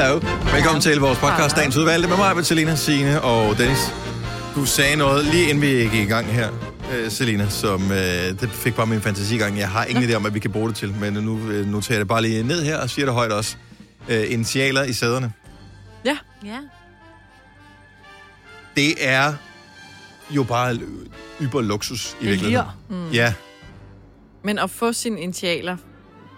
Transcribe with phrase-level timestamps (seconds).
[0.00, 0.20] Hallo.
[0.54, 3.78] Velkommen til vores podcast, Dagens Udvalgte, med mig, Selina, Signe og Dennis.
[4.54, 6.50] Du sagde noget lige inden vi gik i gang her,
[6.92, 7.98] øh, Selina, som øh,
[8.40, 9.58] det fik bare min fantasi i gang.
[9.58, 11.94] Jeg har ingen idé om, hvad vi kan bruge det til, men nu øh, noterer
[11.96, 13.56] jeg det bare lige ned her og siger det højt også.
[14.08, 15.32] Øh, initialer i sæderne.
[16.04, 16.18] Ja.
[16.44, 16.58] Ja.
[18.76, 19.34] Det er
[20.30, 20.78] jo bare
[21.42, 22.66] yber luksus i virkeligheden.
[22.88, 23.10] Mm.
[23.10, 23.34] Ja,
[24.44, 25.76] Men at få sine initialer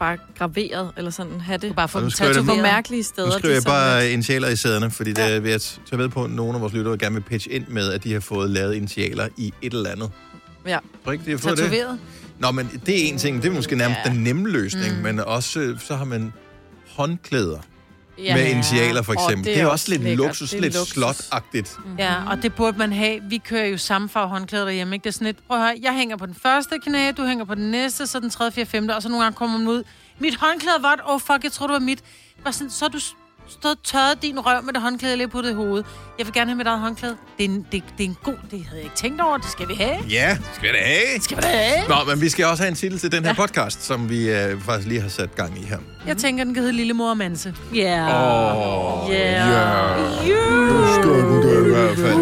[0.02, 2.62] bare graveret, eller sådan, have det Bare få dem det- på tatoveret.
[2.62, 3.26] mærkelige steder.
[3.28, 5.98] nu skriver jeg det er bare lidt- initialer i sæderne, fordi det vil jeg tage
[5.98, 8.20] ved på, at nogle af vores lyttere gerne vil pitche ind med, at de har
[8.20, 10.10] fået lavet initialer i et eller andet.
[10.66, 10.72] Ja.
[10.72, 11.64] Tror du ikke, de har fået det?
[11.64, 11.98] Tatoveret.
[12.38, 13.42] Nå, men det er en ting.
[13.42, 14.10] Det er måske nærmest Ja.
[14.10, 15.02] den nemme løsning, mm.
[15.02, 16.32] men også øh, så har man
[16.96, 17.58] håndklæder
[18.18, 18.36] Ja.
[18.36, 19.36] med initialer, for eksempel.
[19.36, 20.26] det det er er også også lidt lækkert.
[20.26, 20.92] luksus, Det er lidt luksus.
[20.92, 21.78] slot-agtigt.
[21.98, 23.20] Ja, og det burde man have.
[23.28, 25.04] Vi kører jo samme farve håndklæder derhjemme, ikke?
[25.04, 27.44] Det er sådan lidt, prøv at høre, jeg hænger på den første knæ, du hænger
[27.44, 29.82] på den næste, så den tredje, fjerde, femte, og så nogle gange kommer man ud.
[30.18, 32.00] Mit håndklæde var åh oh, fuck, jeg tror du var mit.
[32.44, 32.98] Bare sådan, så har du
[33.52, 35.84] stået og tørret din røv med det håndklæde lige på det hoved.
[36.18, 37.16] Jeg vil gerne have mit eget håndklæde.
[37.38, 39.50] Det er, en, det, det er en god, det havde jeg ikke tænkt over, det
[39.50, 39.96] skal vi have.
[40.10, 41.20] Ja, skal vi det have.
[41.20, 41.88] Skal vi da have?
[41.88, 44.60] Nå, men vi skal også have en titel til den her podcast, som vi øh,
[44.60, 45.78] faktisk lige har sat gang i her.
[46.06, 47.54] Jeg tænker, den kan hedde Lille Mor og Manse.
[47.74, 48.02] Ja.
[48.04, 49.48] Åh, Ja.
[49.48, 49.96] ja.
[50.94, 52.18] Skal du det i hvert fald.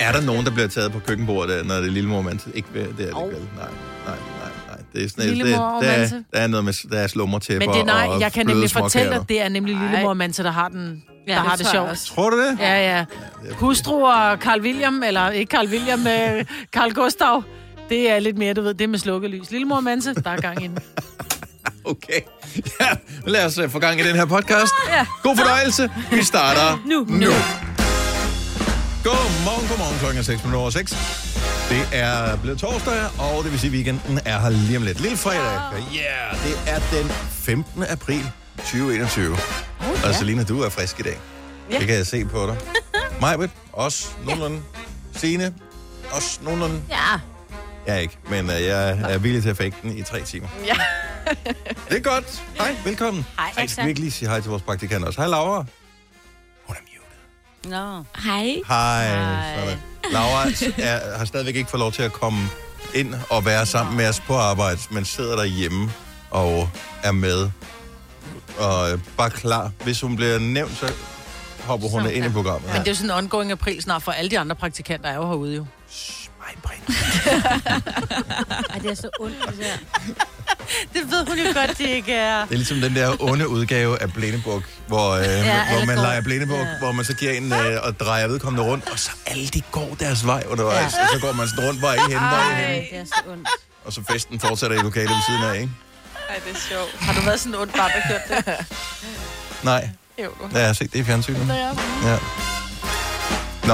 [0.00, 2.40] Er der nogen, der bliver taget på køkkenbordet, når det er lille mor mand?
[2.54, 3.14] Ikke det er det vel.
[3.14, 3.68] Nej, nej.
[4.92, 6.24] Det er sådan, det, Lillemor og der, er, Manse.
[6.32, 8.70] der er noget med, der er slummertæpper Men det er nej, og jeg kan nemlig
[8.70, 10.02] fortælle dig, det er nemlig Lille.
[10.02, 11.88] Mor Manse, der har, den, Ja, der det har det jeg sjovt.
[11.90, 12.06] også.
[12.14, 12.58] Tror du det?
[12.60, 13.04] Ja, ja.
[13.52, 17.42] Hustru og Carl William, eller ikke Carl William, øh, Carl Gustav.
[17.88, 19.50] Det er lidt mere, du ved, det med slukkelys.
[19.50, 20.78] Lillemor Manse, der er gang i den.
[21.84, 22.20] Okay.
[22.80, 22.86] Ja,
[23.26, 24.72] lad os uh, få gang i den her podcast.
[24.88, 25.06] Ja.
[25.22, 25.90] God fornøjelse.
[26.12, 27.06] Vi starter Nu.
[27.08, 27.30] nu.
[29.04, 29.98] Godmorgen, godmorgen.
[29.98, 30.90] Klokken er 6 minutter over 6.
[31.68, 35.00] Det er blevet torsdag, og det vil sige, at weekenden er her lige om lidt.
[35.00, 35.82] Lille fredag.
[35.94, 37.84] Ja, yeah, det er den 15.
[37.88, 39.32] april 2021.
[39.32, 39.38] Oh,
[40.04, 41.18] Og Selina, du er frisk i dag.
[41.70, 41.78] Ja.
[41.78, 42.56] Det kan jeg se på dig.
[43.20, 44.60] Majbet, også nogenlunde.
[45.16, 45.54] Signe,
[46.12, 46.82] også nogenlunde.
[46.90, 46.96] Ja.
[47.86, 50.48] Jeg er ikke, men uh, jeg er villig til at fake den i tre timer.
[50.66, 50.74] Ja.
[51.88, 52.42] Det er godt.
[52.58, 53.26] Hej, velkommen.
[53.38, 55.20] Hej, Ej, skal vi ikke lige sige hej til vores praktikant også?
[55.20, 55.64] Hej, Laura.
[57.64, 58.04] Nå.
[58.24, 58.62] Hej.
[58.68, 59.08] Hej.
[59.08, 59.54] Hej.
[59.58, 59.78] Sådan.
[60.12, 60.46] Laura
[60.78, 62.48] er, har stadigvæk ikke fået lov til at komme
[62.94, 65.92] ind og være sammen med os på arbejde, men sidder derhjemme
[66.30, 66.68] og
[67.02, 67.50] er med
[68.58, 69.70] og er bare klar.
[69.84, 70.92] Hvis hun bliver nævnt, så
[71.64, 72.32] hopper hun Så, ind i ja.
[72.34, 72.72] programmet.
[72.72, 75.14] Men det er jo sådan en ongoing april snart, for alle de andre praktikanter er
[75.14, 75.66] jo herude jo.
[75.90, 76.98] Shh, mig, Britt.
[78.70, 79.76] Ej, det er så ondt, det der.
[80.94, 82.44] Det ved hun jo godt, det ikke er.
[82.44, 86.02] Det er ligesom den der onde udgave af Blindebuk, hvor, øh, ja, hvor man går-
[86.02, 86.62] leger Blindebuk, ja.
[86.64, 86.78] Ja.
[86.78, 89.96] hvor man så giver en øh, og drejer vedkommende rundt, og så alle de går
[90.00, 91.02] deres vej undervejs, ja.
[91.02, 92.86] og så går man sådan rundt, hvor er I henne, hvor er I henne?
[92.90, 93.48] Det er så ondt.
[93.84, 95.70] Og så festen fortsætter i lokalet ved siden af, ikke?
[96.28, 96.90] Ej, det er sjovt.
[97.00, 98.66] Har du været sådan en ond barn, der det?
[99.62, 99.88] Nej,
[100.18, 100.58] Jo, du.
[100.58, 101.48] jeg har set det i fjernsynet.
[102.04, 102.16] Ja.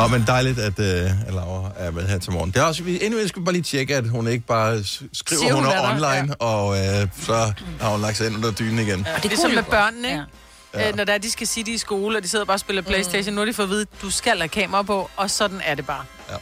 [0.01, 2.51] Nå, men dejligt, at, øh, at Laura er med her til morgen.
[2.51, 5.41] Det er også, vi, endnu skal vi bare lige tjekke, at hun ikke bare skriver,
[5.41, 8.79] Siger hun, hun er online, og øh, så har hun lagt sig ind under dynen
[8.79, 9.01] igen.
[9.01, 10.21] Og det er ligesom med børnene, ikke?
[10.75, 10.81] Ja.
[10.81, 10.89] Ja.
[10.89, 12.55] Øh, når der er, de skal sige, de er i skole, og de sidder bare
[12.55, 13.31] og spiller Playstation.
[13.33, 13.35] Mm.
[13.35, 15.87] Nu har de fået at vide, du skal have kamera på, og sådan er det
[15.87, 16.05] bare.
[16.31, 16.35] Ja.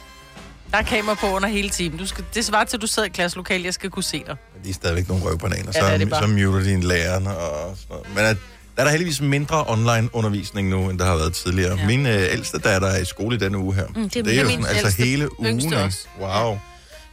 [0.71, 1.99] Der er kamera på under hele timen.
[1.99, 4.35] Du skal, det svarer til, at du sidder i klasselokale, jeg skal kunne se dig.
[4.63, 6.21] De er stadigvæk nogle røvbananer, Ja, det er så, det bare.
[6.21, 8.15] så muter de en lærerne og sådan noget.
[8.15, 8.37] Men at,
[8.75, 11.79] der er der heldigvis mindre online undervisning nu, end der har været tidligere.
[11.79, 11.85] Ja.
[11.85, 13.87] Min øh, ældste datter er i skole i denne uge her.
[13.87, 15.73] Mm, det er det er jo sådan, altså hele ugen.
[15.73, 15.99] også.
[16.21, 16.59] Wow.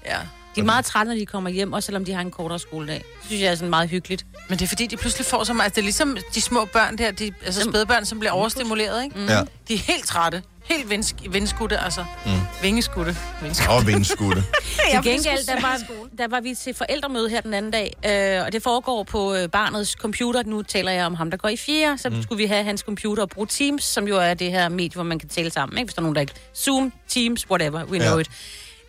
[0.07, 0.19] Ja.
[0.55, 2.95] De er meget trætte, når de kommer hjem, også selvom de har en kortere skoledag.
[2.95, 4.27] Det synes jeg er sådan meget hyggeligt.
[4.49, 5.65] Men det er fordi, de pludselig får så meget...
[5.65, 9.19] Altså, det er ligesom de små børn der, de, altså spædbørn, som bliver overstimuleret, ikke?
[9.19, 9.27] Mm.
[9.27, 9.41] Ja.
[9.69, 10.43] De er helt trætte.
[10.65, 12.05] Helt vindsk- vindskudte, altså.
[12.27, 12.33] Mm.
[12.63, 13.17] Vingeskudte.
[13.43, 13.71] Vindskudte.
[13.71, 14.43] Og vindskudte.
[14.93, 15.79] Til gengæld, der var,
[16.19, 17.93] der var vi til forældremøde her den anden dag,
[18.39, 20.43] øh, og det foregår på øh, barnets computer.
[20.43, 22.23] Nu taler jeg om ham, der går i fjerde, så mm.
[22.23, 25.03] skulle vi have hans computer og bruge Teams, som jo er det her medie, hvor
[25.03, 25.87] man kan tale sammen, ikke?
[25.87, 26.35] hvis der er nogen, der ikke...
[26.57, 28.21] Zoom, Teams, whatever, we know Ja.
[28.21, 28.31] it.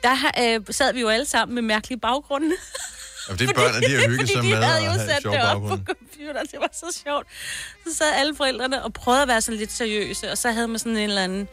[0.04, 2.52] Der øh, sad vi jo alle sammen med mærkelige baggrunde.
[3.28, 5.24] Jamen, det er børn, de har hygget sig de med havde og jo have sat
[5.24, 6.48] det op på computeren.
[6.52, 7.28] Det var så sjovt.
[7.88, 10.80] Så sad alle forældrene og prøvede at være sådan lidt seriøse, og så havde man
[10.80, 11.48] sådan en eller anden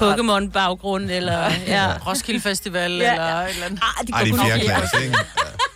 [0.00, 1.50] Pokémon-baggrund, eller...
[1.66, 1.92] Ja.
[2.06, 3.42] Roskilde Festival, Ja, eller ja.
[3.44, 3.80] et eller andet.
[4.00, 5.16] Ah, de Ej, de er fjerde klasse, ikke?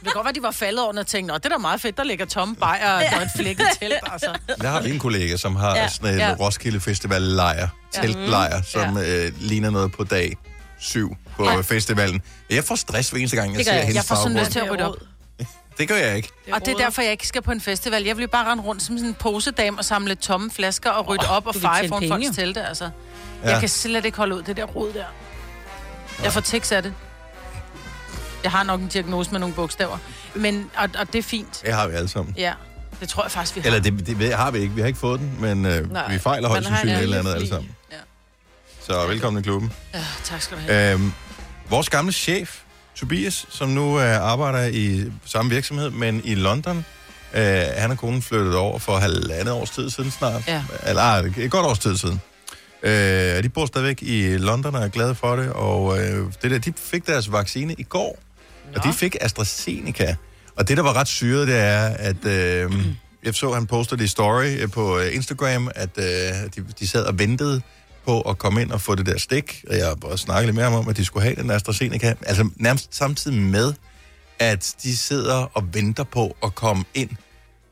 [0.00, 1.96] Det kan godt være, de var faldet over og tænkte, det er da meget fedt,
[1.96, 4.38] der ligger tomme bajer, og er et flækket telt, altså.
[4.60, 5.82] Der har vi en kollega, som har ja.
[5.82, 5.88] Ja.
[5.88, 6.34] sådan en Ja.
[6.40, 10.36] Roskilde Festival lejr, teltlejr, som øh, ligner noget på dag
[10.80, 11.60] syv på Ja.
[11.60, 12.22] festivalen.
[12.50, 13.82] Jeg får stress hver eneste gang, jeg Det ser jeg.
[13.82, 14.94] hendes Jeg får sådan lyst til at rydde op.
[15.78, 16.28] Det gør jeg ikke.
[16.52, 18.04] Og det er derfor, jeg ikke skal på en festival.
[18.04, 21.08] Jeg vil jo bare rende rundt som sådan en posedame og samle tomme flasker og
[21.08, 22.90] rydde Åh, op og feje foran penge, folks telte, altså.
[23.44, 23.50] Ja.
[23.50, 25.04] Jeg kan slet ikke holde ud det der rod der.
[26.22, 26.94] Jeg får tics af det.
[28.42, 29.98] Jeg har nok en diagnose med nogle bogstaver.
[30.34, 31.62] Men, og, og det er fint.
[31.66, 32.34] Det har vi alle sammen.
[32.38, 32.52] Ja.
[33.00, 33.66] Det tror jeg faktisk, vi har.
[33.66, 34.74] Eller det, det ved- har vi ikke.
[34.74, 36.98] Vi har ikke fået den, men øh, Nej, vi fejler højst man har en sandsynligt
[36.98, 37.70] et eller andet alle sammen.
[38.86, 39.72] Så velkommen i klubben.
[39.94, 40.92] Ja, tak skal du have.
[40.92, 41.12] Øhm,
[41.70, 42.58] vores gamle chef,
[42.94, 46.84] Tobias, som nu øh, arbejder i samme virksomhed, men i London,
[47.34, 47.42] øh,
[47.76, 50.42] han og konen flyttet over for halvandet års tid siden snart.
[50.48, 50.62] Ja.
[50.86, 52.20] Eller ah, et godt års tid siden.
[52.82, 56.58] Øh, de bor stadigvæk i London og er glade for det, og øh, det der,
[56.58, 58.18] de fik deres vaccine i går,
[58.66, 58.72] Nå.
[58.76, 60.16] og de fik AstraZeneca.
[60.56, 62.72] Og det, der var ret syret, det er, at øh,
[63.24, 66.88] jeg så, han postede det i story øh, på øh, Instagram, at øh, de, de
[66.88, 67.62] sad og ventede
[68.06, 70.54] på at komme ind og få det der stik, og jeg har bare snakket lidt
[70.54, 73.74] med ham om, at de skulle have den AstraZeneca, altså nærmest samtidig med,
[74.38, 77.10] at de sidder og venter på at komme ind,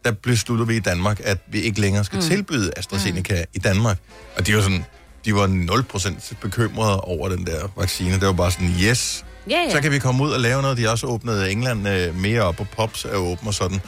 [0.05, 2.23] der beslutter vi i Danmark, at vi ikke længere skal mm.
[2.23, 3.51] tilbyde AstraZeneca mm.
[3.55, 3.99] i Danmark.
[4.37, 4.85] Og de var sådan,
[5.27, 8.13] de var 0% bekymrede over den der vaccine.
[8.13, 9.71] Det var bare sådan, yes, Ja, ja.
[9.71, 10.77] så kan vi komme ud og lave noget.
[10.77, 13.81] De har også åbnet England øh, mere op, og Pops er åben og sådan.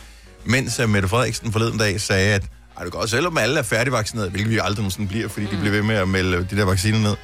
[0.44, 2.42] Mens øh, Mette Frederiksen forleden dag sagde, at
[2.76, 5.52] ej, det går også, selvom alle er færdigvaccineret, hvilket vi aldrig nogensinde bliver, fordi mm.
[5.52, 7.16] de bliver ved med at melde de der vacciner ned.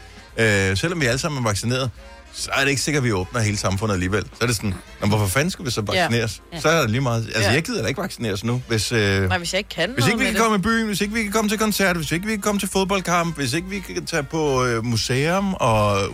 [0.71, 1.91] Øh, selvom vi alle sammen er vaccineret,
[2.35, 4.23] så er det ikke sikkert, at vi åbner hele samfundet alligevel.
[4.23, 6.43] Så er det sådan, "Nå, hvorfor fanden skulle vi så vaccineres?
[6.53, 6.61] Ja.
[6.61, 7.27] Så er det lige meget.
[7.27, 7.53] Altså, Ja.
[7.53, 8.93] jeg gider da ikke vaccineres nu, hvis...
[8.93, 11.15] Øh, Nej, hvis jeg ikke kan hvis ikke vi kan komme i byen, hvis ikke
[11.15, 13.81] vi kan komme til koncert, hvis ikke vi kan komme til fodboldkamp, hvis ikke vi
[13.81, 16.09] kan tage på øh, museum og øh,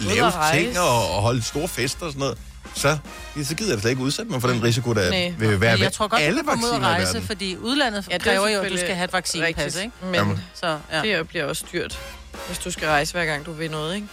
[0.00, 0.64] lave og rejse.
[0.64, 2.38] ting og, og holde store fester og sådan noget,
[2.74, 2.96] så,
[3.36, 5.34] ja, så gider jeg slet ikke udsætte mig for den risiko, der Nej.
[5.38, 7.12] vil være ved jeg tror godt, alle du kan komme ud og vacciner i rejse,
[7.14, 7.26] verden.
[7.26, 9.56] fordi udlandet Ja, ja, det er kræver jo, at du selvfølgelig skal have et vaccinepas,
[9.64, 9.84] rigtigt.
[9.84, 9.96] ikke?
[10.02, 10.40] Men Jamen.
[10.54, 11.02] Så, ja.
[11.18, 11.98] det bliver også dyrt,
[12.46, 14.06] hvis du skal rejse hver gang, du vil noget, ikke?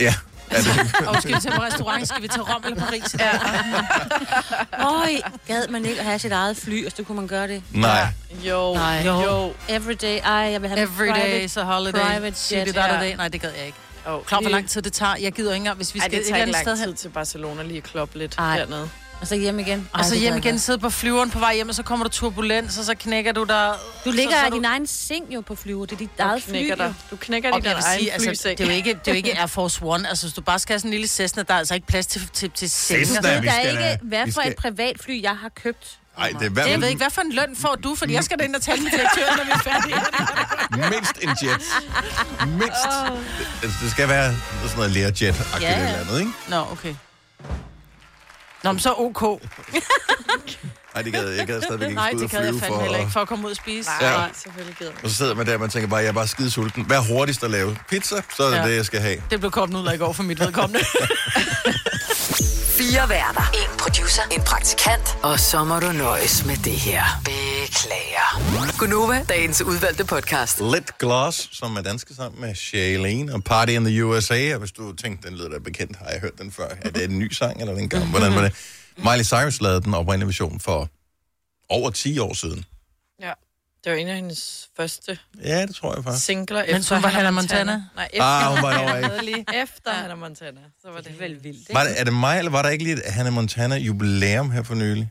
[0.00, 0.14] Ja,
[0.52, 2.08] ja det, Og skal vi til på restaurant?
[2.08, 3.14] Skal vi til Rom eller Paris?
[3.18, 3.30] Ja.
[4.86, 5.10] Øj,
[5.46, 7.62] gad man ikke at have sit eget fly, og så kunne man gøre det.
[7.72, 8.06] nej.
[8.44, 9.02] Jo, Nej.
[9.06, 9.22] jo.
[9.22, 9.52] Jo.
[9.68, 12.00] Every day, ej, jeg vil have Every day is a holiday.
[12.00, 13.00] private jet, det der, der ja.
[13.00, 13.16] dag.
[13.16, 13.78] Nej, det gad jeg ikke.
[14.08, 14.18] jo.
[14.20, 15.16] Klar, hvor lang tid det tager.
[15.20, 16.72] Jeg gider ikke engang, hvis vi Ej, skal det et tager eller ikke andet sted
[16.76, 16.96] lang hen.
[16.96, 18.58] tid til Barcelona lige at kloppe lidt Ej.
[18.58, 18.90] dernede.
[19.20, 19.88] Og så hjem igen.
[19.92, 22.04] Og så Ej, hjem igen, jeg sidde på flyveren på vej hjem, og så kommer
[22.04, 23.72] der turbulens, og så knækker du der.
[24.04, 25.86] Du ligger så, så i din egen seng jo på flyver.
[25.86, 26.50] Det er dit eget fly.
[26.50, 26.94] knækker dig.
[27.10, 28.58] Du knækker Og din jeg vil egen sige, altså, flyseng.
[28.58, 30.08] det, er jo ikke, det er jo ikke Air Force One.
[30.08, 32.06] Altså, hvis du bare skal have sådan en lille Cessna, der er altså ikke plads
[32.06, 32.70] til, til, til.
[32.70, 33.16] Cessna?
[33.16, 35.98] Altså, vi Der er ikke, hvad for skal- et privatfly, jeg har købt.
[36.18, 38.24] Ej, det er hver, Jeg ved ikke, hvad for en løn får du, fordi jeg
[38.24, 40.90] skal da ind og tale med direktøren, når vi er færdige.
[40.90, 41.62] mindst en jet.
[42.48, 42.84] Mindst.
[43.62, 45.76] Det, det skal være sådan noget Learjet-agtigt Ja.
[45.86, 46.32] eller andet, ikke?
[46.48, 46.94] Nå, okay.
[48.64, 49.22] Nå, men så ok.
[50.94, 52.82] Nej, det gad, jeg gad stadigvæk ikke Nej, det kan jeg flyve fandme for...
[52.82, 53.90] heller ikke, for at komme ud og spise.
[54.00, 54.20] Nej, Ja.
[54.22, 54.28] ja.
[54.34, 55.04] selvfølgelig gider man.
[55.04, 56.84] Og så sidder man der, og man tænker bare, jeg er bare skide sulten.
[56.84, 57.76] Hvad er hurtigst at lave?
[57.88, 58.22] Pizza?
[58.36, 58.68] Så er det Ja.
[58.68, 59.22] det, jeg skal have.
[59.30, 60.84] Det blev kommet ud af i går for mit vedkommende.
[62.88, 63.50] Fire værter.
[63.54, 64.22] En producer.
[64.32, 65.18] En praktikant.
[65.22, 67.02] Og så må du nøjes med det her.
[67.24, 68.78] Beklager.
[68.78, 70.60] Gunova, dagens udvalgte podcast.
[70.60, 74.54] Let Gloss, som er danske sammen med Shailene og Party in the USA.
[74.54, 76.68] Og hvis du tænkte, den lyder da bekendt, har jeg hørt den før.
[76.82, 78.10] Er det en ny sang, eller er det en gammel?
[78.10, 78.52] Hvordan var det?
[79.06, 80.88] Miley Cyrus lavede den oprindelige version for
[81.68, 82.64] over 10 år siden.
[83.22, 83.32] Ja.
[83.84, 86.24] Det var en af hendes første Ja, det tror jeg faktisk.
[86.24, 87.82] singler Men efter så var Hannah Montana?
[87.96, 89.44] Nej, efter, Ah, hun var derovre ikke.
[89.62, 90.60] efter Hannah Montana.
[90.82, 92.84] Så var det, Det vel vildt, Var det, er det mig, eller var der ikke
[92.84, 95.10] lige et Hannah Montana jubilæum her for nylig?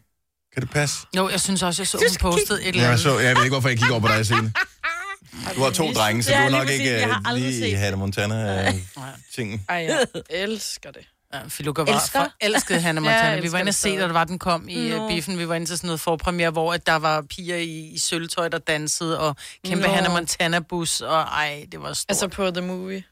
[0.53, 0.97] Kan det passe?
[1.17, 3.03] Jo, jeg synes også, jeg så, hun postede et eller Ja, jeg, andet.
[3.03, 4.53] så, jeg ved ikke, hvorfor jeg kigger over på dig, Signe.
[5.55, 6.79] Du har to drenge, så du Ja, er lige nok præcis.
[6.79, 9.65] ikke Jeg har øh, aldrig lige i set Hannah Montana-tingen.
[9.69, 11.01] Ej, jeg elsker det.
[11.33, 12.19] Ja, Filuka var Elsker.
[12.19, 13.29] for elskede Hannah Ja, Montana.
[13.33, 14.97] jeg vi var inde og se, da der var, den kom i Nå.
[14.97, 15.07] no.
[15.07, 15.37] biffen.
[15.39, 18.47] Vi var inde til sådan noget forpremiere, hvor at der var piger i, i sølvtøj,
[18.49, 19.93] der dansede, og kæmpe Nå.
[19.93, 22.05] Hannah Montana-bus, og ej, det var stort.
[22.09, 23.03] Altså på The Movie.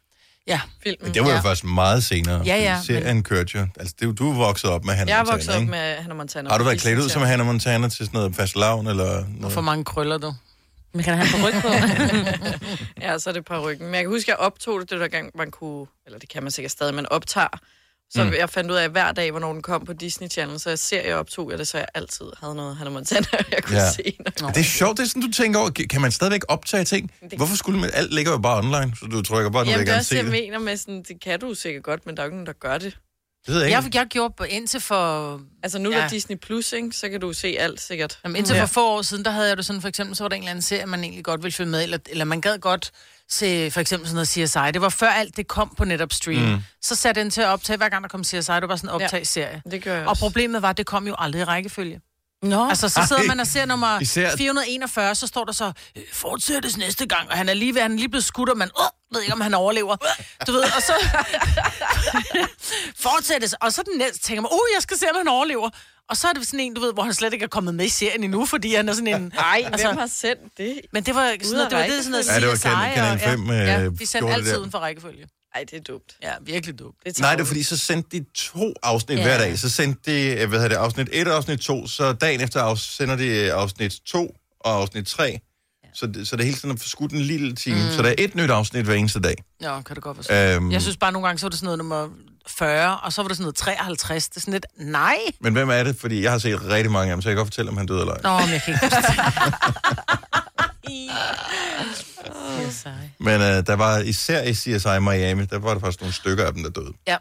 [0.47, 0.61] ja.
[0.83, 1.13] Filmen.
[1.13, 1.39] Det var jo Ja.
[1.41, 2.41] først meget senere.
[2.45, 3.67] Ja, ja, Serien kørte jo.
[3.79, 6.17] Altså, det, du er vokset op med Hannah Jeg er Montana, vokset op med Hannah
[6.17, 6.49] Montana.
[6.49, 9.53] Har du været klædt ud som Hannah Montana til sådan noget fast lavn, eller noget?
[9.53, 10.33] For mange krøller, du.
[10.93, 11.69] Men kan han have på ryg på?
[13.01, 13.85] Ja, så er det på ryggen.
[13.85, 15.85] Men jeg kan huske, at jeg optog det, det der gang, man kunne...
[16.05, 17.47] Eller det kan man sikkert stadig, man optager.
[18.15, 18.33] Så mm.
[18.33, 21.01] jeg fandt ud af hver dag, hvornår den kom på Disney Channel, så jeg ser,
[21.01, 23.83] jeg optog jeg det, så jeg altid havde noget Hannah Montana, jeg kunne Ja.
[23.83, 23.91] ja.
[23.91, 24.17] se.
[24.41, 24.47] Når...
[24.49, 27.11] Det er sjovt, det er sådan, du tænker over, kan man stadigvæk optage ting?
[27.37, 29.79] Hvorfor skulle man, alt ligger jo bare online, så du trykker bare, nu vil Jamen,
[29.79, 30.31] jeg det er også, se jeg det.
[30.31, 32.53] mener med sådan, det kan du sikkert godt, men der er jo ikke nogen, der
[32.53, 32.97] gør det.
[33.45, 33.97] Det ved jeg Jeg, ikke.
[33.97, 35.41] jeg gjorde på- indtil for...
[35.63, 36.01] Altså nu er Ja.
[36.03, 36.91] der Disney Plus, ikke?
[36.91, 38.19] så kan du se alt sikkert.
[38.23, 40.27] Jamen, indtil for få år siden, der havde jeg det sådan, for eksempel, så var
[40.29, 42.57] der en eller anden serie, man egentlig godt ville følge med, eller, eller man gad
[42.59, 42.91] godt
[43.29, 44.71] se for eksempel sådan noget CSI.
[44.73, 46.41] Det var før alt det kom på netop stream.
[46.41, 46.57] Mm.
[46.81, 48.93] Så satte den til at optage, hver gang der kom CSI, det var sådan en
[49.01, 49.61] optag-serie.
[49.71, 50.19] Det gør jeg Og også.
[50.19, 52.01] problemet var, at det kom jo aldrig i rækkefølge.
[52.43, 53.27] Nå, Altså, så sidder Ej.
[53.27, 57.37] man og ser nummer Især- 441, så står der så, øh, fortsættes næste gang, og
[57.37, 59.41] han er lige ved, han er lige blevet skudt, og man øh, ved ikke, om
[59.41, 59.95] han overlever.
[60.47, 60.93] Du ved, og så
[63.07, 65.69] fortsættes, og så den næste tænker man, uh, jeg skal se, om han overlever.
[66.09, 67.85] Og så er det sådan en, du ved, hvor han slet ikke er kommet med
[67.85, 69.21] i serien endnu, fordi han er sådan en...
[69.35, 70.81] Nej, altså, hvem har sendt det?
[70.93, 73.13] Men det var sådan noget, det var det, sådan noget Ja, det var Kanal- Kanal
[73.13, 75.27] og, 5, ja, øh, ja, vi sendte altid uden for rækkefølge.
[75.55, 76.15] Ej, det er dumt.
[76.23, 76.95] Ja, virkelig dumt.
[77.05, 79.23] Det er Nej, det er fordi, så sendte de to afsnit Ja.
[79.23, 79.59] hver dag.
[79.59, 81.87] Så sendte de, øh, hvad hedder det, afsnit 1 og afsnit 2.
[81.87, 85.39] Så dagen efter sender de øh, afsnit 2 og afsnit 3.
[85.93, 87.75] Så det, så det er hele tiden at få skudt en lille time.
[87.85, 87.91] Mm.
[87.91, 89.35] Så der er et nyt afsnit hver eneste dag.
[89.61, 90.33] Ja, kan det godt forstå.
[90.33, 92.09] Øhm, Jeg synes bare, nogle gange, så var det sådan noget nummer
[92.47, 94.29] 40, og så var det sådan noget 53.
[94.29, 95.17] Det er sådan lidt, nej.
[95.39, 95.95] Men hvem er det?
[95.99, 97.85] Fordi jeg har set rigtig mange af dem, så jeg kan godt fortælle, om han
[97.85, 98.19] døde eller ej.
[98.23, 99.21] Nå, men jeg kan ikke huske.
[103.19, 106.53] Men øh, der var især i CSI Miami, der var der faktisk nogle stykker af
[106.53, 106.93] dem, der døde.
[107.07, 107.17] Ja,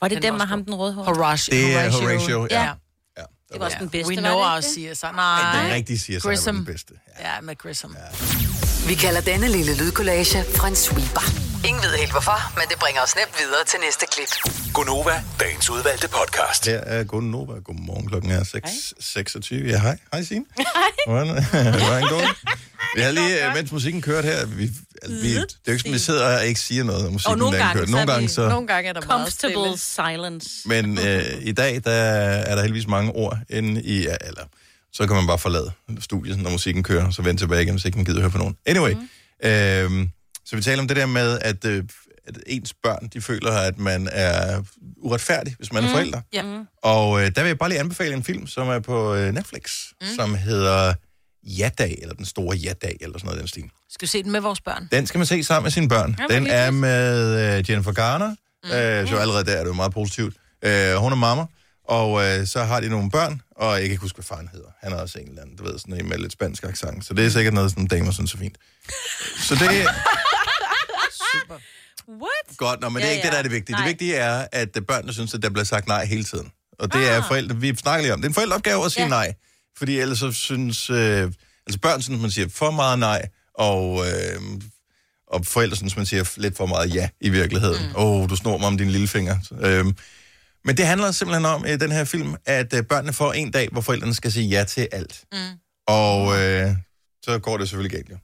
[0.00, 1.02] Var det Den dem var med ham, den røde hår?
[1.04, 1.56] Horatio.
[1.56, 2.62] Det er Horatio, ja.
[2.62, 2.66] Ja.
[3.18, 3.22] Ja,
[3.52, 4.60] Det var også den bedste, We var know det our?
[4.60, 5.06] CSI.
[5.06, 5.70] Den Nej.
[5.74, 6.56] rigtige CSI var Grissom.
[6.56, 6.94] den bedste.
[7.20, 7.34] Ja.
[7.34, 7.96] Ja, med Grissom.
[7.98, 8.88] Ja.
[8.88, 10.38] Vi kalder denne lille lydkollage
[10.68, 11.43] en sweeper.
[11.68, 14.32] Ingen ved helt hvorfor, men det bringer os nemt videre til næste klip.
[14.74, 16.66] Gonova, dagens udvalgte podcast.
[16.66, 17.52] Her er Gunn Nova.
[17.58, 19.70] Godmorgen, klokken er 6.26.
[19.70, 19.98] Ja, hej.
[20.12, 20.44] Hej, Signe.
[21.08, 21.28] Hvordan
[21.84, 22.28] hvordan går det?
[22.96, 24.70] Vi har lige, øh, mens musikken kørte her, vi,
[25.02, 27.32] altså, vi, det er jo ikke sådan, vi sidder og ikke siger noget, når musikken
[27.32, 27.86] Og nogle gange, kører.
[27.86, 28.48] Nogle gange så...
[28.48, 30.12] Nogle gange er der meget Comfortable stille.
[30.12, 30.68] silence.
[30.68, 34.02] Men øh, i dag, der er der heldigvis mange ord inde i...
[34.02, 34.42] Ja, eller,
[34.92, 37.84] så kan man bare forlade studiet, når musikken kører, og så vende tilbage igen, hvis
[37.84, 38.56] ikke man gider høre på nogen.
[38.66, 39.48] Anyway, mm.
[39.48, 40.06] øh,
[40.44, 41.84] så vi taler om det der med, at, øh,
[42.26, 44.62] at ens børn, de føler, at man er
[44.96, 46.22] uretfærdig, hvis man er forældre.
[46.32, 46.42] Ja.
[46.82, 49.72] Og øh, der vil jeg bare lige anbefale en film, som er på øh, Netflix,
[50.00, 50.06] mm.
[50.16, 50.94] som hedder
[51.42, 53.70] Ja-dag, eller Den Store Ja-dag, eller sådan noget den stil.
[53.90, 54.88] Skal vi se den med vores børn?
[54.92, 56.16] Den skal man se sammen med sine børn.
[56.18, 58.34] men Den er med øh, Jennifer Garner,
[58.64, 58.70] mm.
[58.70, 60.36] øh, så allerede der er det jo meget positivt.
[60.64, 61.44] Øh, hun er mamma,
[61.88, 64.68] og øh, så har de nogle børn, og jeg kan ikke huske, hvad faren hedder.
[64.82, 67.04] Han er også en eller anden, du ved, sådan en med lidt spansk accent.
[67.04, 68.56] Så det er sikkert noget, sådan damer synes er fint.
[69.48, 69.86] Så det
[71.50, 71.58] er
[72.08, 72.56] What?
[72.56, 73.54] godt, nå, men det er Ja, ikke det, der er det ja.
[73.54, 73.76] vigtige.
[73.76, 73.80] Nej.
[73.84, 76.50] Det vigtige er, at øh, børnene synes, at der bliver sagt nej hele tiden.
[76.78, 78.20] Og det er forældre, vi snakker lige om.
[78.20, 79.08] Det er en forældreopgave at sige Ja.
[79.08, 79.34] nej.
[79.78, 81.32] Fordi ellers så synes, øh,
[81.66, 84.40] altså børn synes, man siger for meget nej, og, øh,
[85.26, 87.82] og forældre synes, man siger lidt for meget ja i virkeligheden.
[87.96, 88.22] Åh, mm.
[88.22, 89.36] oh, du snor mig om din lille finger.
[89.60, 89.84] Øh,
[90.64, 93.68] men det handler simpelthen om i den her film, at øh, børnene får en dag,
[93.72, 95.24] hvor forældrene skal sige ja til alt.
[95.32, 95.38] Mm.
[95.86, 96.70] Og øh,
[97.24, 98.16] så går det selvfølgelig galt, jo.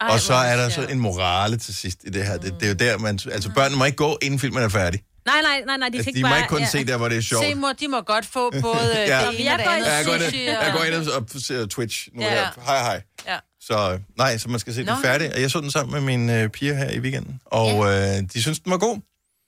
[0.00, 2.36] Ej, Og så er der så en morale til sidst i det her.
[2.38, 3.18] Det, det er jo der, man...
[3.32, 5.02] Altså, børnene må ikke gå, inden filmen er færdig.
[5.26, 6.38] Nej, nej, nej, nej, de Altså, fik de må bare...
[6.38, 7.44] ikke kun se der, hvor det er sjovt.
[7.44, 9.20] Se, mor, de må godt få både Ja.
[9.20, 9.30] ja.
[9.30, 9.86] Det ene jeg og det går andet.
[9.86, 10.94] Ja, jeg går ind, jeg og- går ind
[11.34, 12.30] og ser Twitch nu Ja.
[12.30, 12.46] her.
[12.64, 13.02] Hej, hej.
[13.26, 13.38] Ja.
[13.60, 14.94] Så øh, nej, så man skal se den Nå.
[15.02, 15.34] færdig.
[15.34, 17.40] Og jeg så den sammen med mine øh, piger her i weekenden.
[17.44, 18.96] Og øh, de synes, den var god.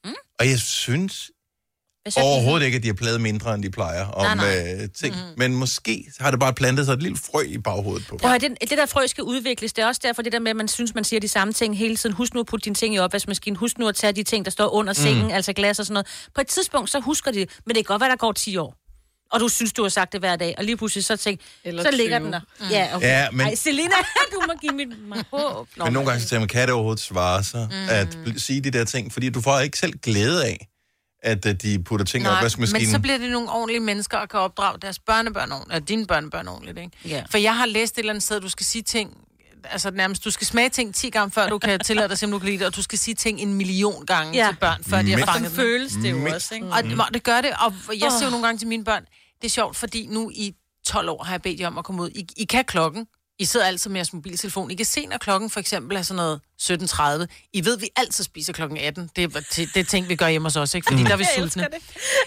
[0.04, 0.14] Mm.
[0.40, 1.30] Og jeg synes
[2.14, 2.20] Du?
[2.26, 5.14] overhovedet ikke, at de har pladet mindre, end de plejer om Nej, Øh, ting.
[5.14, 5.20] Mm.
[5.36, 8.16] Men måske har det bare plantet sig et lille frø i baghovedet på.
[8.16, 9.72] Prøv høre, det, det der frø skal udvikles.
[9.72, 11.78] Det er også derfor, det der med, at man synes, man siger de samme ting
[11.78, 12.14] hele tiden.
[12.16, 13.56] Husk nu at putte dine ting i opvaskemaskinen.
[13.56, 15.30] Husk nu at tage de ting, der står under sengen, mm.
[15.32, 16.06] altså glas og sådan noget.
[16.34, 17.50] På et tidspunkt, så husker de det.
[17.66, 18.74] Men det kan godt være, der går 10 år.
[19.32, 20.54] Og du synes, du har sagt det hver dag.
[20.58, 22.24] Og lige pludselig så tænk, Eller så ligger 20.
[22.24, 22.40] den der.
[22.60, 22.66] Mm.
[22.70, 23.06] Ja, okay.
[23.06, 23.94] Ja, men- Ej, Selina,
[24.32, 25.68] du må give mit mig håb.
[25.76, 27.88] Nå, Men nogle gange så tænker man, kan det overhovedet svare sig mm.
[27.88, 29.12] at sige de der ting?
[29.12, 30.66] Fordi du får ikke selv glæde af,
[31.22, 32.82] at øh, de putter ting i Nej, opvaskemaskinen.
[32.82, 36.48] men så bliver det nogle ordentlige mennesker, og kan opdrage deres børnebørn ordentligt, dine børnebørn
[36.48, 36.90] ordentligt, ikke?
[37.04, 37.22] Ja.
[37.30, 39.16] For jeg har læst et eller andet sted, at du skal sige ting,
[39.64, 42.44] altså nærmest, du skal smage ting 10 gange, før du kan tillade dig, simpelthen du
[42.44, 44.48] kan lide det, og du skal sige ting en million gange Ja.
[44.50, 45.56] til børn, før de har Men- fanget dem.
[45.56, 46.66] føles det jo også, ikke?
[46.66, 49.02] Og det, det gør det, og jeg siger jo nogle gange til mine børn,
[49.40, 50.54] det er sjovt, fordi nu i
[50.86, 52.10] 12 år har jeg bedt jer om at komme ud.
[52.10, 53.06] I, I kan klokken.
[53.40, 54.70] I sidder altid med jeres mobiltelefon.
[54.70, 57.48] I kan se, når klokken for eksempel er sådan noget 17.30.
[57.52, 59.10] I ved, vi altid spiser klokken 18.
[59.16, 60.86] Det er det, er ting, vi gør hjemme hos os, ikke?
[60.90, 61.68] Fordi der er vi sultne.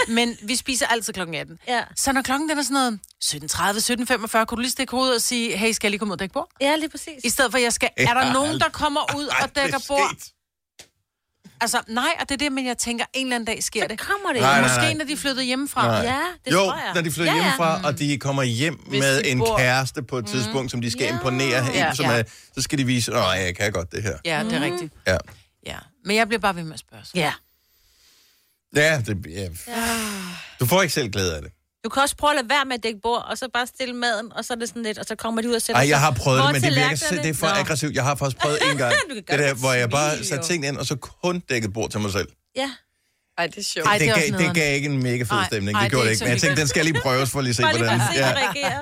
[0.08, 1.60] Men vi spiser altid klokken 18.
[1.68, 1.82] Ja.
[1.98, 5.22] Så når klokken den er sådan noget 17.30, 17.45, kunne du lige stikke hovedet og
[5.22, 6.50] sige, hey, skal jeg lige komme ud og dække bord?
[6.62, 7.24] Ja, lige præcis.
[7.24, 7.90] I stedet for, jeg skal...
[7.98, 10.12] Er der nogen, der kommer ud og dækker bord?
[11.64, 14.00] Altså, nej, og det er det, men jeg tænker, en eller anden dag sker det.
[14.02, 14.42] Så kommer det.
[14.42, 14.56] Nej, jo.
[14.56, 14.94] nej, Måske nej.
[14.94, 15.88] når de er flyttet hjemmefra.
[15.88, 15.96] Nej.
[15.96, 16.92] Ja, det jo, tror jeg.
[16.96, 17.44] når de flytter Ja, ja.
[17.44, 20.92] hjemmefra, og de kommer hjem Hvis med en bor- kæreste på et tidspunkt, som de
[20.92, 21.14] skal Ja.
[21.14, 22.12] imponere en, Ja, som ja.
[22.20, 22.24] er,
[22.56, 24.18] så skal de vise, at jeg kan godt det her.
[24.26, 24.94] Ja, det er rigtigt.
[25.08, 25.18] Ja,
[25.66, 25.78] Ja.
[26.06, 27.04] Men jeg bliver bare ved med at spørge.
[27.06, 27.12] Så.
[27.16, 27.34] Ja.
[28.76, 29.48] ja, det, ja.
[30.60, 31.52] Du får ikke selv glæde af det.
[31.84, 33.96] Du kan også prøve at lade være med at dække bord, og så bare stille
[33.96, 35.90] maden, og så er det sådan lidt, og så kommer de ud og sætter Ej,
[35.90, 37.54] jeg har prøvet det, men det virker det er for Nå.
[37.54, 37.96] aggressivt.
[37.96, 38.94] Jeg har faktisk prøvet en gang.
[39.16, 42.12] Det der, hvor jeg bare satte tingene ind, og så kun dækket bord til mig
[42.12, 42.28] selv.
[42.56, 42.70] Ja.
[43.38, 43.88] Ej, det er sjovt.
[43.88, 45.78] Ej, det det, gav, det gav ikke en mega fed stemning.
[45.78, 46.24] ej, det gjorde det det ikke.
[46.26, 48.02] Men jeg tænkte, den skal jeg lige prøves for at lige se, Bare lige hvordan...
[48.14, 48.78] se, Ja.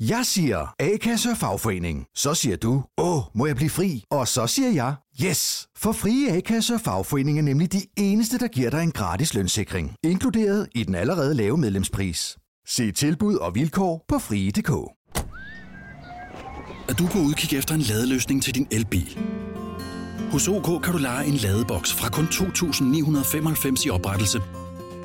[0.16, 2.06] Jeg siger A-kasse og fagforening.
[2.16, 4.04] Så siger du, åh, må jeg blive fri?
[4.10, 5.68] Og så siger jeg, yes!
[5.76, 9.94] For frie A-kasse og fagforening er nemlig de eneste, der giver dig en gratis lønssikring.
[10.02, 12.36] Inkluderet i den allerede lave medlemspris.
[12.66, 14.70] Se tilbud og vilkår på frie.dk.
[16.88, 19.18] Er du på udkig efter en ladeløsning til din elbil?
[20.32, 24.40] Hos OK kan du lege en ladeboks fra kun 2.995 i oprettelse,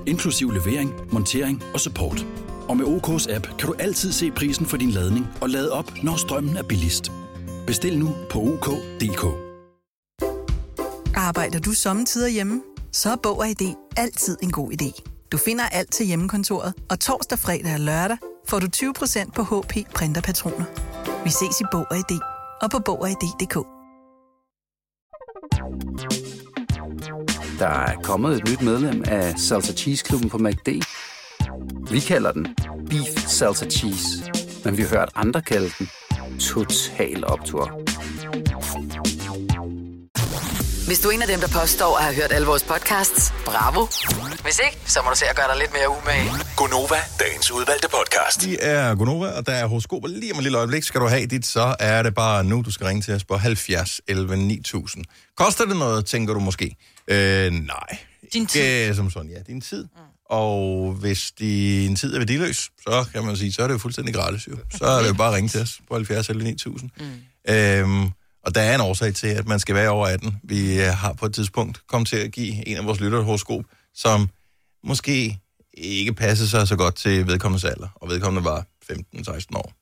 [0.08, 2.26] inklusiv levering, montering og support.
[2.68, 6.04] Og med OK's app kan du altid se prisen for din ladning og lade op,
[6.04, 7.12] når strømmen er billigst.
[7.68, 9.49] Bestil nu på OK.dk.
[11.30, 12.62] Arbejder du sommetider hjemme?
[12.92, 15.02] Så er Bog og ID altid en god idé.
[15.32, 18.18] Du finder alt til hjemmekontoret, og torsdag, fredag og lørdag
[18.48, 20.66] får du 20% på HP printerpatroner.
[21.24, 22.20] Vi ses i Bog og ID
[22.62, 23.54] og på Bog og ID.dk.
[27.60, 30.70] Der er kommet et nyt medlem af Salsa Cheese Klubben på MACD.
[31.92, 32.48] Vi kalder den
[32.90, 34.32] Beef Salsa Cheese,
[34.66, 35.90] men vi har hørt andre kalde den
[36.40, 37.89] Total Optor.
[40.90, 43.88] Hvis du er en af dem, der påstår at have hørt alle vores podcasts, bravo.
[44.44, 46.32] Hvis ikke, så må du se at gøre dig lidt mere umage.
[46.56, 48.42] Gonova, dagens udvalgte podcast.
[48.42, 50.84] De er Gunova, og der er horoskoper lige om et lille øjeblik.
[50.84, 53.38] Skal du have dit, så er det bare nu, du skal ringe til os på
[53.38, 55.06] 70 11 9000.
[55.38, 56.76] Koster det noget, tænker du måske?
[57.08, 57.98] Øh, nej.
[58.34, 58.62] Din tid.
[58.62, 59.86] Ikke som sådan, ja, din tid.
[60.30, 64.14] Og hvis din tid er værdiløs, så kan man sige, så er det jo fuldstændig
[64.14, 64.58] gratis jo.
[64.78, 66.90] Så er det jo bare at ringe til os på 70 11 9000.
[67.00, 67.54] Mm.
[67.54, 68.12] Øhm,
[68.46, 70.38] og der er en årsag til, at man skal være over 18.
[70.44, 73.26] Vi øh, har på et tidspunkt kommet til at give en af vores lyttere et
[73.26, 74.30] horoskop, som
[74.84, 75.40] måske
[75.74, 77.88] ikke passer sig så godt til vedkommendes alder.
[77.96, 79.74] Og vedkommende var 15-16 år.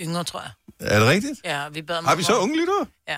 [0.00, 0.50] Yngre, tror jeg.
[0.80, 1.40] Er det rigtigt?
[1.44, 2.86] Ja, vi bad Har vi så unge lyttere?
[3.08, 3.16] Ja.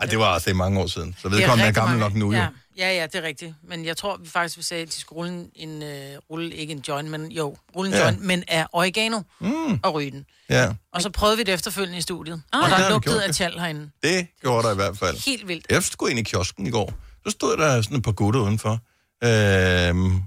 [0.00, 1.16] Ej, det var altså er mange år siden.
[1.22, 2.44] Så vedkommende er, rigtig gammel mange- nok nu jo.
[2.78, 2.92] Ja.
[2.94, 3.54] Ja, det er rigtigt.
[3.62, 5.88] Men jeg tror vi faktisk, vi sagde, at de skulle rulle en, uh,
[6.30, 8.02] rulle, ikke en joint, men jo, rulle en Ja.
[8.04, 9.80] joint, men af oregano Mm.
[9.82, 10.26] og ryge den.
[10.50, 12.42] Ja, Og så prøvede vi det efterfølgende i studiet.
[12.52, 12.62] Ah.
[12.64, 13.90] og der lugtede af tjal herinde.
[14.02, 15.24] det gjorde der i hvert fald.
[15.26, 15.66] Helt vildt.
[15.70, 16.92] Jeg skulle ind i kiosken i går.
[17.26, 18.78] Så stod der sådan et par gutter udenfor.
[19.24, 20.22] Øhm,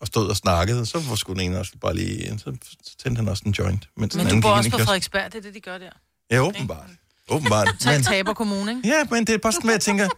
[0.00, 0.86] og stod og snakkede.
[0.86, 2.38] Så var sgu den ene også bare lige...
[2.38, 2.56] Så
[3.02, 3.88] tændte han også en joint.
[3.96, 4.84] Mens den Men du anden bor gik ind også på.
[4.84, 5.90] Frederiksberg, det er det, de gør der.
[6.30, 6.86] Ja, åbenbart.
[7.30, 7.74] Åbenbart.
[7.80, 8.88] Tag Men, taber kommune, ikke?
[8.88, 10.08] ja, men det er bare sådan, at jeg tænker...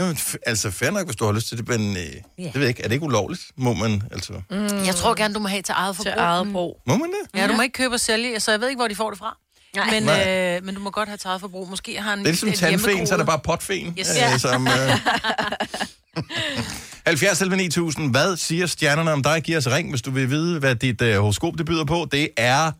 [0.00, 2.60] Jamen, f- altså, fair nok, hvis du har lyst til det, men øh, det ved
[2.60, 2.82] jeg ikke.
[2.82, 3.42] Er det ikke ulovligt?
[3.56, 4.32] Må man, altså...
[4.50, 4.84] Mm.
[4.86, 6.12] Jeg tror gerne, du må have til eget forbrug.
[6.12, 6.80] Til eget brug.
[6.86, 7.40] Må man det?
[7.40, 9.18] Ja, du må ikke købe og sælge, så jeg ved ikke, hvor de får det
[9.18, 9.36] fra.
[9.76, 9.90] Nej.
[9.90, 10.56] Men, Nej.
[10.56, 11.68] øh, men du må godt have til eget forbrug.
[11.70, 13.94] Måske har han Det er ligesom tandfen, så er der bare potfen.
[13.98, 14.08] Yes.
[14.34, 14.72] øh, som, øh...
[17.06, 18.10] 70 11 9000.
[18.10, 19.42] Hvad siger stjernerne om dig?
[19.42, 22.08] Giv os ring, hvis du vil vide, hvad dit øh, horoskop det byder på.
[22.12, 22.72] Det er...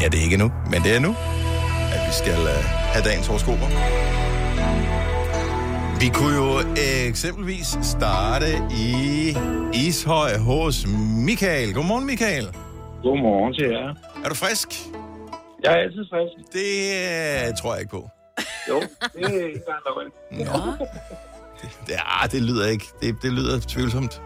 [0.00, 1.16] Ja, det er ikke nu, men det er nu,
[2.08, 3.68] vi skal øh, have dagens horoskoper.
[6.00, 8.46] Vi kunne jo øh, eksempelvis starte
[8.86, 8.86] i
[9.74, 10.86] Ishøj hos
[11.26, 11.74] Michael.
[11.74, 12.46] Godmorgen, Michael.
[13.02, 13.94] Godmorgen til jer.
[14.24, 14.68] Er du frisk?
[15.62, 16.52] Jeg er altid frisk.
[16.52, 16.70] Det
[17.48, 18.10] øh, tror jeg ikke på.
[18.68, 18.80] Jo,
[19.14, 19.60] det er ikke
[20.30, 20.52] engang.
[20.52, 20.86] Nå.
[21.60, 22.84] Det, det, ah, det lyder ikke.
[23.00, 24.22] Det, det lyder tvivlsomt.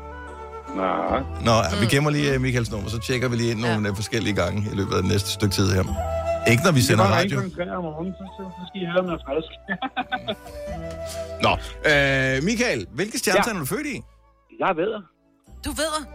[0.76, 1.20] Nej.
[1.44, 3.94] Nå, ja, vi gemmer lige øh, Michaels nummer, så tjekker vi lige ind nogle ja.
[3.94, 6.21] forskellige gange i løbet af det næste stykke tid her.
[6.50, 7.40] Ikke når vi sender Det var radio.
[7.42, 9.52] ikke en om morgenen, så, skal I høre, om jeg er frisk.
[11.44, 11.52] Nå,
[11.90, 13.60] øh, Michael, hvilke stjernetegn ja.
[13.60, 14.02] er du født i?
[14.58, 15.02] jeg ved det.
[15.64, 16.06] Du ved,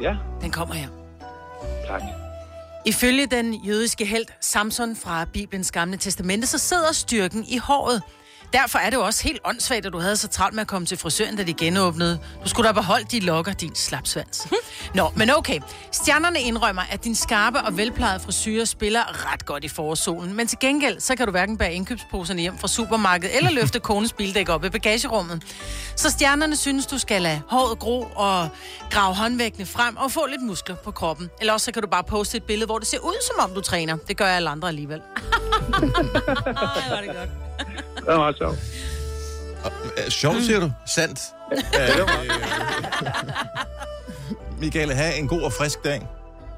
[0.00, 0.88] Ja, den kommer her.
[1.86, 2.02] tak.
[2.86, 8.02] Ifølge den jødiske held Samson fra Bibelens gamle testamente, så sidder styrken i håret.
[8.52, 10.86] Derfor er det jo også helt åndssvagt, at du havde så travlt med at komme
[10.86, 12.18] til frisøren, da de genåbnede.
[12.44, 14.48] Du skulle da beholde de lokker, din slapsvans.
[14.94, 15.60] Nå, men okay.
[15.92, 20.34] Stjernerne indrømmer, at din skarpe og velplejede frisyre spiller ret godt i forårssolen.
[20.34, 24.12] Men til gengæld, så kan du hverken bære indkøbsposerne hjem fra supermarkedet, eller løfte konens
[24.12, 25.42] bildæk op i bagagerummet.
[25.96, 28.48] Så stjernerne synes, du skal lade håret gro og
[28.90, 31.30] grave håndvægtene frem og få lidt muskler på kroppen.
[31.40, 33.54] Eller også så kan du bare poste et billede, hvor det ser ud, som om
[33.54, 33.96] du træner.
[34.08, 35.00] Det gør alle andre alligevel.
[35.00, 37.30] Ej, var det godt.
[38.06, 38.58] Det var meget sjovt.
[39.96, 40.70] Øh, sjovt, siger du?
[40.86, 41.20] Sandt.
[41.52, 42.08] Øh,
[44.60, 46.06] Michael, have en god og frisk dag.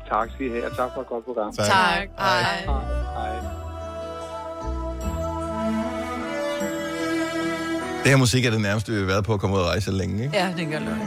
[0.09, 1.53] Tak skal I have, og tak for et godt program.
[1.57, 1.67] Tak.
[1.67, 2.09] Tak.
[2.19, 2.65] Hej.
[2.65, 3.37] Hej.
[8.03, 9.91] Det her musik er det nærmeste, vi har været på at komme ud og rejse
[9.91, 10.37] længe, ikke?
[10.37, 11.01] Ja, det gør løgn.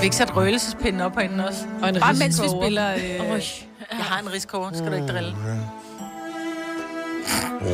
[0.00, 1.60] Vi ikke sat røgelsespinden op herinde også.
[1.82, 2.94] Og en Bare mens vi spiller...
[2.94, 3.00] Øh,
[3.90, 5.36] jeg har en riskover, skal du ikke drille.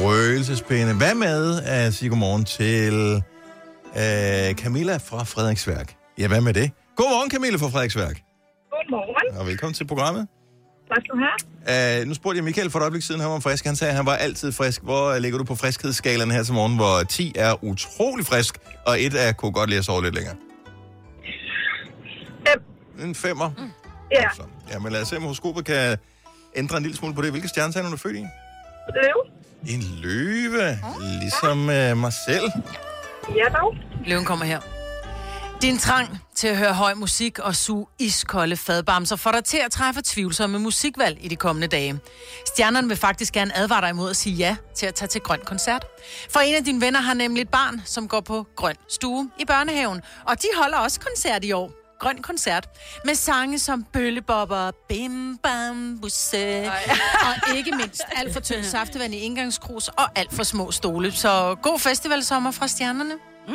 [0.04, 0.94] Røgelsespinde.
[0.94, 3.22] Hvad med at sige godmorgen til
[3.96, 5.94] øh, Camilla fra Frederiksværk?
[6.18, 6.70] Ja, hvad med det?
[6.96, 8.22] Godmorgen, Camilla fra Frederiksværk.
[8.70, 9.38] Godmorgen.
[9.40, 10.28] Og velkommen til programmet.
[10.88, 12.00] Tak skal du have.
[12.02, 13.64] Uh, nu spurgte jeg Michael for et øjeblik siden, han var frisk.
[13.64, 14.82] Han sagde, at han var altid frisk.
[14.82, 19.00] Hvor øh, ligger du på friskhedsskalaen her til morgen, hvor 10 er utrolig frisk, og
[19.00, 20.36] 1 er kunne godt lide at sove lidt længere?
[22.48, 22.62] Fem.
[23.08, 23.50] En femmer.
[23.58, 23.70] Mm.
[24.12, 25.96] Ja, Så, ja, men lad os se, om horoskopet kan
[26.56, 27.30] ændre en lille smule på det.
[27.30, 28.26] Hvilke stjernetegn er du født i?
[28.94, 29.26] løv.
[29.68, 30.78] En løve,
[31.20, 32.50] ligesom uh, mig selv.
[33.36, 33.74] Ja, dog.
[34.06, 34.60] Løven kommer her.
[35.62, 39.70] Din trang til at høre høj musik og suge iskolde fadbamser får dig til at
[39.70, 42.00] træffe tvivlsomme musikvalg i de kommende dage.
[42.46, 45.40] Stjernerne vil faktisk gerne advare dig imod at sige ja til at tage til grøn
[45.44, 45.86] koncert.
[46.30, 49.44] For en af dine venner har nemlig et barn, som går på grøn stue i
[49.44, 51.81] børnehaven, og de holder også koncert i år.
[52.02, 52.68] Grøn koncert
[53.04, 56.70] med sange som Bøllebobber, Bim Bam Busse,
[57.26, 61.12] og ikke mindst alt for tynd saftevand i indgangskrus og alt for små stole.
[61.12, 63.14] Så god festivalsommer fra stjernerne.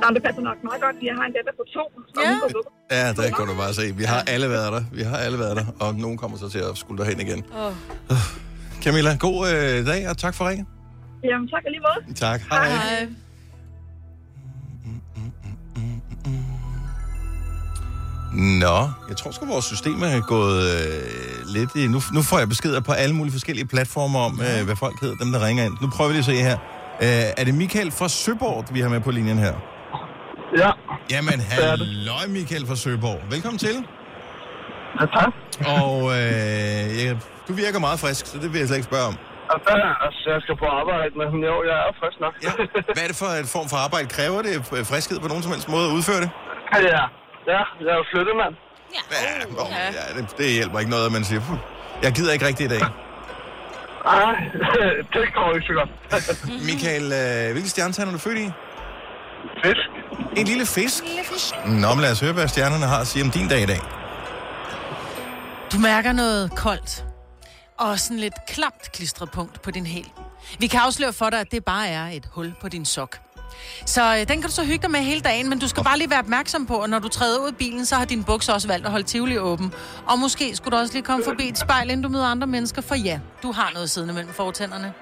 [0.00, 0.96] Nå, det passer nok meget godt.
[1.02, 1.84] Jeg har en datter på to.
[2.24, 2.96] Ja.
[2.96, 3.96] Ja, der kan du bare se.
[3.96, 4.82] Vi har alle været der.
[4.92, 5.64] Vi har alle været der.
[5.80, 7.44] Og nogen kommer så til at skulle derhen igen.
[7.58, 7.72] Åh.
[8.82, 10.66] Camilla, god øh, dag, og tak for ringen.
[11.24, 12.14] Jamen, tak allige måde.
[12.14, 12.40] Tak.
[12.50, 12.68] Hej.
[12.68, 13.08] Hej.
[18.32, 21.86] Nå, jeg tror sgu, vores system er gået øh, lidt i...
[21.86, 25.16] Nu, nu får jeg beskeder på alle mulige forskellige platformer om, øh, hvad folk hedder,
[25.24, 25.76] dem der ringer ind.
[25.82, 26.58] Nu prøver vi lige at se her.
[27.04, 29.54] Øh, er det Michael fra Søborg, vi har med på linjen her?
[30.62, 30.70] Ja.
[31.10, 33.20] Jamen, halløj Michael fra Søborg.
[33.30, 33.76] Velkommen til.
[35.00, 35.32] Ja, tak.
[35.78, 37.10] Og øh, ja,
[37.48, 39.16] du virker meget frisk, så det vil jeg slet ikke spørge om.
[39.54, 39.74] Altså,
[40.06, 42.34] altså, jeg skal på arbejde, men jo, jeg er frisk nok.
[42.46, 42.52] Ja.
[42.94, 44.06] Hvad er det for en form for arbejde?
[44.16, 44.54] Kræver det
[44.92, 46.30] friskhed på nogen som helst måde at udføre det?
[46.94, 47.02] ja,
[47.46, 48.54] ja, jeg er jo flyttet, mand.
[48.94, 51.58] Ja, åh, ja det, det hjælper ikke noget, at man siger, "Puh,
[52.02, 52.88] jeg gider ikke rigtigt i dag.
[54.04, 54.34] Nej,
[55.12, 55.90] det går ikke så godt.
[56.68, 58.50] Michael, øh, hvilken stjernetegn er du født i?
[59.64, 59.86] Fisk.
[60.36, 61.04] En lille fisk?
[61.04, 61.54] Lille fisk.
[61.66, 63.80] Nå, men lad os høre, hvad stjernerne har at sige om din dag i dag.
[65.72, 67.04] Du mærker noget koldt
[67.78, 70.06] og sådan lidt klamt klistret punkt på din hæl.
[70.58, 73.18] Vi kan afsløre for dig, at det bare er et hul på din sok.
[73.86, 75.98] Så øh, den kan du så hygge dig med hele dagen, men du skal bare
[75.98, 78.52] lige være opmærksom på, at når du træder ud af bilen, så har din bukser
[78.52, 79.74] også valgt at holde Tivoli åben.
[80.06, 82.82] Og måske skulle du også lige komme forbi et spejl, inden du møder andre mennesker,
[82.82, 84.92] for ja, du har noget siddende mellem fortænderne.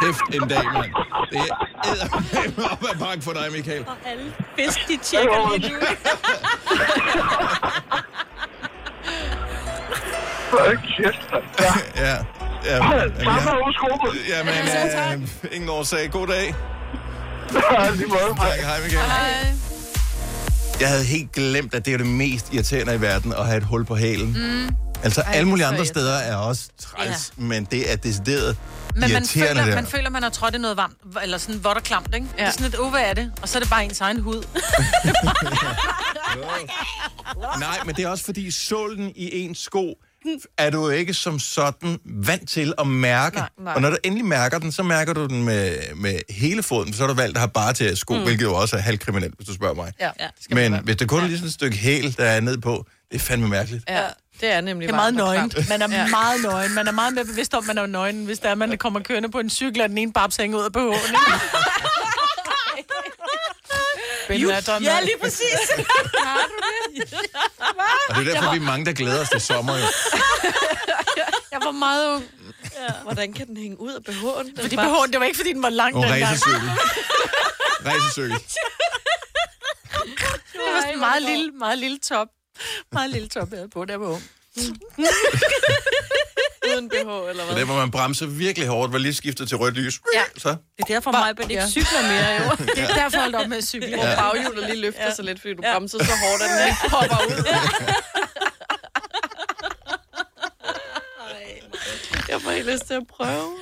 [0.00, 0.92] Kæft en dag, mand.
[1.30, 1.40] Det
[2.62, 3.84] er op ad bakke for dig, Michael.
[3.86, 5.78] Og alle fisk, de tjekker lige nu.
[10.96, 11.44] Kæft, mand.
[11.96, 12.14] Ja.
[12.64, 12.74] Ja.
[12.76, 12.80] ja,
[13.24, 13.64] Samme ja.
[13.64, 14.18] uges gruppe.
[14.28, 15.18] Jamen, Ja, tak.
[15.18, 16.10] øh, ingen årsag.
[16.10, 16.54] God dag.
[17.54, 18.20] Ja, lige måde.
[18.38, 19.04] Tak, hej Michael.
[19.04, 19.46] Hej.
[20.80, 23.64] Jeg havde helt glemt, at det er det mest irriterende i verden at have et
[23.64, 24.28] hul på hælen.
[24.68, 24.76] Mm.
[25.02, 27.42] Altså, Ej, alle mulige andre steder er også træls, ja.
[27.42, 28.56] men det er decideret
[28.94, 29.74] Men man irriterende føler, der.
[29.74, 32.26] man føler, man har trådt i noget varmt, eller sådan vådt og klamt, ikke?
[32.38, 32.42] Ja.
[32.42, 33.32] Det er sådan lidt, oh, hvad er det?
[33.42, 34.42] Og så er det bare ens egen hud.
[37.60, 39.94] Nej, men det er også fordi sålen i ens sko
[40.58, 43.36] er du ikke som sådan vant til at mærke.
[43.36, 43.74] Nej, nej.
[43.74, 46.92] Og når du endelig mærker den, så mærker du den med, med hele foden.
[46.92, 48.22] Så har du valgt at have bare til sko, mm.
[48.22, 49.92] Hvilket jo også er halvkriminelt, hvis du spørger mig.
[50.00, 50.28] Ja, ja.
[50.54, 53.16] Men hvis det kun er lige sådan et stykke hæl, der er ned på, det
[53.16, 53.84] er fandme mærkeligt.
[53.88, 54.02] Ja,
[54.40, 55.68] det er nemlig Det er meget klamt.
[55.68, 56.08] Man er Ja.
[56.08, 56.74] meget nøgen.
[56.74, 59.00] Man er meget mere bevidst om, at man er nøgen, hvis der er, man kommer
[59.00, 61.16] kørende på en cykel, og den ene babs hænger ud af BH'en.
[64.30, 64.42] ikke?
[64.42, 65.58] Jo, Benatter, ja, lige præcis.
[66.24, 66.54] Har du
[66.96, 67.14] det?
[68.08, 69.76] Og det er derfor, vi er mange, der glæder os til sommer.
[69.76, 69.84] Jo.
[71.52, 72.24] Jeg var meget ung.
[72.74, 72.92] Ja.
[73.02, 74.62] Hvordan kan den hænge ud af BH'en?
[74.62, 76.22] Fordi BH'en, det var ikke, fordi den var lang Og dengang.
[76.24, 76.70] racercykel.
[77.86, 78.38] Racercykel.
[80.52, 82.28] Det var sådan en meget lille, meget lille top.
[82.92, 84.22] Meget lille top, jeg havde på, der var ung.
[86.78, 86.94] Uden BH,
[87.30, 87.56] eller Så hvad?
[87.60, 90.00] der, hvor man bremser virkelig hårdt, var lige skiftet til rødt lys.
[90.14, 90.22] Ja.
[90.38, 90.48] Så.
[90.48, 91.68] Det er derfor, mig ikke Ja.
[91.68, 92.56] cykler mere, jo.
[92.76, 93.94] Det er derfor, holdt op med at cykle.
[93.94, 95.14] Hvor baghjulet lige løfter ja.
[95.14, 97.44] sig lidt, fordi du bremser så hårdt, at den ikke popper ud.
[102.28, 103.56] Jeg får helt lyst til at prøve.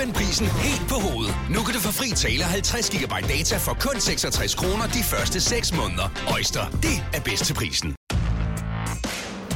[0.00, 1.34] Vend prisen helt på hovedet.
[1.50, 5.40] Nu kan du få fri tale 50 GB data for kun 66 kroner de første
[5.40, 6.08] 6 måneder.
[6.32, 7.94] Øjster, det er bedst til prisen.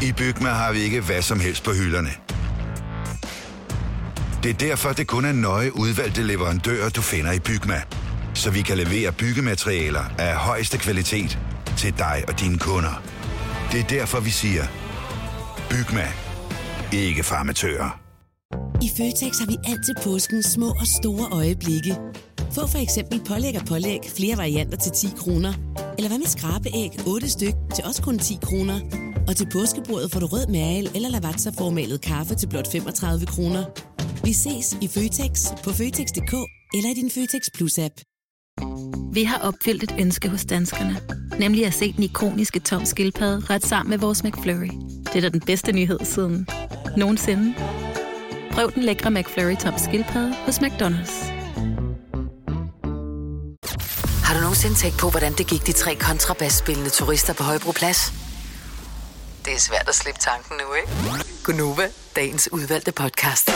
[0.03, 2.11] I Bygma har vi ikke hvad som helst på hylderne.
[4.43, 7.83] Det er derfor, det kun er nøje udvalgte leverandører, du finder i Bygma.
[8.35, 11.39] Så vi kan levere byggematerialer af højeste kvalitet
[11.77, 13.03] til dig og dine kunder.
[13.73, 14.65] Det er derfor, vi siger,
[15.71, 16.13] Bygma.
[16.93, 18.04] Ikke farmatører.
[18.83, 21.97] I Føtex har vi altid påskens små og store øjeblikke.
[22.53, 25.53] Få for eksempel pålæg og pålæg flere varianter til 10 kroner.
[25.99, 28.81] Eller hvad med skrabeæg 8 styk til også kun 10 kroner.
[29.29, 33.65] Og til påskebordet får du rød mal eller lavatserformalet kaffe til blot 35 kroner.
[34.25, 35.33] Vi ses i Føtex
[35.65, 36.35] på Føtex.dk
[36.75, 37.97] eller i din Føtex Plus-app.
[39.13, 40.97] Vi har opfyldt et ønske hos danskerne.
[41.39, 44.71] Nemlig at se den ikoniske tom skildpadde ret sammen med vores McFlurry.
[45.05, 46.47] Det er da den bedste nyhed siden
[46.97, 47.55] nogensinde.
[48.55, 51.25] Prøv den lækre McFlurry tom skildpadde hos McDonald's.
[54.25, 58.13] Har du nogensinde tænkt på, hvordan det gik de tre kontrabasspillende turister på Højbroplads?
[59.45, 61.25] Det er svært at slippe tanken nu, ikke?
[61.45, 63.51] Gunova, dagens udvalgte podcast.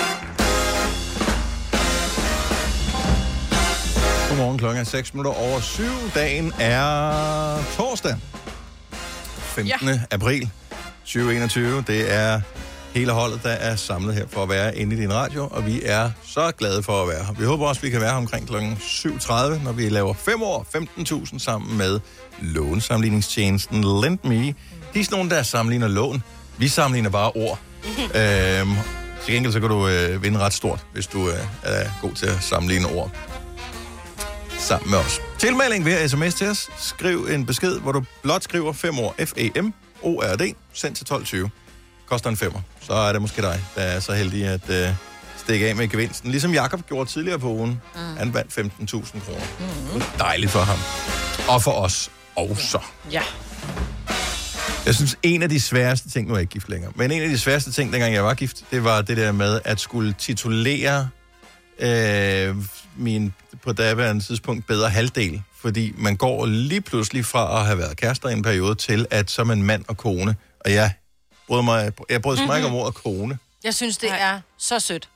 [4.28, 5.82] Godmorgen klokken er 6 minutter over 7.
[6.14, 8.16] Dagen er torsdag.
[9.42, 9.88] 15.
[9.88, 10.00] Ja.
[10.10, 10.50] april
[11.04, 11.84] 2021.
[11.86, 12.40] Det er
[12.98, 15.80] hele holdet, der er samlet her for at være inde i din radio, og vi
[15.84, 17.32] er så glade for at være her.
[17.32, 18.54] Vi håber også, vi kan være her omkring kl.
[18.54, 22.00] 7.30, når vi laver 5 år, 15.000 sammen med
[22.42, 24.54] lånsamligningstjenesten LendMe.
[24.94, 26.22] De er sådan nogle, der sammenligner lån.
[26.58, 27.58] Vi sammenligner bare ord.
[28.20, 28.74] øhm,
[29.24, 32.26] til gengæld så kan du øh, vinde ret stort, hvis du øh, er god til
[32.26, 33.10] at sammenligne ord
[34.58, 35.20] sammen med os.
[35.38, 36.70] Tilmelding via sms til os.
[36.78, 41.04] Skriv en besked, hvor du blot skriver 5 ord F-A-M-O-R-D, sendt til
[41.44, 41.48] 12.20.
[42.06, 42.60] Koster en femmer.
[42.88, 44.88] Så er det måske dig, der er så heldig at øh,
[45.36, 46.30] stikke af med gevinsten.
[46.30, 47.80] Ligesom Jakob gjorde tidligere på ugen.
[47.94, 48.16] Mm.
[48.16, 49.40] Han vandt 15.000 kroner.
[49.94, 50.02] Mm.
[50.18, 50.78] Dejligt for ham.
[51.48, 52.78] Og for os også.
[53.12, 53.22] Ja.
[54.86, 57.22] Jeg synes, en af de sværeste ting, nu er jeg ikke gift længere, men en
[57.22, 60.12] af de sværeste ting, dengang jeg var gift, det var det der med at skulle
[60.12, 61.08] titulere
[61.78, 62.56] øh,
[62.96, 63.32] min
[63.64, 65.42] på daværende tidspunkt bedre halvdel.
[65.60, 69.30] Fordi man går lige pludselig fra at have været kærester i en periode til, at
[69.30, 70.36] så er man mand og kone.
[70.64, 70.92] Og jeg
[71.48, 72.56] brød mig, jeg brød mig mm-hmm.
[72.56, 73.38] ikke om ordet kone.
[73.64, 75.08] Jeg synes, det er så sødt.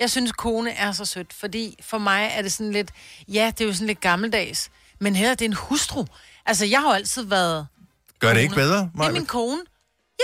[0.00, 2.90] Jeg synes, kone er så sødt, fordi for mig er det sådan lidt...
[3.28, 6.04] Ja, det er jo sådan lidt gammeldags, men her er det en hustru.
[6.46, 7.66] Altså, jeg har jo altid været...
[8.18, 8.62] Gør det ikke kone.
[8.62, 9.10] bedre, Det er Maja?
[9.12, 9.58] min kone.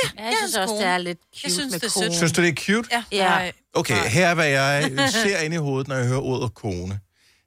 [0.05, 2.07] Ja, Ja, jeg synes også, det er lidt cute Jeg synes, med det er kone.
[2.07, 2.15] sødt.
[2.17, 2.89] Synes du, det er cute?
[2.93, 3.05] Ja.
[3.13, 3.51] Ja.
[3.75, 7.01] Okay, her er, hvad jeg ser ind i hovedet, når jeg hører ordet kone.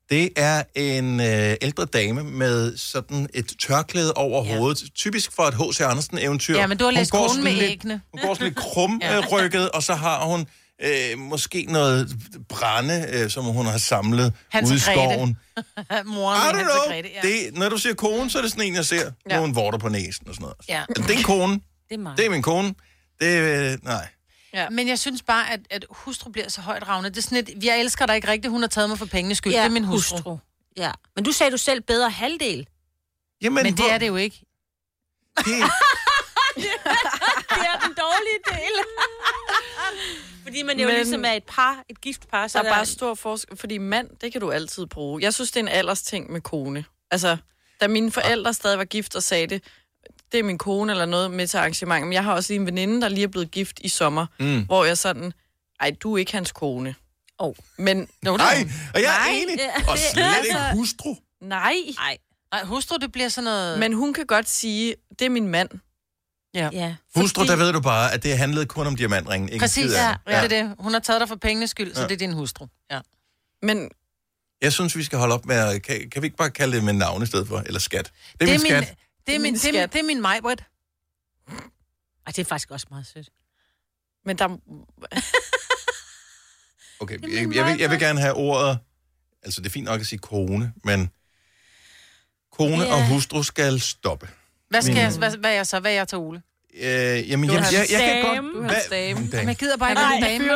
[0.09, 4.57] Det er en øh, ældre dame med sådan et tørklæde over ja.
[4.57, 4.83] hovedet.
[4.95, 5.81] Typisk for et H.C.
[5.81, 6.57] Andersen-eventyr.
[6.57, 8.01] Ja, men du har Hun læst sådan med lidt- æggene.
[8.13, 10.45] Hun går sådan lidt krumrykket, og så har hun
[10.83, 12.15] øh, måske noget
[12.49, 15.37] brænde, øh, som hun har samlet Hans ude i skoven.
[16.05, 16.93] Moren I don't know.
[16.93, 17.27] Grete, ja.
[17.27, 19.11] Det, når du siger kone, så er det sådan en, jeg ser.
[19.29, 19.37] Ja.
[19.37, 20.55] Nogle vorter på næsen og sådan noget.
[20.69, 20.83] Ja.
[20.95, 21.53] Det er en kone.
[21.89, 22.13] Det er mig.
[22.17, 22.73] Det er min kone.
[23.21, 24.07] Det er, øh, nej.
[24.55, 24.69] Ja.
[24.69, 27.15] Men jeg synes bare, at, at hustru bliver så højt ravnet.
[27.15, 29.37] Det er sådan et, jeg elsker dig ikke rigtigt, hun har taget mig for pengenes
[29.37, 29.53] skyld.
[29.53, 30.15] Ja, det er min hustru.
[30.17, 30.37] hustru.
[30.77, 30.91] Ja.
[31.15, 32.67] Men du sagde du selv bedre halvdel.
[33.41, 34.41] Jamen, Men, Men hvor- det er det jo ikke.
[35.37, 35.45] Det,
[36.55, 36.65] det
[37.73, 38.73] er den dårlige del.
[40.43, 42.85] Fordi man jo Men- ligesom er et par, et gift par, så Der er bare
[42.85, 45.21] stor forskel, fordi mand, det kan du altid bruge.
[45.21, 46.85] Jeg synes, det er en alders ting med kone.
[47.11, 47.37] Altså,
[47.81, 49.63] da mine forældre stadig var gift og sagde det,
[50.31, 52.03] det er min kone eller noget med til arrangement.
[52.05, 54.65] Men jeg har også lige en veninde, der lige er blevet gift i sommer, Mm.
[54.65, 55.33] hvor jeg sådan,
[55.79, 56.95] ej, du er ikke hans kone.
[57.37, 57.55] Oh.
[57.77, 59.57] Men, no, Nej, og jeg er Nej, enig.
[59.57, 61.15] ja, Og slet ikke altså- hustru.
[61.41, 61.75] Nej.
[61.97, 62.17] Nej.
[62.51, 63.79] Nej, hustru, det bliver sådan noget...
[63.79, 65.69] Men hun kan godt sige, det er min mand.
[66.53, 66.69] Ja.
[66.73, 66.95] ja.
[67.15, 69.49] Hustru, der ved du bare, at det handlede kun om diamantringen.
[69.49, 70.19] Ikke Præcis, ja, andet.
[70.27, 70.43] ja.
[70.43, 70.75] det er det.
[70.79, 72.07] Hun har taget dig for pengenes skyld, så Ja.
[72.07, 72.67] det er din hustru.
[72.91, 72.99] Ja.
[73.61, 73.89] Men
[74.61, 75.81] Jeg synes, vi skal holde op med at...
[75.83, 77.59] Kan, kan vi ikke bare kalde det med navn i stedet for?
[77.65, 78.11] Eller skat?
[78.39, 78.97] Det er, Det min er skat.
[79.27, 80.63] Det er min, det er, min- det er min Majbrit.
[82.27, 83.29] Ej, det er faktisk også meget sødt.
[84.25, 84.47] Men der...
[86.99, 88.79] Okay, jeg, jeg, vil, jeg vil gerne have ordet...
[89.43, 91.09] Altså, det er fint nok at sige kone, men...
[92.51, 92.93] Kone Ja.
[92.93, 94.29] og hustru skal stoppe.
[94.69, 95.79] Hvad, skal Min- jeg, hvad, hvad er jeg så?
[95.79, 96.41] Hvad er jeg til Ole?
[96.77, 98.53] Øh, jamen, Du er jeg, jeg, jeg, kan godt...
[98.55, 99.19] Du er hans dame.
[99.19, 100.01] En Jamen, jeg gider bare ikke
[100.35, 100.47] en dame.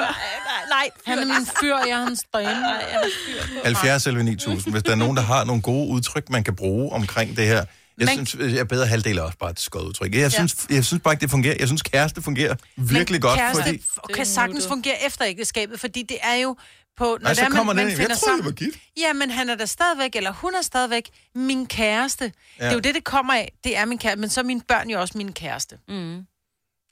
[0.69, 2.43] Nej, Han er min fyr, jeg er hans dame.
[2.43, 3.09] Nej, jeg er
[3.47, 3.63] fyr.
[3.63, 4.73] 70 eller 9000.
[4.73, 7.65] Hvis der er nogen, der har nogle gode udtryk, man kan bruge omkring det her.
[7.99, 10.15] Jeg Men- synes, jeg er bedre halvdel er også bare et skødt udtryk.
[10.15, 11.55] Jeg synes, jeg synes bare ikke, det fungerer.
[11.59, 13.83] Jeg synes, kæreste fungerer virkelig Men godt, kæreste fordi...
[14.13, 16.55] kan sagtens fungere efter ægteskabet, fordi det er jo
[16.97, 17.03] på...
[17.03, 17.91] Når Nej, så er, kommer man, den man ind.
[17.91, 18.45] Jeg finder troede, sammen.
[18.45, 18.77] var gift.
[18.97, 22.23] Ja, men han er der stadigvæk, eller hun er stadigvæk min kæreste.
[22.59, 22.63] Ja.
[22.63, 23.51] Det er jo det, det kommer af.
[23.63, 25.77] Det er min kæreste, men så er mine børn jo også min kæreste.
[25.87, 26.17] Mm.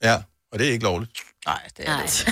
[0.04, 0.16] Ja,
[0.52, 1.12] og det er ikke lovligt.
[1.46, 2.28] Nej, det er det.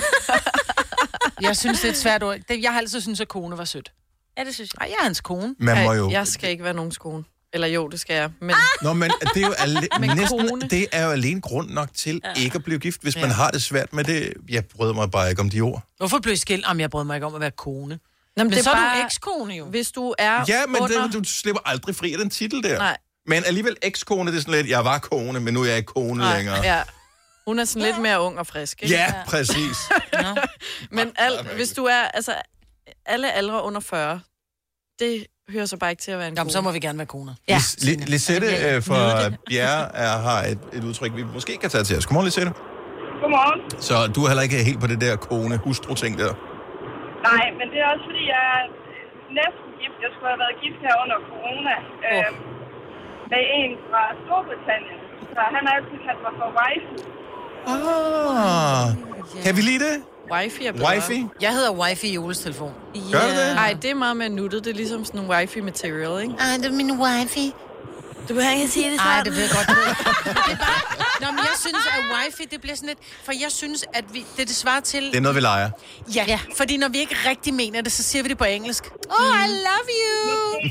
[1.46, 2.36] jeg synes, det er et svært ord.
[2.50, 3.92] Jeg har altid syntes, at kone var sødt.
[4.38, 4.78] Ja, det synes jeg.
[4.86, 5.54] Nej, jeg er hans kone.
[5.58, 6.10] Man må jo...
[6.10, 7.24] Jeg skal ikke være nogens kone.
[7.52, 8.30] Eller jo, det skal jeg.
[8.40, 10.68] Men Nå, men det er jo alle, Men næsten, kone.
[10.68, 12.42] det er jo alene grund nok til ja.
[12.42, 13.30] ikke at blive gift, hvis man Ja.
[13.32, 14.32] har det svært med det.
[14.48, 15.82] Jeg bryder mig bare ikke om de ord.
[15.96, 16.64] Hvorfor blev I skilt?
[16.68, 17.98] Jamen, jeg brød mig ikke om at være kone.
[18.36, 19.64] Nå, Men, det er så er bare- du ekskone jo.
[19.64, 21.02] hvis du er Ja, men under...
[21.04, 22.78] det, du slipper aldrig fri af den titel der.
[22.78, 22.96] Nej.
[23.26, 25.92] Men alligevel ekskone, det er sådan lidt, jeg var kone, men nu er jeg ikke
[25.92, 26.62] kone Nej, længere.
[26.62, 26.82] Ja.
[27.46, 28.94] Hun er sådan lidt mere ung og frisk, ikke?
[28.94, 29.76] Ja, præcis.
[30.90, 32.34] Men alt, hvis du er, altså,
[33.06, 34.20] alle aldre under 40,
[34.98, 36.56] det hører så bare ikke til at være en Jamen, kone.
[36.56, 37.34] så må vi gerne være koner.
[37.52, 37.58] Ja.
[37.86, 39.00] Lis- Lisette øh, fra
[39.48, 42.04] Bjerre er, har et, et udtryk, vi måske kan tage til os.
[42.06, 42.52] Godmorgen, Lisette.
[43.22, 43.60] Godmorgen.
[43.88, 46.32] Så du er heller ikke helt på det der kone-hustru-ting der.
[47.30, 48.62] Nej, men det er også fordi, jeg er
[49.40, 49.96] næsten gift.
[50.04, 51.74] Jeg skulle have været gift her under corona.
[52.10, 52.16] Oh.
[52.16, 52.30] Øh,
[53.32, 54.98] med en fra Storbritannien.
[55.34, 56.86] Så han har altid kaldt mig for wife.
[57.72, 58.86] Ah,
[59.44, 59.96] kan vi lide det?
[60.32, 60.94] Wifi er bedre.
[60.94, 61.26] Wifi?
[61.40, 62.72] Jeg hedder wifi i Oles telefon.
[63.12, 63.54] Gør du det?
[63.54, 64.64] Nej, det er meget mere nuttet.
[64.64, 66.34] Det er ligesom sådan en wifi material, ikke?
[66.40, 67.52] Ej, det er min wifi.
[68.28, 69.66] Du vil ikke sige det Nej, det ved jeg godt.
[69.66, 71.20] Det er bare...
[71.20, 72.98] Nå, men jeg synes, at wifi, det bliver sådan lidt...
[73.24, 75.02] For jeg synes, at vi, det, det svarer til...
[75.06, 75.70] Det er noget, vi leger.
[76.14, 78.84] Ja, ja, fordi når vi ikke rigtig mener det, så siger vi det på engelsk.
[79.10, 80.70] Oh, I love you.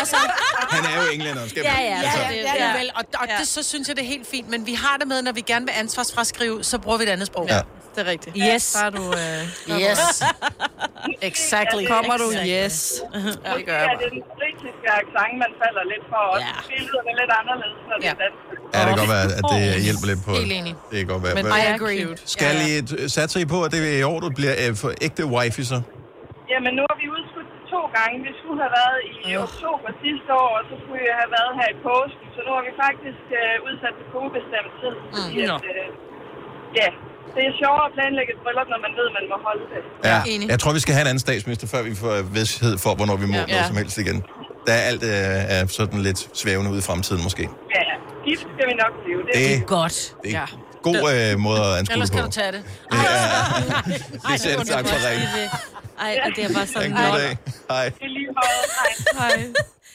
[0.00, 0.16] Altså,
[0.70, 2.18] Han er jo englænder, skal Ja, man- ja, altså.
[2.20, 2.90] ja, det, det er det vel.
[2.94, 4.48] Og, og det, så synes jeg, det er helt fint.
[4.48, 7.26] Men vi har det med, når vi gerne vil ansvarsfraskrive, så bruger vi et andet
[7.26, 7.46] sprog.
[7.48, 7.60] Ja.
[7.96, 8.32] Det er rigtigt.
[8.48, 8.62] Yes.
[8.62, 9.04] Så er du...
[9.22, 10.00] Øh, Yes.
[11.30, 11.82] Exactly.
[11.94, 12.28] Kommer du?
[12.30, 12.64] Exactly.
[12.64, 12.76] Yes.
[13.46, 16.22] Ja, det gør Ja, jeg det er den britiske accent, man falder lidt for.
[16.34, 16.52] Og ja.
[16.70, 18.42] billederne er lidt anderledes, når det er dansk.
[18.74, 20.72] Ja, det kan godt være, at det hjælper lidt på Helt enig.
[20.90, 21.34] Det kan godt være.
[21.38, 22.02] Men I agree.
[22.34, 22.72] Skal I
[23.16, 25.78] satse I på, at det er i år, du bliver øh, for ægte wifi så?
[26.52, 28.14] Jamen, nu har vi udskudt det to gange.
[28.28, 31.68] Vi skulle have været i oktober sidste år, og så skulle vi have været her
[31.74, 32.26] i påsken.
[32.34, 34.94] Så nu har vi faktisk øh, udsat det på ubestemt tid.
[35.14, 35.54] Fordi Mm.
[35.56, 35.86] at, øh,
[36.80, 36.88] ja,
[37.36, 39.80] det er sjovere at planlægge et bryllup, når man ved, man må holde det.
[40.10, 40.18] Ja.
[40.52, 43.26] Jeg tror, vi skal have en anden statsminister, før vi får vidshed for, hvornår vi
[43.26, 43.38] må Ja.
[43.40, 43.46] ja.
[43.46, 43.66] noget Ja.
[43.66, 44.18] som helst igen.
[44.66, 47.42] Der er alt øh, er sådan lidt svævende ude i fremtiden måske.
[47.76, 47.82] Ja,
[48.26, 49.18] gift skal vi nok blive.
[49.26, 50.14] Det, Det- er godt.
[50.24, 50.96] Det er en god
[51.32, 52.30] øh, måde at anskue Ellers det kan på.
[52.30, 52.62] du tage det.
[54.30, 55.28] Vi sætter tak for ringen.
[56.00, 56.90] Ej, og det er bare sådan...
[56.90, 57.36] En god dag.
[57.70, 57.92] Hej.
[58.00, 58.62] Lige måde.
[59.18, 59.28] Hej.
[59.28, 59.46] Hej.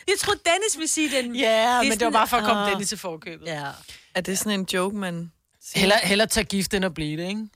[0.07, 1.35] Jeg troede, Dennis ville sige den.
[1.35, 2.69] Ja, men det var bare for at komme Åh.
[2.69, 3.47] Dennis til forkøbet.
[3.47, 3.61] Ja.
[4.15, 5.31] Er det sådan en joke, man...
[5.75, 7.47] Heller, heller tage gift, end at blive det, ikke?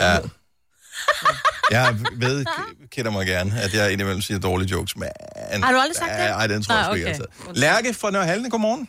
[0.00, 0.16] Ja.
[1.70, 2.44] Jeg ved,
[2.90, 5.08] kender mig gerne, at jeg indimellem siger dårlige jokes, men...
[5.62, 6.30] Har du aldrig sagt det?
[6.30, 7.20] Nej, den tror jeg sgu ikke, okay.
[7.20, 7.52] altså.
[7.54, 8.88] Lærke fra Nørre Halden, godmorgen.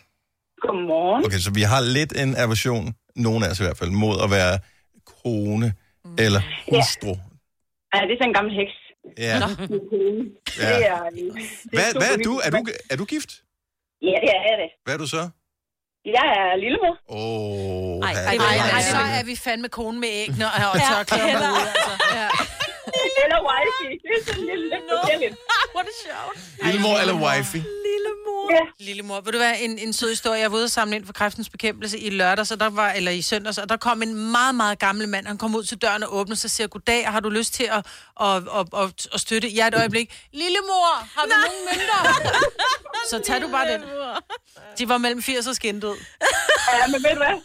[0.62, 1.26] Godmorgen.
[1.26, 4.32] Okay, så vi har lidt en aversion, nogen af os i hvert fald, mod at
[4.32, 4.60] være
[5.24, 5.74] kone
[6.06, 6.16] Mm.
[6.26, 6.42] eller
[6.72, 7.14] hustru.
[7.94, 8.76] Ja, det er sådan en gammel heks.
[9.28, 9.40] Ja.
[9.40, 9.48] Nå.
[10.60, 10.78] Ja.
[10.78, 11.24] Det er, det
[11.76, 12.34] Hvad, hvad er du?
[12.46, 13.32] Er du, er du gift?
[14.02, 14.70] Ja, det er det.
[14.86, 15.30] Hvad er du så?
[16.06, 16.94] Jeg er lillemor.
[17.10, 20.72] Åh, oh, Ej, ej, ej, ej, så er vi fandme kone med æg, når jeg
[20.76, 21.92] Ja, tør klæder mig eller- ud, altså.
[22.20, 22.30] Ja.
[23.24, 23.90] Eller wifi.
[24.04, 25.36] Det er sådan lidt, lidt forskelligt.
[25.72, 26.38] Hvor er det sjovt.
[26.66, 27.58] Lillemor eller wifi?
[27.58, 28.44] Lillemor.
[28.56, 28.86] Ja.
[28.86, 29.22] Lillemor.
[29.22, 30.40] Vil du være en, en sød historie?
[30.42, 33.12] Jeg var ude og samle ind for kræftens bekæmpelse i lørdags, og der var, eller
[33.12, 35.28] i søndags, og der kom en meget, meget gammel mand.
[35.28, 37.64] Han kom ud til døren og åbnede sig og siger, goddag, har du lyst til
[37.72, 37.86] at,
[38.22, 39.48] at, at, at, at støtte?
[39.48, 40.28] Ja, et øjeblik.
[40.34, 42.32] Lillemor, har du nogen mønter?
[43.10, 43.82] så tag du bare den.
[44.80, 45.98] De var mellem 80 og skindød.
[46.80, 47.36] Ja, men ved du hvad?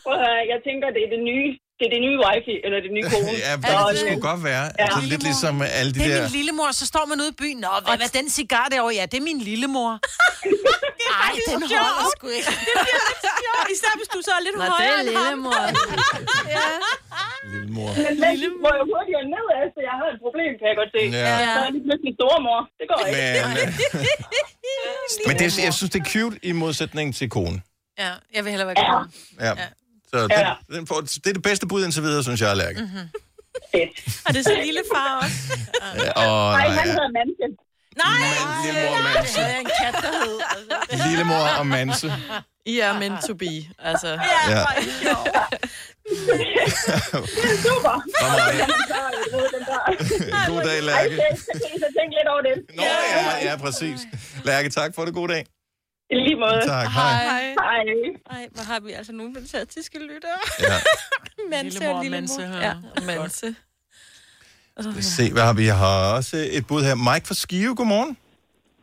[0.53, 1.51] Jeg tænker, det er det nye.
[1.81, 3.31] Det er det nye wifi, eller det nye kone.
[3.47, 4.65] Ja, Så, det skulle godt være.
[4.83, 6.23] Altså, lidt ligesom alle de Det er der...
[6.27, 7.59] min lillemor, så står man ude i byen.
[7.67, 8.95] Nå, hvad er den cigar derovre?
[9.01, 9.91] Ja, det er min lillemor.
[11.25, 12.51] Ej, den holder sgu ikke.
[12.69, 15.11] Det bliver lidt sjovt, især hvis du så er lidt Nå, det er højere end
[15.17, 15.23] ham.
[15.25, 15.61] lillemor.
[16.57, 16.65] ja.
[17.53, 17.91] Lillemor.
[18.23, 21.03] Men de må jo hurtigere nedad, så jeg har et problem, kan jeg godt se.
[21.19, 21.37] Ja.
[21.57, 22.59] Så er det pludselig stormor.
[22.79, 23.21] Det går ikke.
[23.45, 27.59] Men, øh, men det, er- jeg synes, det er cute i modsætning til kone.
[28.03, 29.07] Ja, jeg vil hellere være kone.
[29.47, 29.53] Ja.
[30.11, 32.81] Så den, den får, det er det bedste bud indtil videre, synes jeg, Lærke.
[32.81, 33.09] Mhm.
[34.27, 35.59] Og det er så lille far også.
[35.97, 36.93] Ja, og, Nej, nej, han ja.
[36.93, 37.47] hedder Manse.
[37.97, 38.07] Nej!
[38.65, 39.41] Lillemor og Manse.
[39.41, 41.11] Det er en kat, der hed.
[41.11, 42.13] Lillemor og Manse.
[42.67, 43.53] I er meant to be.
[43.79, 44.09] Altså.
[44.49, 44.65] Ja.
[47.67, 47.95] Super.
[48.21, 48.67] Fremragende.
[50.51, 51.15] God dag, Lærke.
[51.21, 52.77] Ej, så tænke lidt over det.
[52.77, 54.01] Nå, ja, ja, præcis.
[54.45, 55.15] Lærke, tak for det.
[55.15, 55.45] God dag.
[56.11, 56.61] I lige måde.
[56.67, 57.23] Tak, hej.
[57.61, 57.85] Hej.
[58.31, 60.39] Ej, hvor har vi altså nogle fantastiske lyttere.
[60.61, 60.65] Ja.
[61.53, 62.39] Manse Lillemor og lillemor.
[62.39, 62.75] Manse, Ja.
[63.07, 63.47] Manse.
[64.77, 65.65] Lad os se, hvad har vi?
[65.67, 66.95] Jeg har også et bud her.
[66.95, 68.17] Mike fra Skive, godmorgen.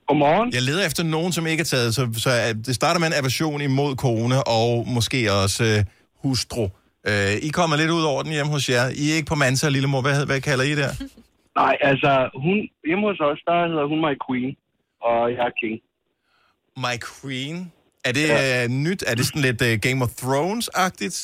[0.08, 0.54] Godmorgen.
[0.54, 3.14] Jeg leder efter nogen, som ikke er taget, så, så øh, det starter med en
[3.14, 5.80] aversion imod kone og måske også øh,
[6.24, 6.64] hustru.
[7.10, 8.86] Øh, I kommer lidt ud over den hjemme hos jer.
[9.02, 10.02] I er ikke på Mansa og Lillemor.
[10.02, 10.92] Hvad, hvad kalder I der?
[11.62, 12.12] Nej, altså,
[12.44, 14.52] hun, hjemme hos os, der hedder hun My Queen,
[15.08, 15.76] og jeg er King.
[16.86, 17.72] My Queen.
[18.06, 18.64] Er det ja.
[18.64, 19.04] øh, nyt?
[19.08, 21.18] Er det sådan lidt øh, Game of Thrones-agtigt?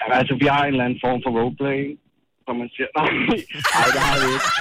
[0.00, 1.98] Ja, altså, vi har en eller anden form for roleplay,
[2.44, 2.88] som man siger.
[2.96, 3.10] Nej,
[3.76, 4.48] nej det har vi ikke.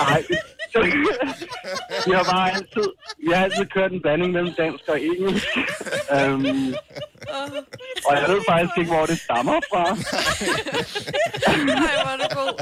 [0.00, 0.22] Nej,
[2.06, 2.88] vi har bare altid,
[3.26, 5.48] vi har altid kørt en blanding mellem dansk og engelsk.
[6.16, 6.74] Um,
[8.06, 9.84] og jeg ved faktisk ikke, hvor det stammer fra.
[11.64, 12.52] Nej, hvor er det god.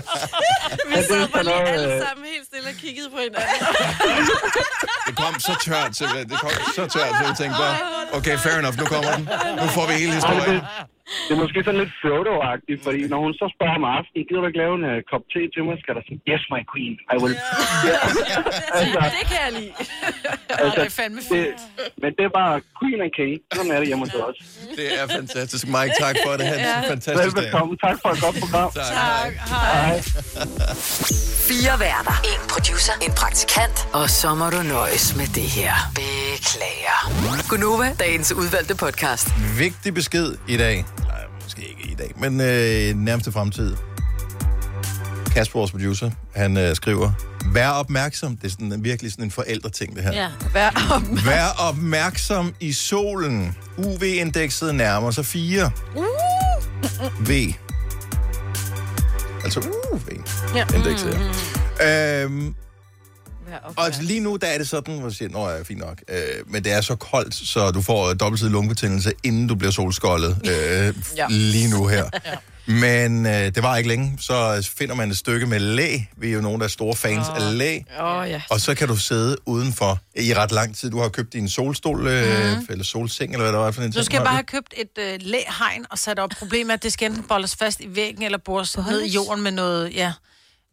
[0.88, 3.60] Vi sad bare lige alle øh, sammen helt stille og kiggede på hinanden.
[5.06, 6.28] Det kom så tørt, simpelthen.
[6.30, 7.76] Det kom så tørt, så jeg tænkte bare,
[8.18, 9.24] okay, fair enough, nu kommer den.
[9.62, 10.60] Nu får vi hele historien.
[11.26, 14.46] Det er måske sådan lidt Frodo-agtigt, fordi når hun så spørger om aftenen, gider du
[14.50, 17.16] ikke lave en uh, kop te til mig, skal der sige, yes, my queen, I
[17.22, 17.36] will.
[17.88, 17.96] Ja.
[18.78, 19.72] altså, Det kan jeg lide.
[20.60, 21.44] altså, det er fandme det,
[22.02, 23.32] men det er bare queen and king.
[23.56, 24.38] Sådan er det hjemme hos os.
[24.78, 25.64] Det er fantastisk.
[25.76, 26.44] Mike, tak for det.
[26.50, 26.90] Ha' en Ja.
[26.94, 27.44] fantastisk dag.
[27.44, 27.72] Velbekomme.
[27.86, 28.68] Tak for et godt program.
[28.72, 29.32] Tak.
[29.54, 29.92] Hej.
[31.48, 32.16] Fire værter.
[32.32, 32.94] En producer.
[33.06, 33.76] En praktikant.
[34.00, 35.72] Og så må du nøjes med det her.
[35.94, 36.98] Beklager.
[37.48, 39.26] Gunova, dagens udvalgte podcast.
[39.58, 40.84] Vigtig besked i dag.
[41.44, 43.76] Måske ikke i dag, men øh, nærmeste fremtid.
[45.32, 47.12] Kasper, vores producer, han øh, skriver,
[47.52, 48.36] vær opmærksom.
[48.36, 50.12] Det er sådan, virkelig sådan en forældreting, det her.
[50.12, 51.26] Ja, vær opmærksom.
[51.26, 53.56] Vær opmærksom i solen.
[53.76, 55.70] UV-indekset nærmer sig 4.
[57.20, 57.30] V.
[59.44, 59.60] Altså
[59.92, 60.00] UV.
[60.54, 60.66] Ja.
[60.74, 61.20] Indekset.
[61.86, 62.54] Øhm,
[63.76, 66.02] og lige nu, der er det sådan, hvor du siger, nå ja, fint nok.
[66.08, 70.38] Øh, men det er så koldt, så du får dobbeltsidig lungebetændelse, inden du bliver solskoldet.
[70.48, 71.26] Øh, Ja.
[71.30, 72.04] Lige nu her.
[72.66, 74.16] Men øh, det var ikke længe.
[74.20, 75.98] Så finder man et stykke med læ.
[76.16, 77.36] Vi er jo nogle, der er store fans oh.
[77.36, 77.78] af læ.
[78.00, 78.42] Åh, oh, ja.
[78.50, 80.90] Og så kan du sidde udenfor i ret lang tid.
[80.90, 82.66] Du har købt din solstol, øh, Mhm.
[82.70, 85.02] eller solseng, eller hvad der var for en ting, skal du bare have købt et
[85.02, 86.30] øh, læhegn og sat op.
[86.38, 89.42] Problemet er, at det skal enten boldes fast i væggen, eller bores ned i jorden
[89.42, 90.12] med noget, ja,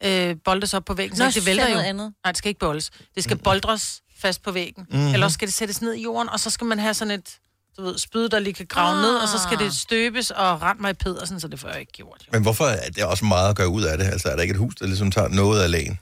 [0.05, 1.17] øh, boldes op på væggen.
[1.17, 1.73] Så Nå, det så vælter er jo.
[1.73, 2.13] noget andet.
[2.25, 2.91] Nej, det skal ikke boldes.
[3.15, 4.85] Det skal boldres fast på væggen.
[4.89, 4.97] Mhm.
[4.99, 5.13] Mm-hmm.
[5.13, 7.37] Eller også skal det sættes ned i jorden, og så skal man have sådan et
[7.77, 9.01] du ved, spyd, der lige kan grave ah.
[9.01, 11.79] ned, og så skal det støbes og rette mig i pedersen, så det får jeg
[11.79, 12.25] ikke gjort.
[12.31, 14.05] Men hvorfor er det også meget at gøre ud af det?
[14.05, 15.99] Altså, er der ikke et hus, der ligesom tager noget af lægen?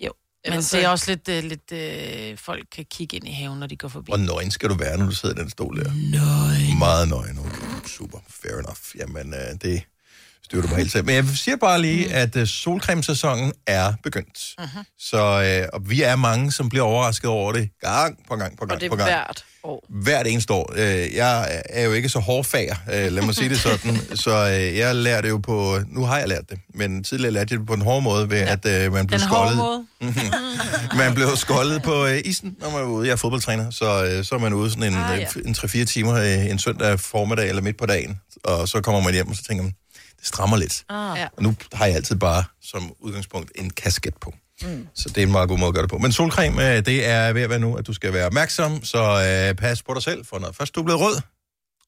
[0.00, 0.12] Jo,
[0.44, 3.32] men Ellers det er så- også lidt, øh, lidt øh, folk kan kigge ind i
[3.32, 4.10] haven, når de går forbi.
[4.10, 5.90] Hvor nøgen skal du være, når du sidder i den stol der?
[6.10, 6.78] Nøgen.
[6.78, 7.38] Meget nøgen.
[7.38, 7.88] Okay.
[7.88, 8.18] Super.
[8.28, 8.78] Fair enough.
[8.98, 9.82] Jamen, øh, det
[10.52, 11.04] styrer du helt selv.
[11.06, 12.12] Men jeg siger bare lige, mm.
[12.14, 14.38] at øh, solcremesæsonen er begyndt.
[14.58, 14.68] Mhm.
[14.98, 15.18] Så
[15.62, 18.72] øh, og vi er mange, som bliver overrasket over det gang på gang på gang
[18.76, 19.10] Og det på er gang.
[19.10, 19.86] hvert år.
[20.02, 20.72] Hvert eneste år.
[20.76, 23.96] Øh, jeg er jo ikke så hårdfager, øh, lad mig sige det sådan.
[24.24, 25.78] Så øh, jeg lærte det jo på...
[25.88, 28.38] Nu har jeg lært det, men tidligere lærte jeg det på en hård måde, ved
[28.38, 28.52] ja.
[28.52, 29.56] at øh, man blev Den hårde skoldet.
[29.56, 30.96] måde.
[30.96, 33.06] man blev skoldet på øh, isen, når man var ude.
[33.06, 35.26] Jeg er fodboldtræner, så, øh, så er man ude sådan en, Ah, ah, ja.
[35.36, 35.40] ja.
[35.48, 38.20] en 3-4 timer øh, en søndag formiddag eller midt på dagen.
[38.44, 39.72] Og så kommer man hjem, og så tænker man,
[40.22, 40.84] strammer lidt.
[40.88, 41.18] Ah.
[41.18, 41.28] Ja.
[41.36, 44.34] Og nu har jeg altid bare som udgangspunkt en kasket på.
[44.62, 44.88] Mm.
[44.94, 45.98] Så det er en meget god måde at gøre det på.
[45.98, 48.98] Men solcreme, øh, det er ved at være nu, at du skal være opmærksom, så
[49.48, 51.20] øh, pas på dig selv, for når først du er blevet rød,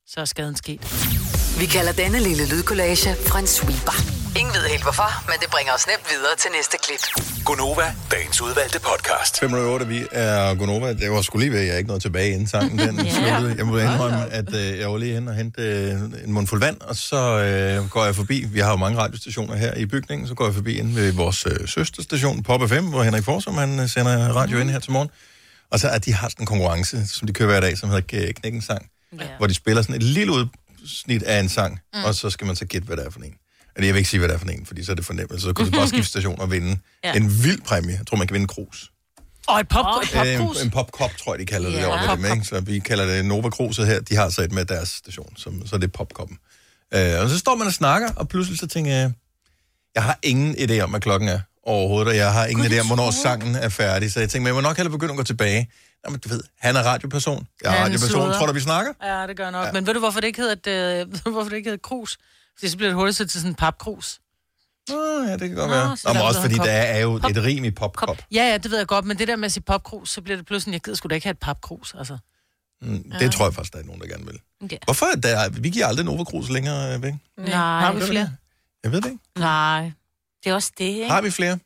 [0.06, 1.33] Så er skaden sket.
[1.58, 3.96] Vi kalder denne lille lydkollage en sweeper.
[4.38, 7.24] Ingen ved helt hvorfor, men det bringer os nemt videre til næste klip.
[7.44, 9.40] Gunova, dagens udvalgte podcast.
[9.40, 10.92] 508, vi er Gonova.
[10.92, 13.10] Det var skulle lige ved, at jeg ikke nåede tilbage inden sangen den Ja.
[13.12, 13.54] sluttede.
[13.58, 15.90] Jeg må indrømme, at øh, jeg var lige hen og hente øh,
[16.24, 18.44] en mundfuld vand, og så øh, går jeg forbi.
[18.48, 21.46] Vi har jo mange radiostationer her i bygningen, så går jeg forbi ind ved vores
[21.46, 25.08] øh, søsterstation, Pop FM, hvor Henrik Forsum, han øh, sender radio ind her til morgen.
[25.70, 28.02] Og så at de har sådan en konkurrence, som de kører hver dag, som hedder
[28.12, 28.86] K- Knækken Sang,
[29.20, 29.24] Ja.
[29.38, 30.48] hvor de spiller sådan et lille
[30.84, 32.04] udsnit af en sang, Mm.
[32.04, 33.34] og så skal man så gætte, hvad det er for en.
[33.76, 35.12] Eller jeg vil ikke sige, hvad det er for en, fordi så er det for
[35.12, 35.40] nemt.
[35.40, 37.12] Så kan du bare skifte station og vinde Ja.
[37.16, 37.96] en vild præmie.
[37.96, 38.90] Jeg tror, man kan vinde en krus.
[39.46, 40.34] Og et pop, et Øh.
[40.34, 41.82] En, en popkop, tror jeg, de kalder det Ja.
[41.82, 42.46] derovre med dem, ikke?
[42.48, 44.00] Så vi kalder det Nova Cruiset her.
[44.00, 46.38] De har så et med deres station, som, så er det popkoppen.
[46.94, 49.12] Øh, og så står man og snakker, og pludselig så tænker jeg,
[49.94, 52.80] jeg har ingen idé om, hvad klokken er overhovedet, og jeg har ingen Gud, idé
[52.80, 54.12] om, hvornår sangen er færdig.
[54.12, 55.70] Så jeg tænker, men jeg må nok hellere begynde at gå tilbage.
[56.06, 57.46] Jamen, du ved, han er radioperson.
[57.62, 58.32] Jeg er Han radioperson.
[58.32, 58.92] Tror du, vi snakker?
[59.02, 59.66] Ja, det gør nok.
[59.66, 59.72] Ja.
[59.72, 62.18] Men ved du, hvorfor det ikke hedder, et, øh, hvorfor det ikke hedder krus?
[62.58, 64.20] Fordi så bliver det hurtigt til sådan en papkrus.
[64.88, 65.96] Nå, ja, det kan godt Nå, være.
[65.96, 67.30] så Nå, men også er fordi der er jo Pop.
[67.30, 68.18] et rim i popkop.
[68.32, 70.36] Ja, ja, det ved jeg godt, men det der med at sige popkrus, så bliver
[70.36, 72.18] det pludselig, jeg gider sgu da ikke have et papkrus, altså.
[72.82, 73.18] Mm, Ja.
[73.18, 74.40] det tror jeg faktisk, der er nogen, der gerne vil.
[74.72, 74.76] Ja.
[74.84, 77.12] Hvorfor er der, vi giver aldrig Nova Cruz længere øh, væk?
[77.38, 77.50] Nej.
[77.80, 78.30] Har vi flere?
[78.84, 79.22] Jeg ved det ikke.
[79.38, 79.92] Nej.
[80.44, 81.08] Det er også det, ikke?
[81.08, 81.58] Har vi flere?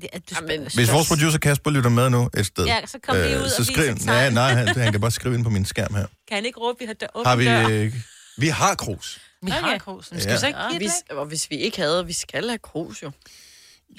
[0.00, 2.98] Det, at du Jamen, Hvis vores producer Kasper lytter med nu et sted, Ja, så
[3.02, 5.44] kom lige ud og så vis skriv, nej, nej, han, han kan bare skrive ind
[5.44, 6.06] på min skærm her.
[6.28, 7.68] Kan han ikke råbe, vi har dør, Har vi, dør?
[7.68, 7.94] øh,
[8.38, 9.20] vi har krus.
[9.42, 9.60] Vi Okay.
[9.60, 10.10] har krus.
[10.10, 10.36] Men skal Ja.
[10.36, 13.10] vi så ikke det hvis, og hvis vi ikke havde, vi skal have krus jo.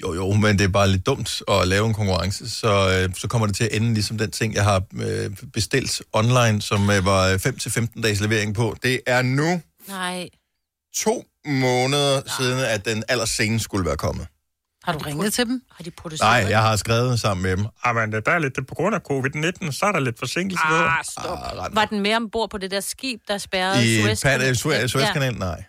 [0.02, 3.28] Jo, jo, men det er bare lidt dumt at lave en konkurrence, så, øh, så
[3.28, 7.04] kommer det til at ende ligesom den ting, jeg har øh, bestilt online, som øh,
[7.04, 7.36] var
[7.96, 8.76] 5-15 dages levering på.
[8.82, 10.28] Det er nu Nej.
[10.96, 12.22] to måneder Nej.
[12.38, 14.26] siden, at den allersenest skulle være kommet.
[14.84, 15.62] Har du ringet til dem?
[15.72, 16.42] Har de produceret?
[16.42, 17.66] Nej, jeg har skrevet sammen med dem.
[17.84, 20.64] Ah, men der er lidt på grund af covid-19, så er der lidt forsinkelse.
[20.64, 21.38] Ah, stop.
[21.66, 24.54] Ah, Var den med ombord på det der skib, der spærrede I Suezkanalen?
[24.54, 25.64] Suez- Suezkanalen, nej.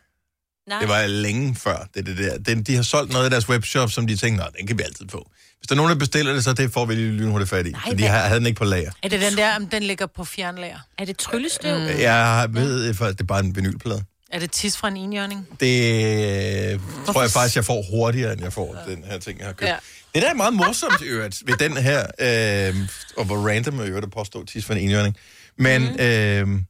[0.69, 0.79] Nej.
[0.79, 1.87] Det var længe før.
[1.95, 2.37] Det, det der.
[2.37, 4.83] Den, de har solgt noget i deres webshop, som de tænkte, nej, den kan vi
[4.83, 5.29] altid få.
[5.57, 7.73] Hvis der er nogen, der bestiller det, så det får vi lige lynhurtigt fat i.
[7.89, 8.91] Så de har, havde den ikke på lager.
[9.03, 10.79] Er det den der, om den ligger på fjernlager?
[10.97, 11.77] Er det tryllestøv?
[11.79, 11.85] Mm.
[11.99, 14.03] Jeg ved, for det er bare en vinylplade.
[14.31, 15.47] Er det tis fra en enhjørning?
[15.59, 19.47] Det øh, tror jeg faktisk, jeg får hurtigere, end jeg får den her ting, jeg
[19.47, 19.69] har købt.
[19.69, 19.73] Ja.
[19.73, 19.79] Ja.
[20.13, 22.75] Det der er meget morsomt i øvrigt ved den her, øh,
[23.17, 25.17] og hvor random i øvrigt at påstå tis for en enhjørning.
[25.57, 25.99] Men, mm.
[25.99, 26.61] øh, nu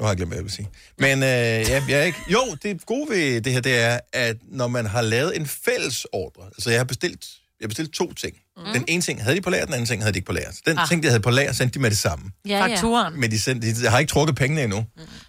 [0.00, 0.68] har jeg glemt, hvad jeg vil sige.
[0.98, 2.18] Men øh, ja, jeg er ikke...
[2.32, 6.06] Jo, det gode ved det her, det er, at når man har lavet en fælles
[6.12, 7.26] ordre, altså jeg har bestilt,
[7.60, 8.36] jeg har bestilt to ting.
[8.56, 8.62] Mm.
[8.72, 10.52] Den ene ting havde de på lager, den anden ting havde de ikke på lager.
[10.52, 10.88] Så den Ah.
[10.88, 12.30] ting, de havde på lager, sendte de med det samme.
[12.46, 12.66] Ja, ja.
[12.66, 13.20] Fakturen.
[13.20, 14.86] Men de, sendte, de har ikke trukket pengene endnu.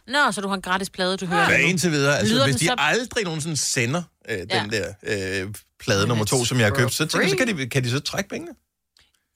[0.07, 1.45] Nå, så du har en gratis plade, du hører.
[1.47, 1.63] Hver nu.
[1.63, 2.17] indtil videre.
[2.17, 4.67] Altså, Lyder hvis de så- aldrig nogensinde sender øh, den Ja.
[4.69, 7.69] der øh, plade nummer to, som jeg har købt, så, tænker, jeg, så kan, de,
[7.69, 8.51] kan de så trække pengene.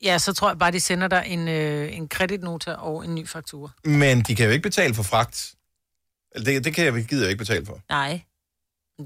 [0.03, 3.27] Ja, så tror jeg bare, de sender dig en, øh, en kreditnota og en ny
[3.27, 3.69] faktura.
[3.85, 5.51] Men de kan jo ikke betale for fragt.
[6.35, 7.79] Eller Det, det kan jeg, gider jeg ikke betale for.
[7.89, 8.21] Nej.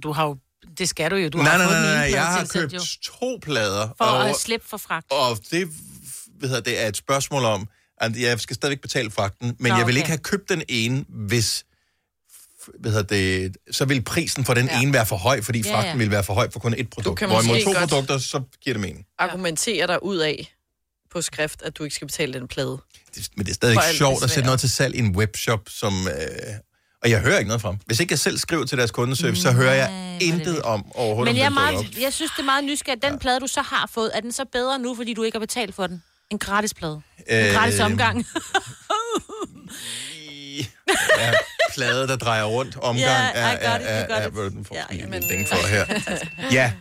[0.04, 0.38] Du har jo,
[0.80, 1.30] det skal du jo.
[1.30, 2.80] Du nej, har nej, nej, nej, ene jeg har købt jo.
[3.04, 3.90] to plader.
[3.98, 5.12] For og, at slippe for fragt.
[5.12, 5.68] og det,
[6.40, 7.68] hvad hedder, det er et spørgsmål om,
[8.02, 9.98] at jeg skal stadigvæk betale fragten, men Nå, jeg vil okay.
[9.98, 11.66] ikke have købt den ene, hvis
[12.80, 14.82] hvad hedder det, så vil prisen for den Ja.
[14.82, 15.98] ene være for høj, fordi Ja, fragten ja.
[15.98, 17.20] vil være for høj for kun et produkt.
[17.20, 19.06] kan Hvorimod to godt- produkter, så giver det mening.
[19.20, 20.54] Argumentere dig ud af
[21.12, 22.78] på skrift, at du ikke skal betale den plade.
[23.36, 26.08] Men det er stadig sjovt at sætte noget til salg i en webshop, som...
[26.08, 26.14] Øh,
[27.04, 27.78] og jeg hører ikke noget fra dem.
[27.86, 31.38] Hvis ikke jeg selv skriver til deres kundeservice, så hører jeg intet om overhovedet, Men
[31.38, 33.04] jeg, er den meget, jeg synes, det er meget nysgerrigt.
[33.04, 35.40] Den plade, du så har fået, er den så bedre nu, fordi du ikke har
[35.40, 36.04] betalt for den?
[36.32, 37.02] En gratis plade.
[37.30, 38.26] En Øh, gratis omgang.
[41.20, 41.32] Ja,
[41.74, 42.76] plade, der drejer rundt.
[42.76, 44.34] Omgang Ja, er, er, er, er, it.
[44.34, 45.86] hvad er den for Ja, ja, men- ding for her.
[46.52, 46.74] Ja,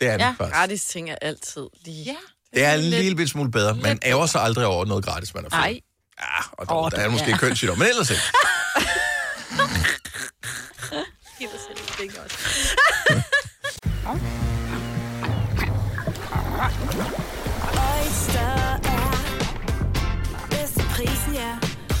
[0.00, 0.54] det er det Ja, faktisk.
[0.54, 2.04] gratis ting er altid lige...
[2.04, 2.14] Ja.
[2.54, 3.74] Det er en lille bit smule bedre.
[3.74, 5.60] Man ærger sig aldrig over noget gratis, man har fået.
[5.60, 5.80] Nej.
[6.20, 7.36] Ja, og der, oh, der er måske ja.
[7.36, 8.22] kønssygdom, men ellers ikke.
[11.44, 12.36] Giv dig selv et ding også.
[17.94, 18.54] Oyster
[18.94, 19.10] er
[20.50, 21.52] bedst til prisen, ja.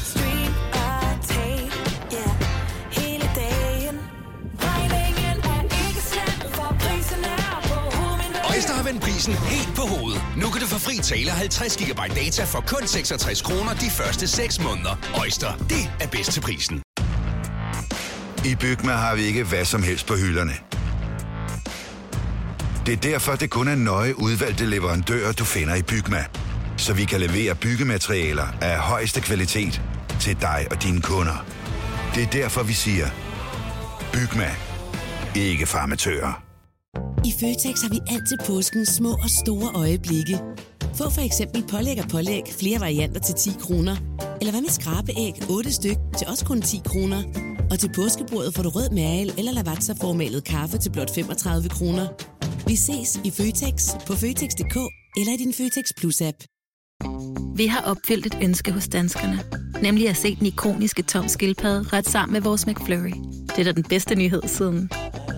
[0.04, 1.70] Stream og tag,
[2.12, 2.28] ja.
[3.00, 3.96] Hele dagen.
[4.60, 8.54] Regningen er ikke slem, for prisen er på hovedet.
[8.54, 10.22] Oyster har vendt prisen helt på hovedet.
[10.36, 14.26] Nu kan du få fri tale 50 GB data for kun 66 kroner de første
[14.26, 14.94] 6 måneder.
[15.22, 16.83] Oyster, det er bedst til prisen.
[18.46, 20.52] I Bygma har vi ikke hvad som helst på hylderne.
[22.86, 26.24] Det er derfor, det kun er nøje udvalgte leverandører, du finder i Bygma.
[26.76, 29.82] Så vi kan levere byggematerialer af højeste kvalitet
[30.20, 31.46] til dig og dine kunder.
[32.14, 33.06] Det er derfor, vi siger,
[34.12, 34.50] Bygma.
[35.34, 36.42] Ikke farmatører.
[37.24, 40.38] I Føtex har vi altid påsken små og store øjeblikke.
[40.98, 43.96] Få for eksempel pålæg og pålæg flere varianter til 10 kroner.
[44.40, 47.53] Eller hvad med skrabeæg 8 styk til også kun 10 kroner.
[47.74, 52.06] Og til påskebordet får du rød mal eller lavatserformalet kaffe til blot 35 kroner.
[52.66, 54.76] Vi ses i Føtex på Føtex.dk
[55.16, 56.38] eller i din Føtex Plus-app.
[57.56, 59.40] Vi har opfyldt et ønske hos danskerne.
[59.82, 63.14] Nemlig at se den ikoniske tom skildpadde ret sammen med vores McFlurry.
[63.48, 64.90] Det er da den bedste nyhed siden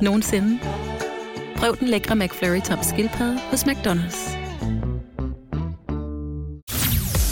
[0.02, 0.58] nogensinde.
[1.56, 4.36] Prøv den lækre McFlurry tom skildpadde hos McDonald's.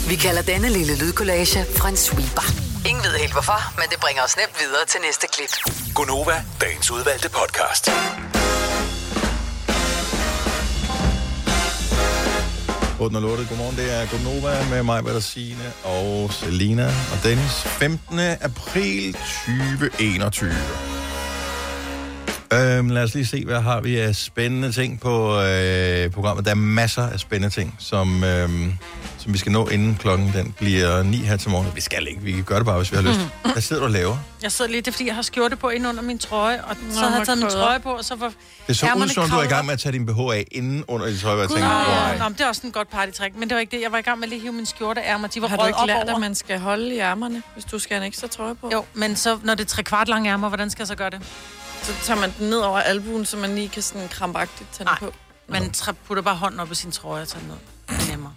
[0.09, 2.64] Vi kalder denne lille lydkollage en sweeper.
[2.89, 5.53] Ingen ved helt hvorfor, men det bringer os nemt videre til næste klip.
[5.95, 7.89] Gonova, dagens udvalgte podcast.
[12.99, 13.49] Og lortet.
[13.49, 17.63] Godmorgen, det er Godnova med mig, Signe og Selina og Dennis.
[17.63, 18.19] 15.
[18.19, 20.94] april 2021.
[22.55, 26.45] Øhm, lad os lige se, hvad har vi af spændende ting på øh, programmet.
[26.45, 28.73] Der er masser af spændende ting, som, øhm,
[29.17, 31.67] som vi skal nå inden klokken den bliver 9 her til morgen.
[31.75, 33.19] Vi skal ikke, vi kan gøre det bare, hvis vi har lyst.
[33.45, 33.51] Mm.
[33.51, 34.17] Hvad sidder du og laver?
[34.41, 36.75] Jeg sidder lige, det er fordi, jeg har skjorte på ind under min trøje, og
[36.91, 38.31] så Nå, havde jeg taget min trøje på, og så var
[38.67, 40.83] Det så ud som, du er i gang med at tage din BH af inden
[40.87, 42.17] under dit tøj, og jeg tænkte, wow.
[42.17, 43.83] Nå, men det er også en godt partytrik, men det var ikke det.
[43.83, 45.27] Jeg var i gang med at lige hive min skjorte ærmer.
[45.27, 46.15] De var Har du ikke op lært, over.
[46.15, 48.69] at man skal holde i ærmerne, hvis du skal have en ekstra trøje på?
[48.73, 51.09] Jo, men så, når det er tre kvart lange ærmer, hvordan skal jeg så gøre
[51.09, 51.19] det?
[51.85, 54.97] Så tager man den ned over albuen, så man lige kan sådan krampagtigt tage den
[54.99, 55.13] på.
[55.49, 57.57] Man tra- putter bare hånden op i sin trøje og tager den ned.
[57.97, 58.33] Det er nemmere.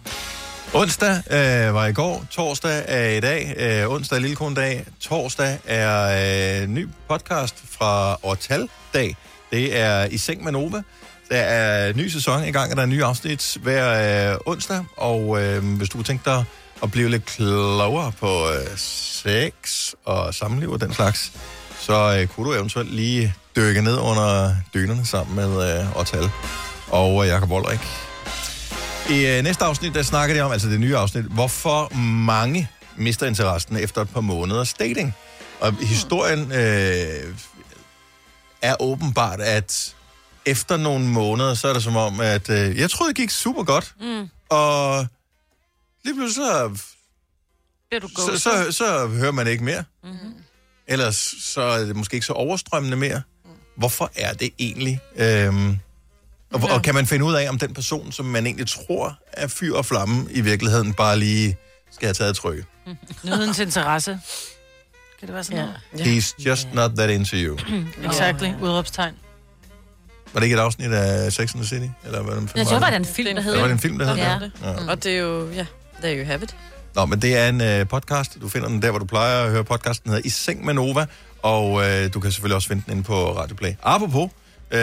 [0.73, 6.61] Onsdag øh, var i går, torsdag er i dag, øh, onsdag er lillekondag, torsdag er
[6.61, 9.15] øh, ny podcast fra Ortal-dag.
[9.51, 10.81] Det er I Seng med Nova.
[11.29, 14.85] Der er ny sæson i gang, og der er nye afsnit hver øh, onsdag.
[14.97, 16.43] Og øh, hvis du kunne tænke dig
[16.83, 21.31] at blive lidt klogere på øh, sex og samliv og den slags,
[21.79, 26.29] så øh, kunne du eventuelt lige dykke ned under dynerne sammen med øh, Ortal
[26.87, 27.79] og øh, Jakob Olrik.
[29.09, 33.27] I øh, næste afsnit, der snakker de om, altså det nye afsnit, hvorfor mange mister
[33.27, 35.15] interessen efter et par måneders dating.
[35.59, 37.35] Og historien øh,
[38.61, 39.95] er åbenbart, at
[40.45, 43.63] efter nogle måneder, så er det som om, at øh, jeg troede, det gik super
[43.63, 43.93] godt.
[44.01, 44.29] Mm.
[44.49, 45.07] Og
[46.05, 46.77] lige pludselig så,
[48.15, 49.83] så, så, så hører man ikke mere.
[50.03, 50.33] Mm-hmm.
[50.89, 53.21] Ellers så er det måske ikke så overstrømmende mere.
[53.75, 54.99] Hvorfor er det egentlig?
[55.15, 55.79] Øhm,
[56.53, 59.47] og, og kan man finde ud af, om den person, som man egentlig tror er
[59.47, 61.57] fyr og flamme, i virkeligheden bare lige
[61.91, 62.63] skal have taget et tryk?
[63.23, 64.19] Nydens interesse.
[65.19, 65.69] Kan det være sådan
[65.99, 66.17] Yeah.
[66.17, 67.57] He's just not that into you.
[67.69, 67.87] noget?
[68.11, 68.47] Exactly.
[68.61, 69.13] Udråbstegn.
[70.33, 71.91] Var det ikke et afsnit af Sex and the City?
[72.05, 73.79] Eller hvad den Jeg tror, var det en film, der hed Det var det en
[73.79, 74.37] film, der hed Ja.
[74.41, 74.51] det?
[74.63, 74.87] Ja.
[74.91, 75.65] Og det er jo, ja,
[76.01, 76.55] there you have it.
[76.95, 78.37] Nå, men det er en øh, podcast.
[78.41, 80.03] Du finder den der, hvor du plejer at høre podcasten.
[80.03, 81.05] Den hedder I Seng med Nova.
[81.41, 83.73] Og øh, du kan selvfølgelig også finde den inde på Radio Play.
[83.83, 84.31] Apropos,
[84.71, 84.79] øh,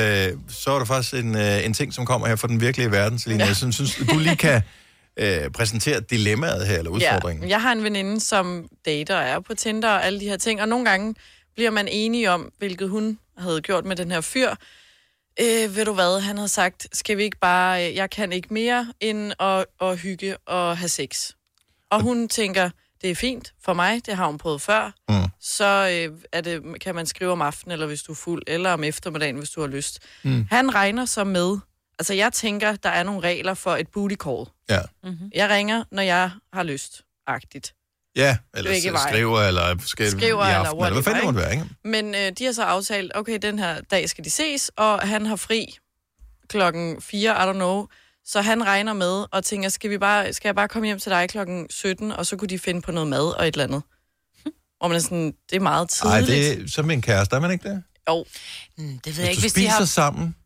[0.49, 3.19] så er der faktisk en, øh, en ting, som kommer her fra den virkelige verden,
[3.19, 3.45] Selina.
[3.45, 3.49] Ja.
[3.49, 4.63] Jeg synes, synes, du lige kan
[5.17, 7.45] øh, præsentere dilemmaet her, eller udfordringen.
[7.45, 10.37] Ja, jeg har en veninde, som dater og er på Tinder og alle de her
[10.37, 11.15] ting, og nogle gange
[11.55, 14.51] bliver man enige om, hvilket hun havde gjort med den her fyr.
[15.41, 18.55] Øh, ved du hvad, han havde sagt, skal vi ikke bare, øh, jeg kan ikke
[18.55, 21.31] mere end at, at hygge og have sex.
[21.91, 22.73] Og hun tænker, det
[23.03, 25.31] det er fint for mig, det har hun prøvet før, mm.
[25.41, 25.65] så
[26.11, 28.85] øh, er det, kan man skrive om aftenen, eller hvis du er fuld, eller om
[28.85, 29.99] eftermiddagen, hvis du har lyst.
[30.23, 30.47] Mm.
[30.51, 31.59] Han regner så med,
[31.99, 34.45] altså jeg tænker, der er nogle regler for et booty call.
[34.69, 34.81] Ja.
[35.05, 35.31] Mm-hmm.
[35.35, 37.75] Jeg ringer, når jeg har lyst, agtigt.
[38.17, 39.09] Ja, eller veje.
[39.09, 41.67] skriver, eller skal Skriver i eller aften, eller hvad fanden det måtte være, ikke?
[41.85, 45.27] Men øh, de har så aftalt, okay, den her dag skal de ses, og han
[45.27, 45.79] har fri
[46.49, 47.87] klokken 4, I don't know.
[48.27, 51.11] Så han regner med og tænker, skal, vi bare, skal jeg bare komme hjem til
[51.13, 53.83] dig klokken 17, og så kunne de finde på noget mad og et eller andet.
[54.81, 56.27] Og man er sådan, det er meget tidligt.
[56.27, 57.83] det er som en kæreste, er man ikke det?
[58.09, 58.25] Jo.
[58.79, 59.85] Mm, det ved jeg ikke, hvis de spiser har...
[59.85, 60.37] sammen,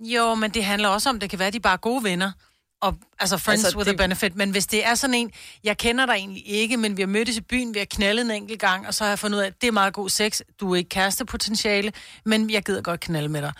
[0.00, 2.32] Jo, men det handler også om, det kan være, at de bare er gode venner.
[2.80, 4.36] Og, altså friends altså, with det- a benefit.
[4.36, 5.30] Men hvis det er sådan en,
[5.64, 8.30] jeg kender dig egentlig ikke, men vi har mødtes i byen, vi har knaldet en
[8.30, 10.40] enkelt gang, og så har jeg fundet ud af, at det er meget god sex.
[10.60, 11.92] Du er ikke kærestepotentiale,
[12.24, 13.52] men jeg gider godt knalde med dig.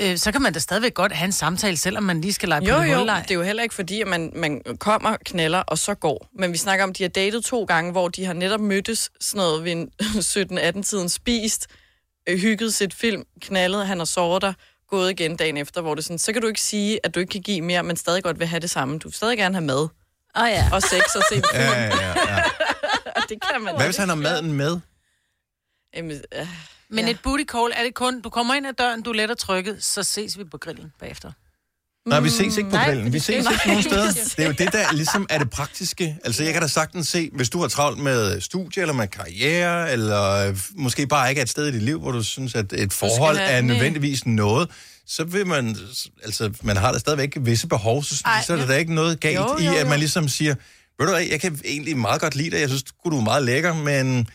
[0.00, 2.64] Øh, så kan man da stadigvæk godt have en samtale, selvom man lige skal lege
[2.64, 3.22] Jo, på jo, hulleje.
[3.22, 6.28] det er jo heller ikke fordi, at man, man kommer, knaller og så går.
[6.38, 9.10] Men vi snakker om, at de har datet to gange, hvor de har netop mødtes
[9.20, 9.90] sådan noget ved en
[10.80, 11.66] 17-18-tiden, spist,
[12.28, 14.52] øh, hygget sit film, knaldet, han har sovet der,
[14.88, 17.30] gået igen dagen efter, hvor det sådan, så kan du ikke sige, at du ikke
[17.30, 18.98] kan give mere, men stadig godt vil have det samme.
[18.98, 19.88] Du vil stadig gerne have mad.
[20.34, 20.68] Oh, ja.
[20.72, 21.62] Og sex og se en film.
[21.62, 22.42] Ja, ja, ja.
[23.28, 24.80] det kan man Hvad hvis han har maden med?
[25.96, 26.46] Jamen, øh,
[26.90, 27.10] Men ja.
[27.10, 30.02] et booty call er det kun, du kommer ind ad døren, du letter trykket, så
[30.02, 31.32] ses vi på grillen bagefter.
[32.08, 33.12] Nej, vi ses ikke på Nej, grillen.
[33.12, 33.52] Vi fordi- ses Nej.
[33.52, 34.12] ikke nogen steder.
[34.36, 36.18] Det er jo det, der ligesom er det praktiske.
[36.24, 39.92] Altså, jeg kan da sagtens se, hvis du har travlt med studie, eller med karriere,
[39.92, 42.92] eller måske bare ikke er et sted i dit liv, hvor du synes, at et
[42.92, 44.70] forhold er nødvendigvis noget,
[45.06, 45.76] så vil man,
[46.24, 48.70] altså, man har da stadigvæk visse behov, så, Ej, så er der ja.
[48.72, 49.88] da ikke noget galt Jo, i, jo, at jo.
[49.88, 50.54] man ligesom siger,
[50.98, 53.42] ved du hvad, jeg kan egentlig meget godt lide dig, jeg synes, du er meget
[53.42, 54.28] lækker, men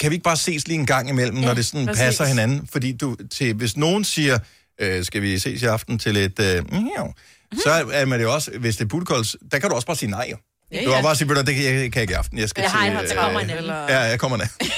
[0.00, 2.02] kan vi ikke bare ses lige en gang imellem, når det sådan præcis.
[2.02, 2.68] passer hinanden?
[2.72, 4.38] Fordi du, til, hvis nogen siger,
[4.80, 6.40] øh, skal vi ses i aften til et...
[6.40, 7.12] Øh, miau,
[7.64, 9.96] så er man det jo også, hvis det er bootycalls, der kan du også bare
[9.96, 10.28] sige nej.
[10.30, 10.36] Jo.
[10.72, 11.02] Ja, Du ja.
[11.02, 12.38] bare sige, det kan jeg, kan jeg ikke i aften.
[12.38, 13.50] Jeg skal Jeg har til, kommer en.
[13.50, 14.46] Eller- Ja, jeg kommer ned.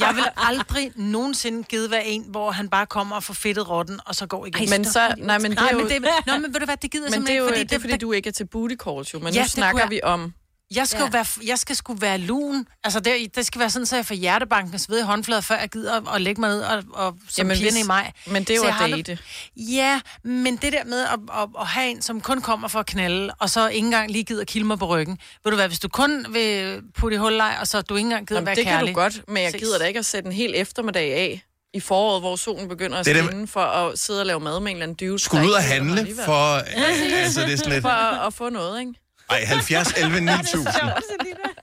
[0.00, 4.00] Jeg vil aldrig nogensinde give være en, hvor han bare kommer og får fedtet rotten,
[4.06, 4.70] og så går igen.
[4.70, 6.76] Men så, nej, men det nej, er jo, men det, Nå, men ved du hvad,
[6.82, 8.46] det gider men det er jo ikke, fordi, det er, fordi du ikke er til
[8.46, 9.18] booty calls, jo.
[9.18, 10.32] Men Ja, nu snakker vi om...
[10.74, 11.08] Jeg skal, ja.
[11.10, 12.66] være, jeg skal sgu være lun.
[12.84, 15.68] Altså, det, det skal være sådan, så jeg får hjertebanken sved i håndflader, før jeg
[15.68, 18.12] gider at lægge mig ned og, og som Jamen, pigerne i mig.
[18.26, 19.18] men det er jo at date.
[19.56, 22.86] Ja, men det der med at, at, at, have en, som kun kommer for at
[22.86, 25.18] knalde, og så ikke engang lige gider kilde mig på ryggen.
[25.44, 28.26] Ved du hvad, hvis du kun vil putte i hulleg, og så du ikke engang
[28.28, 28.86] gider Jamen, være det kærlig.
[28.86, 31.42] kan du godt, men jeg gider da ikke at sætte en hel eftermiddag af
[31.74, 34.60] i foråret, hvor solen begynder at Det det- skinne, for at sidde og lave mad
[34.60, 35.18] med en eller anden dude.
[35.18, 36.54] Skulle ud og handle for...
[36.54, 37.82] altså, det er sådan lidt...
[37.82, 38.92] For at, at få noget, ikke?
[39.30, 40.66] Ej, 70, 11, 9000.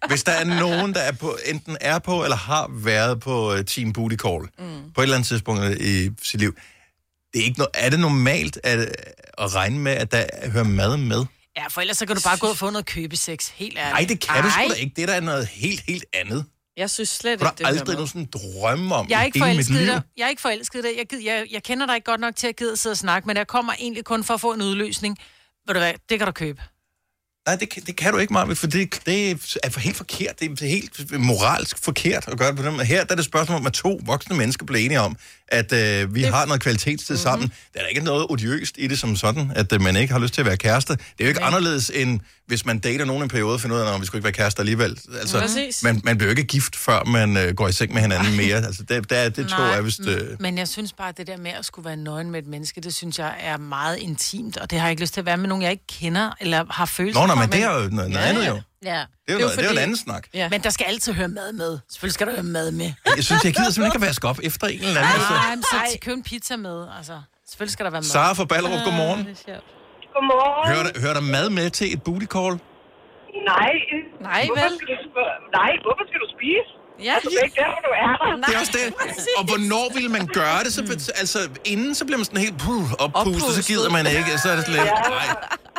[0.07, 3.61] Hvis der er nogen, der er på, enten er på eller har været på uh,
[3.65, 4.91] Team Booty Call mm.
[4.95, 6.55] på et eller andet tidspunkt i sit liv,
[7.33, 8.79] det er, ikke no- er det normalt at,
[9.37, 11.25] at regne med, at der hører mad med?
[11.57, 13.47] Ja, for ellers så kan du bare gå og få noget købesex.
[13.47, 13.93] Helt ærligt.
[13.93, 14.63] Nej, det kan du Ej.
[14.65, 14.93] sgu da ikke.
[14.95, 16.45] Det er da noget helt, helt andet.
[16.77, 19.39] Jeg synes slet Du ikke, det hører aldrig nogen sådan drømme om Jeg er ikke
[19.39, 19.87] mit forelsket liv.
[19.87, 20.01] dig.
[20.17, 20.89] Jeg er ikke forelsket dig.
[20.97, 22.97] Jeg, gider, jeg, jeg kender dig ikke godt nok til at gide at sidde og
[22.97, 25.17] snakke, men jeg kommer egentlig kun for at få en udløsning.
[25.67, 26.61] Ved du hvad, det kan du købe.
[27.47, 30.39] Nej, det, kan- det kan du ikke, Marvind, for det, det er helt forkert.
[30.39, 32.85] Det er helt moralsk forkert at gøre det på den måde.
[32.85, 35.17] Her der er det et spørgsmål om, at to voksne mennesker bliver enige om,
[35.47, 37.21] at øh, vi har noget kvalitetstid Mhm.
[37.21, 37.47] sammen.
[37.73, 40.19] Der er da ikke noget odiøst i det som sådan, at øh, man ikke har
[40.19, 40.95] lyst til at være kærester.
[40.95, 41.47] Det er jo ikke Nej.
[41.47, 42.19] anderledes end,
[42.53, 44.33] hvis man dater nogen i en periode finder ud af, at vi skulle ikke være
[44.33, 44.99] kærester alligevel.
[45.19, 45.83] Altså, Præcis.
[45.83, 48.55] man, man bliver jo ikke gift, før man øh, går i seng med hinanden mere.
[48.55, 50.01] Altså, det, der, det to Nej, er vist...
[50.07, 52.47] Øh, Men jeg synes bare, at det der med at skulle være nøgen med et
[52.47, 55.25] menneske, det synes jeg er meget intimt, og det har jeg ikke lyst til at
[55.25, 57.83] være med nogen, jeg ikke kender, eller har følelser Nå, nå, for, men det er
[57.83, 58.61] jo noget, noget andet jo.
[58.85, 58.89] Ja.
[58.89, 60.27] Det er jo, noget, det er jo en anden snak.
[60.33, 60.49] Ja.
[60.49, 61.79] Men der skal altid høre mad med.
[61.91, 62.91] Selvfølgelig skal der høre mad med.
[63.15, 65.13] Jeg synes, jeg gider simpelthen ikke at vaske op efter en eller anden.
[65.13, 65.33] Altså.
[65.33, 67.21] Nej, så til købe en pizza med, altså.
[67.49, 68.09] Selvfølgelig skal der være mad.
[68.09, 69.27] Sara fra Ballerup, godmorgen.
[70.15, 70.65] Godmorgen.
[70.71, 72.53] Hører der, hører der mad med til et booty call?
[73.51, 73.73] Nej.
[74.29, 74.73] Nej, hvorfor vel?
[74.83, 75.21] Skal du?
[75.59, 76.69] Nej, hvorfor skal du spise?
[77.07, 77.13] Ja.
[77.15, 78.47] Altså, det er ikke der, hvor du er der.
[78.47, 78.85] Det er også det.
[79.39, 80.71] Og hvornår vil man gøre det?
[80.77, 80.81] Så,
[81.23, 81.39] altså,
[81.73, 84.31] inden så bliver man sådan helt puh, oppustet, så gider man ikke.
[84.43, 84.93] Så er det lidt, Ja.
[85.19, 85.27] nej.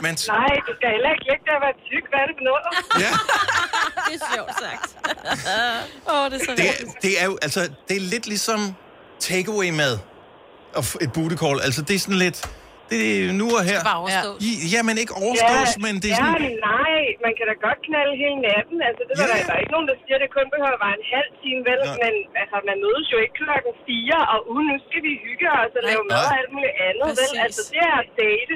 [0.05, 2.05] Men, Nej, du skal heller ikke ligge der og være tyk.
[2.11, 2.63] Hvad er det for noget?
[3.05, 3.13] Ja.
[4.07, 4.89] det er sjovt sagt.
[6.11, 8.61] Åh, oh, det er så det, det er jo, altså, det er lidt ligesom
[9.21, 9.95] takeaway-mad
[10.79, 11.61] og et booty call.
[11.61, 12.39] Altså, det er sådan lidt,
[12.93, 13.79] det er nu og her.
[13.91, 14.39] Bare overstås.
[14.49, 16.55] Ja, ja men ikke overstås, men det er ja, sådan...
[16.73, 18.77] nej, man kan da godt knalde hele natten.
[18.89, 19.27] Altså, det er Ja.
[19.33, 21.31] der, der er ikke nogen, der siger, at det kun behøver at være en halv
[21.43, 21.81] time, vel?
[21.85, 21.97] Nej.
[22.05, 25.73] Men altså, man mødes jo ikke klokken 4, og uh, nu skal vi hygge os
[25.79, 27.29] og lave mad og alt muligt andet, vel?
[27.31, 27.45] Præcis.
[27.45, 28.55] Altså, det er at date.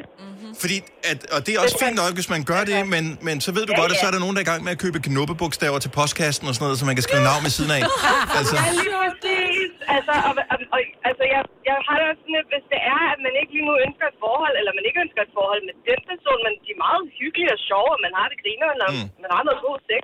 [0.62, 0.76] Fordi,
[1.10, 3.64] at, og det er også fint nok, hvis man gør det, men, men så ved
[3.68, 4.10] du Ja, godt, at så ja.
[4.10, 6.64] er der nogen, der er i gang med at købe knuppebogstaver til postkassen og sådan
[6.66, 7.82] noget, så man kan skrive navn ved siden af.
[8.38, 9.70] Altså, Ja, lige præcis.
[9.96, 13.00] Altså, og, og, og, altså jeg, jeg har det også sådan lidt, hvis det er,
[13.12, 16.00] at man ikke lige nu ønsker forhold, eller man ikke ønsker et forhold med den
[16.10, 19.06] person, men de er meget hyggelige og sjove, og man har det griner, og Mm.
[19.22, 20.02] man har noget god sex,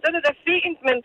[0.00, 0.96] så er det da fint, men,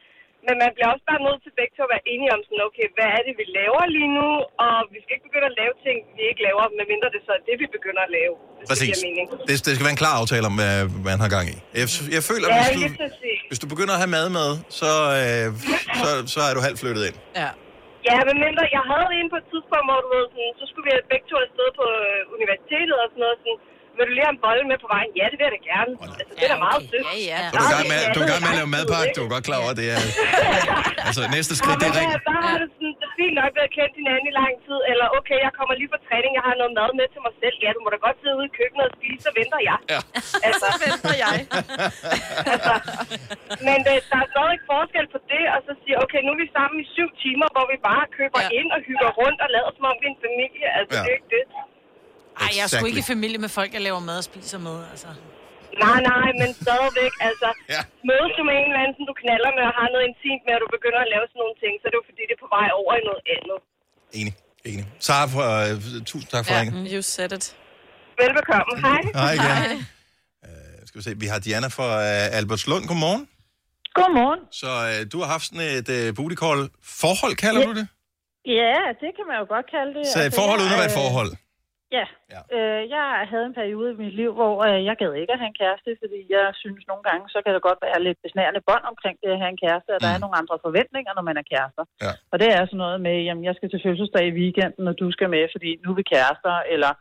[0.48, 2.88] men man bliver også bare nødt til begge to at være enige om sådan, okay,
[2.96, 4.30] hvad er det, vi laver lige nu,
[4.66, 7.42] og vi skal ikke begynde at lave ting, vi ikke laver, medmindre det så er
[7.50, 8.34] det, vi begynder at lave.
[8.72, 8.80] Præcis.
[8.82, 9.26] Det giver mening.
[9.50, 10.76] Det, det skal være en klar aftale om, hvad
[11.10, 11.58] man har gang i.
[11.82, 11.88] Jeg,
[12.18, 13.40] jeg føler, Ja, hvis, du, præcis.
[13.50, 14.50] hvis du begynder at have mad med,
[14.82, 14.92] så,
[15.22, 15.46] øh,
[16.02, 17.18] så, så er du halvt flyttet ind.
[17.44, 17.50] Ja.
[18.10, 20.86] Ja, men mindre, jeg havde en på et tidspunkt, hvor du ved, sådan, så skulle
[20.88, 23.60] vi begge to afsted på øh, universitetet og sådan noget, sådan,
[23.98, 25.10] vil du lige have en bolle med på vejen?
[25.20, 25.92] Ja, det vil jeg da gerne.
[26.18, 27.06] Altså, det er da meget sødt.
[27.08, 27.40] Ja, ja.
[27.54, 29.46] Du er i gang med, du er gang med at lave madpakke, du er godt
[29.50, 30.00] klar over, det er...
[31.10, 32.10] Altså, næste skridt, det er ring.
[32.30, 34.80] Der har det sådan, det er fint nok ved at kende hinanden i lang tid,
[34.92, 37.56] eller okay, jeg kommer lige fra træning, jeg har noget mad med til mig selv.
[37.66, 39.78] Ja, du må da godt sidde ude i køkkenet og spise, så venter jeg.
[39.94, 40.00] Ja.
[40.48, 41.36] Altså, så venter jeg.
[42.54, 42.74] altså,
[43.68, 46.48] men det, der er stadig forskel på det, og så sige, okay, nu er vi
[46.58, 48.50] sammen i syv timer, hvor vi bare køber ja.
[48.60, 50.68] ind og hygger rundt og lader som om vi er en familie.
[50.80, 51.02] Altså, Ja.
[51.06, 51.46] det er ikke det.
[52.44, 54.78] Ej, jeg er sgu ikke i familie med folk, jeg laver mad og spiser med,
[54.94, 55.10] altså.
[55.86, 57.82] Nej, nej, men stadigvæk, altså, ja.
[58.10, 60.54] mødes du med en eller anden, som du knaller med og har noget intimt med,
[60.58, 62.42] og du begynder at lave sådan nogle ting, så er det jo fordi, det er
[62.46, 63.58] på vej over i noget andet.
[64.20, 64.34] Enig,
[64.70, 64.86] enig.
[65.08, 66.60] Sara, for, uh, tusind tak for ja.
[66.62, 66.78] ringen.
[66.96, 67.46] You said it.
[68.22, 68.74] Velbekomme.
[68.88, 69.02] Hej.
[69.22, 69.56] Hej igen.
[70.46, 72.84] Uh, skal vi se, vi har Diana fra uh, Albertslund.
[72.92, 73.24] Godmorgen.
[74.00, 74.42] Godmorgen.
[74.62, 76.60] Så uh, du har haft sådan et uh, booty call
[77.02, 77.68] forhold, kalder Ja.
[77.70, 77.88] du det?
[78.62, 80.04] Ja, det kan man jo godt kalde det.
[80.14, 81.32] Så et forhold uden at være et øh, forhold.
[81.92, 82.06] Ja.
[82.34, 82.40] ja.
[82.58, 85.52] Øh, jeg havde en periode i mit liv, hvor øh, jeg gad ikke at have
[85.54, 88.84] en kæreste, fordi jeg synes nogle gange, så kan det godt være lidt besnærende bånd
[88.92, 91.46] omkring det at have en kæreste, og der er nogle andre forventninger, når man er
[91.54, 91.84] kærester.
[92.06, 92.12] Ja.
[92.32, 95.08] Og det er sådan noget med, jamen jeg skal til fødselsdag i weekenden, og du
[95.16, 96.92] skal med, fordi nu er vi kærester, eller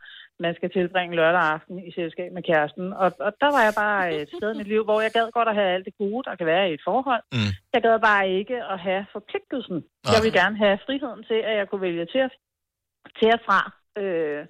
[0.45, 2.93] man skal tilbringe lørdag aften i selskab med kæresten.
[3.03, 5.49] Og, og der var jeg bare et sted i mit liv, hvor jeg gad godt
[5.49, 7.22] at have alt det gode, der kan være i et forhold.
[7.32, 7.51] Mm.
[7.74, 9.78] Jeg gad bare ikke at have forpligtelsen.
[10.14, 12.39] Jeg vil gerne have friheden til, at jeg kunne vælge til, at-
[13.18, 13.61] til og fra.
[14.03, 14.47] Øh,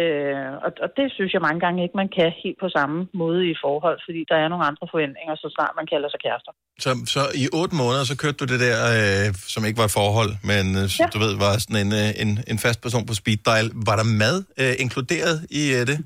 [0.00, 3.40] øh, og, og det synes jeg mange gange ikke, man kan helt på samme måde
[3.52, 6.52] i forhold, fordi der er nogle andre forventninger, så snart man kalder sig kærester.
[6.84, 9.96] Så, så i otte måneder, så kørte du det der, øh, som ikke var et
[10.00, 11.06] forhold, men øh, ja.
[11.14, 13.66] du ved, var sådan en, øh, en, en fast person på speed dial.
[13.88, 15.98] Var der mad øh, inkluderet i øh, det?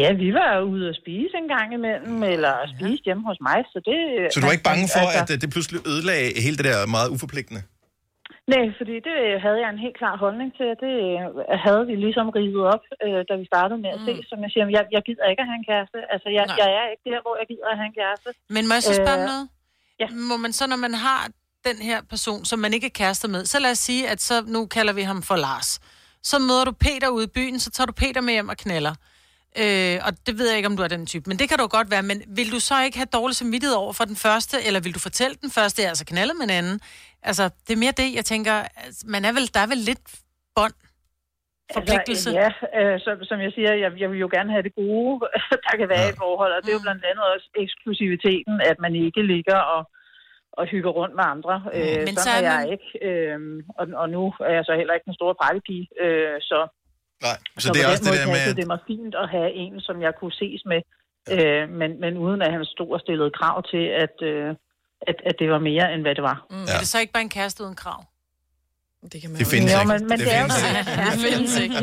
[0.00, 3.78] Ja, vi var ude at spise en gang imellem, eller spise hjemme hos mig, så
[3.88, 3.98] det...
[4.32, 6.86] Så du var ikke bange for, altså, at øh, det pludselig ødelagde hele det der
[6.96, 7.62] meget uforpligtende?
[8.48, 11.18] Nej, fordi det havde jeg en helt klar holdning til, og det øh,
[11.66, 14.14] havde vi ligesom rivet op, øh, da vi startede med at se.
[14.30, 15.98] Som jeg siger, jeg, jeg gider ikke at have en kæreste.
[16.14, 16.56] Altså, jeg, Nej.
[16.62, 18.28] jeg er ikke der, hvor jeg gider at have en kæreste.
[18.54, 19.48] Men må jeg så spørge Øh, noget?
[20.02, 20.06] Ja.
[20.30, 21.20] Må man så, når man har
[21.68, 24.34] den her person, som man ikke er kærester med, så lad os sige, at så
[24.46, 25.80] nu kalder vi ham for Lars.
[26.22, 28.94] Så møder du Peter ude i byen, så tager du Peter med hjem og knaller.
[29.58, 31.66] Øh, og det ved jeg ikke, om du er den type, men det kan du
[31.66, 32.02] godt være.
[32.02, 34.98] Men vil du så ikke have dårlig samvittighed over for den første, eller vil du
[34.98, 36.80] fortælle den første, altså knaldet med en anden?
[37.28, 38.54] Altså, det er mere det, jeg tænker,
[38.84, 40.06] altså, man er vel, der er vel lidt
[40.56, 40.76] bånd,
[41.78, 42.28] forpligtelse.
[42.30, 45.12] Altså, ja, øh, som, som jeg siger, jeg, jeg vil jo gerne have det gode,
[45.66, 46.10] der kan være ja.
[46.10, 49.58] i et forhold, og det er jo blandt andet også eksklusiviteten, at man ikke ligger
[49.74, 49.82] og,
[50.58, 51.54] og hygger rundt med andre.
[51.76, 53.38] Øh, Men sådan så er er jeg man- ikke, øh,
[53.80, 56.58] og, og nu er jeg så heller ikke den store partypige, øh, så...
[57.26, 59.14] Nej, så, på det er den også det måde der med, at det mig fint
[59.22, 60.80] at have en, som jeg kunne ses med,
[61.34, 64.48] øh, men, men uden at han stod og stillede krav til, at, øh,
[65.10, 66.38] at, at det var mere, end hvad det var.
[66.50, 66.56] Mm.
[66.56, 66.72] Ja.
[66.74, 68.00] Er det så ikke bare en kæreste uden krav?
[69.12, 69.92] Det kan man Det jo findes jo, ikke.
[69.92, 70.48] men, men Det det, er jo
[71.14, 71.76] Det findes ikke.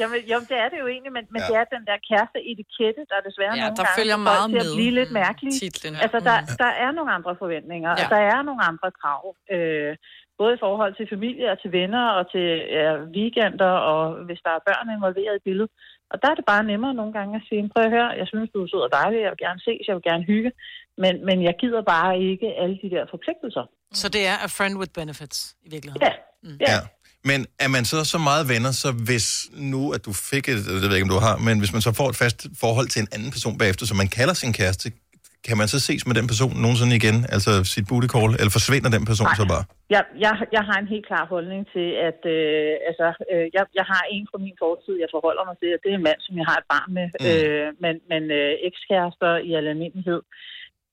[0.00, 1.46] Jamen, jo, det er det jo egentlig, men, men Ja.
[1.48, 4.60] det er den der kæreste etikette, der desværre Ja, nogle der gange følger meget til
[4.64, 4.74] at med.
[4.78, 5.52] blive lidt mærkelig.
[5.62, 5.94] Titlen.
[6.04, 7.96] Altså, der, der er nogle andre forventninger, ja.
[7.98, 8.04] Ja.
[8.04, 9.22] og der er nogle andre krav.
[9.54, 9.92] Øh,
[10.40, 12.46] både i forhold til familie og til venner og til
[12.78, 12.88] ja,
[13.18, 15.72] weekender, og hvis der er børn involveret i billedet.
[16.12, 18.50] Og der er det bare nemmere nogle gange at sige, prøv at høre, jeg synes,
[18.54, 20.50] du er sød og dejlig, jeg vil gerne ses, jeg vil gerne hygge,
[21.02, 23.64] men, men jeg gider bare ikke alle de der forpligtelser.
[24.00, 26.02] Så det er a friend with benefits, i virkeligheden?
[26.06, 26.12] Ja.
[26.70, 26.78] Ja.
[27.30, 29.26] Men er man så så meget venner, så hvis
[29.72, 31.82] nu, at du fik et, det ved jeg ikke, om du har, men hvis man
[31.82, 34.92] så får et fast forhold til en anden person bagefter, som man kalder sin kæreste,
[35.46, 38.90] kan man så ses med den person nogensinde igen, altså sit booty call, eller forsvinder
[38.96, 39.64] den person så bare?
[39.94, 43.86] Jeg, jeg, jeg har en helt klar holdning til, at øh, altså, øh, jeg, jeg
[43.92, 46.34] har en fra min fortid, jeg forholder mig til, og det er en mand, som
[46.40, 47.06] jeg har et barn med.
[47.20, 47.26] Mm.
[47.28, 50.20] Øh, men men øh, ekskærester i al almindelighed,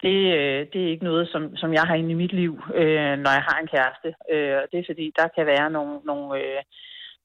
[0.06, 3.16] det, øh, det er ikke noget, som, som jeg har inde i mit liv, øh,
[3.24, 4.10] når jeg har en kæreste.
[4.34, 6.62] Øh, og det er fordi, der kan være nogle, nogle, øh,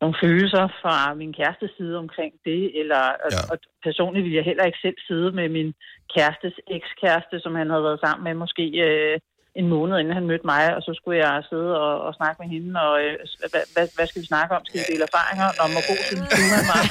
[0.01, 3.03] nogle følelser fra min kærestes side omkring det, eller
[3.34, 3.40] ja.
[3.51, 3.57] og
[3.88, 5.68] personligt vil jeg heller ikke selv sidde med min
[6.14, 9.16] kærestes ekskæreste, som han havde været sammen med måske øh,
[9.61, 12.49] en måned inden han mødte mig, og så skulle jeg sidde og, og snakke med
[12.55, 13.14] hende, og øh,
[13.53, 14.62] hvad, hvad, hvad skal vi snakke om?
[14.66, 15.47] Skal vi dele erfaringer?
[15.59, 16.82] Når hvor god synes du, han var?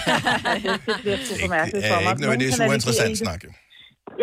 [0.53, 2.11] Altså, det bliver super mærkeligt Det for er mig.
[2.13, 3.23] ikke nødvendigvis Nogen kan uinteressant det.
[3.25, 3.39] snak.
[3.47, 3.51] jo.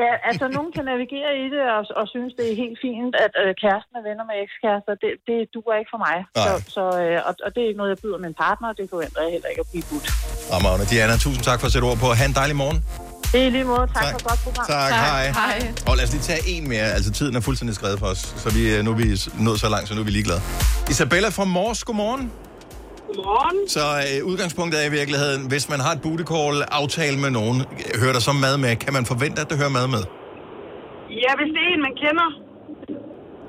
[0.03, 3.33] Ja, altså nogen kan navigere i det og, og synes, det er helt fint, at
[3.43, 4.93] øh, kæresten er venner med ekskærester.
[5.05, 6.16] Det, det duer ikke for mig.
[6.45, 8.87] Så, så, øh, og, og det er ikke noget, jeg byder min partner, og det
[8.95, 10.07] forventer jeg heller ikke at blive budt.
[10.51, 10.85] Fremragende.
[10.93, 12.09] Diana, tusind tak for at sætte ord på.
[12.18, 12.78] Ha' en dejlig morgen.
[13.35, 13.87] I lige måde.
[13.97, 14.12] Tak, tak.
[14.12, 14.66] for et godt program.
[14.66, 15.24] Tak, hej.
[15.41, 15.59] hej.
[15.89, 16.87] Og lad os lige tage en mere.
[16.97, 18.22] Altså, tiden er fuldstændig skrevet for os.
[18.43, 19.07] Så vi, øh, nu er vi
[19.47, 20.41] nået så langt, så nu er vi ligeglade.
[20.93, 22.33] Isabella fra Mors, godmorgen.
[23.16, 23.58] Godmorgen.
[23.76, 27.58] Så øh, udgangspunktet er i virkeligheden, hvis man har et booty call aftale med nogen,
[27.60, 30.02] øh, hører der så mad med, kan man forvente, at der hører mad med?
[31.24, 32.28] Ja, hvis det er en, man kender.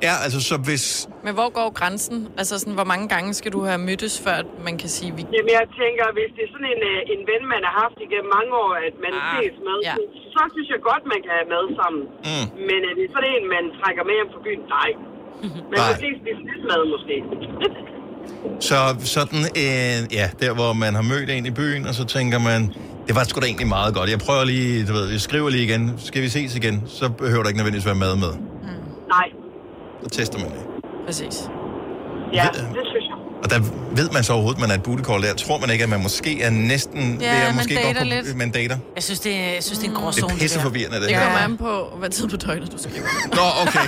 [0.07, 0.86] Ja, altså så hvis...
[1.26, 2.18] Men hvor går grænsen?
[2.41, 5.22] Altså sådan, hvor mange gange skal du have mødtes, før at man kan sige, vi...
[5.36, 8.30] Jamen, jeg tænker, hvis det er sådan en, øh, en ven, man har haft igennem
[8.38, 9.95] mange år, at man ah, ses med, ja.
[10.36, 12.03] så synes jeg godt, man kan have mad sammen.
[12.30, 12.45] Mm.
[12.70, 14.64] Men er det sådan en, man trækker med hjem fra byen?
[14.78, 14.89] Nej.
[15.72, 15.89] Men Nej.
[15.89, 17.16] måske spise lidt mad, måske.
[18.60, 22.40] Så sådan en, ja, der hvor man har mødt en i byen, og så tænker
[22.40, 22.74] man,
[23.08, 24.10] det var sgu da egentlig meget godt.
[24.10, 25.94] Jeg prøver lige, du ved, jeg skriver lige igen.
[25.98, 26.84] Skal vi ses igen?
[26.88, 28.34] Så behøver der ikke nødvendigvis være mad med.
[29.08, 29.28] Nej.
[30.04, 30.62] Så tester man det.
[31.06, 31.50] Præcis.
[32.34, 33.23] Ja, det synes jeg.
[33.44, 33.60] Og der
[33.96, 35.22] ved man så overhovedet, at man er et booty call.
[35.24, 37.88] Der tror man ikke, at man måske er næsten Ja, ved at man måske dater
[37.88, 38.38] godt på, lidt.
[38.38, 38.78] man dater.
[38.96, 40.28] Jeg synes, det er, jeg synes, det er en gråzone.
[40.34, 41.24] Det er pisseforvirrende, det Det her.
[41.24, 43.08] kommer an på, hvad tid på døgnet du skriver.
[43.36, 43.88] Nå, okay.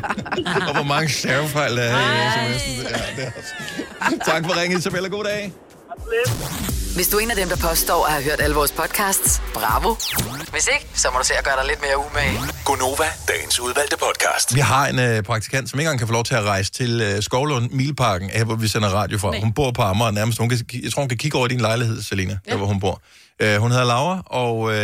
[0.68, 2.88] og hvor mange stavefejl der er i sms'en.
[2.90, 4.18] Ja, det er også.
[4.26, 5.08] Tak for ringet, Isabella.
[5.08, 5.52] God dag.
[6.94, 9.94] Hvis du er en af dem, der påstår at have hørt alle vores podcasts, bravo.
[10.50, 12.38] Hvis ikke, så må du se at gøre dig lidt mere umage.
[12.64, 14.54] Gonova, dagens udvalgte podcast.
[14.54, 17.00] Vi har en øh, praktikant, som ikke engang kan få lov til at rejse til
[17.00, 19.40] øh, Skovlund Milparken, her hvor vi sender radio fra.
[19.40, 20.38] Hun bor på Amager nærmest.
[20.38, 22.50] Hun kan, jeg tror, hun kan kigge over i din lejlighed, Selina, ja.
[22.50, 23.02] der hvor hun bor.
[23.40, 24.76] Øh, hun hedder Laura, og øh,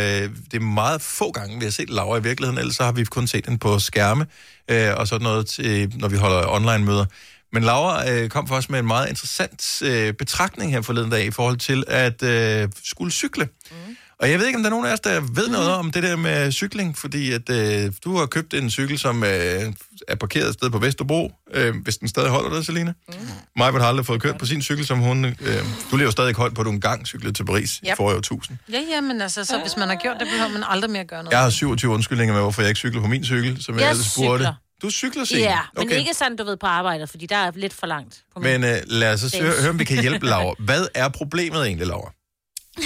[0.51, 2.59] det er meget få gange, vi har set Laura i virkeligheden.
[2.59, 4.25] Ellers så har vi kun set hende på skærme,
[4.71, 7.05] øh, og sådan noget, til, når vi holder online-møder.
[7.53, 11.25] Men Laura øh, kom for os med en meget interessant øh, betragtning her forleden dag
[11.25, 13.47] i forhold til at øh, skulle cykle.
[13.71, 13.95] Mm.
[14.19, 16.03] Og jeg ved ikke, om der er nogen af os, der ved noget om det
[16.03, 19.29] der med cykling, fordi at øh, du har købt en cykel, som øh,
[20.07, 22.93] er parkeret et sted på Vesterbro, øh, hvis den stadig holder der, Selina.
[23.07, 23.13] Mm.
[23.57, 25.25] Maja har aldrig fået kørt på sin cykel, som hun...
[25.25, 25.35] Øh,
[25.91, 27.89] du lever stadig højt på, at du engang cyklede til Paris yep.
[27.89, 27.97] Yep.
[27.97, 28.57] for år 1000.
[28.71, 31.23] Ja, ja, men altså, så hvis man har gjort det, behøver man aldrig mere gøre
[31.23, 31.31] noget.
[31.31, 33.89] Jeg har 27 undskyldninger med, hvorfor jeg ikke cykler på min cykel, som jeg, Jeg
[33.89, 34.43] ellers spurgte.
[34.45, 34.53] cykler.
[34.81, 35.43] Du cykler, Signe?
[35.43, 38.23] Ja, men ikke sådan, du ved, på arbejdet, fordi der er lidt for langt.
[38.33, 40.55] På Men øh, lad os høre, høre, om vi kan hjælpe Laura.
[40.59, 42.11] Hvad er problemet egentlig, Laura?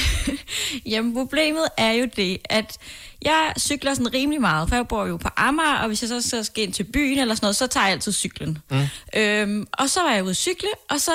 [0.91, 2.77] Jamen, problemet er jo det, at
[3.21, 6.21] jeg cykler sådan rimelig meget, for jeg bor jo på Amager, og hvis jeg så,
[6.21, 8.57] så skal ind til byen eller sådan noget, så tager jeg altid cyklen.
[8.71, 8.87] Mm.
[9.15, 11.11] Øhm, og så var jeg ude at cykle, og så...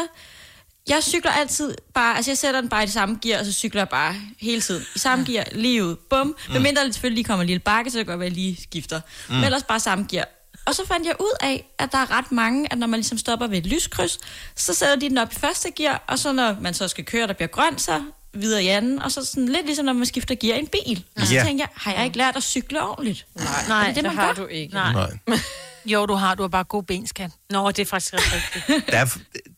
[0.88, 2.16] Jeg cykler altid bare...
[2.16, 4.60] Altså, jeg sætter den bare i det samme gear, og så cykler jeg bare hele
[4.60, 4.84] tiden.
[4.94, 5.96] I samme gear, lige ud.
[6.10, 6.26] Bum.
[6.26, 6.52] Mm.
[6.52, 8.32] Men mindre det selvfølgelig lige kommer en lille bakke, så det kan godt være, at
[8.32, 9.00] jeg lige skifter.
[9.28, 9.34] Mm.
[9.34, 10.28] Men ellers bare samme gear.
[10.68, 13.18] Og så fandt jeg ud af, at der er ret mange, at når man ligesom
[13.18, 14.18] stopper ved et lyskryds,
[14.56, 17.26] så sætter de den op i første gear, og så når man så skal køre,
[17.26, 18.02] der bliver grønt, så
[18.34, 21.04] videre i anden, og så sådan lidt ligesom når man skifter gear i en bil.
[21.16, 21.44] Og så Ja.
[21.44, 23.26] tænker jeg, har jeg ikke lært at cykle ordentligt?
[23.68, 24.42] Nej, Er det, det, har gør?
[24.42, 24.74] du ikke.
[24.74, 24.92] Nej.
[24.92, 25.10] Nej.
[25.86, 26.34] Jo, du har.
[26.34, 27.30] Du har bare god benskat.
[27.50, 28.86] Nå, det er faktisk ret rigtigt.
[28.92, 29.04] Der er,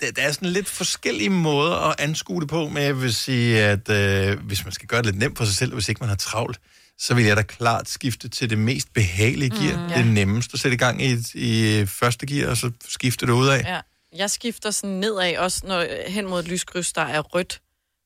[0.00, 3.62] der, der er sådan lidt forskellige måder at anskue det på, men jeg vil sige,
[3.62, 6.08] at øh, hvis man skal gøre det lidt nemt for sig selv, hvis ikke man
[6.08, 6.60] har travlt,
[7.02, 9.76] så vil jeg da klart skifte til det mest behagelige gear.
[9.82, 9.94] Mm, ja.
[9.94, 13.32] Det er nemmest at sætte i gang i, i første gear, og så skifte det
[13.32, 13.62] ud af.
[13.64, 13.80] Ja.
[14.16, 17.60] Jeg skifter sådan nedad, også når, hen mod et lyskryds, der er rødt.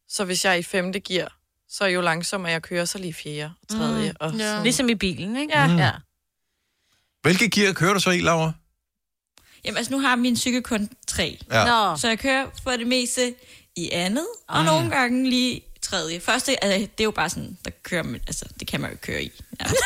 [0.08, 1.36] Så hvis jeg er i femte gear,
[1.68, 4.10] så jo langsommere jeg kører, så lige fjerde og tredje.
[4.10, 4.16] Mm.
[4.20, 4.38] Og Ja.
[4.38, 4.62] sådan.
[4.62, 5.58] Ligesom i bilen, ikke?
[5.58, 5.66] Ja.
[5.66, 5.78] Mm.
[5.78, 5.90] ja.
[7.22, 8.52] Hvilke gear kører du så i, Laura?
[9.64, 11.38] Jamen, altså nu har min cykel kun tre.
[11.50, 11.64] Ja.
[11.64, 11.96] Nå.
[11.96, 13.34] Så jeg kører for det meste
[13.76, 14.66] i andet, og Mm.
[14.66, 16.20] nogle gange lige tredje.
[16.20, 18.96] Første, altså, det er jo bare sådan, der kører man, altså, det kan man jo
[19.02, 19.32] køre i.
[19.60, 19.82] nærmest.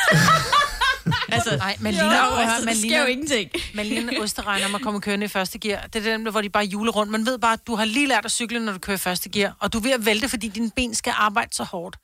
[1.35, 3.49] altså, Nej, man jo, ligner, altså, man der sker jo ingenting.
[3.73, 5.87] Man ligner en osteregner, når man kommer kørende i første gear.
[5.87, 7.11] Det er dem, hvor de bare juler rundt.
[7.11, 9.29] Man ved bare, at du har lige lært at cykle, når du kører i første
[9.29, 11.97] gear, og du er ved at vælte, fordi dine ben skal arbejde så hårdt.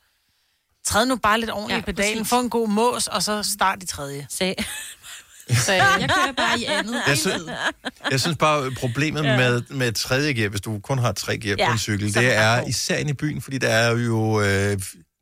[0.86, 2.30] Træd nu bare lidt ordentligt Ja, ja, i pedalen, præcis.
[2.30, 4.26] få en god mås, og så start i tredje.
[4.30, 4.64] Sag.
[5.54, 7.02] Så jeg kører bare i andet.
[7.08, 7.42] Jeg synes,
[8.10, 9.30] jeg synes bare, problemet Ja.
[9.30, 9.36] ja.
[9.36, 12.34] med, med tredje gear, hvis du kun har tre gear Ja, på en cykel, det
[12.36, 12.68] er god.
[12.68, 14.46] især inde i byen, fordi der er jo øh,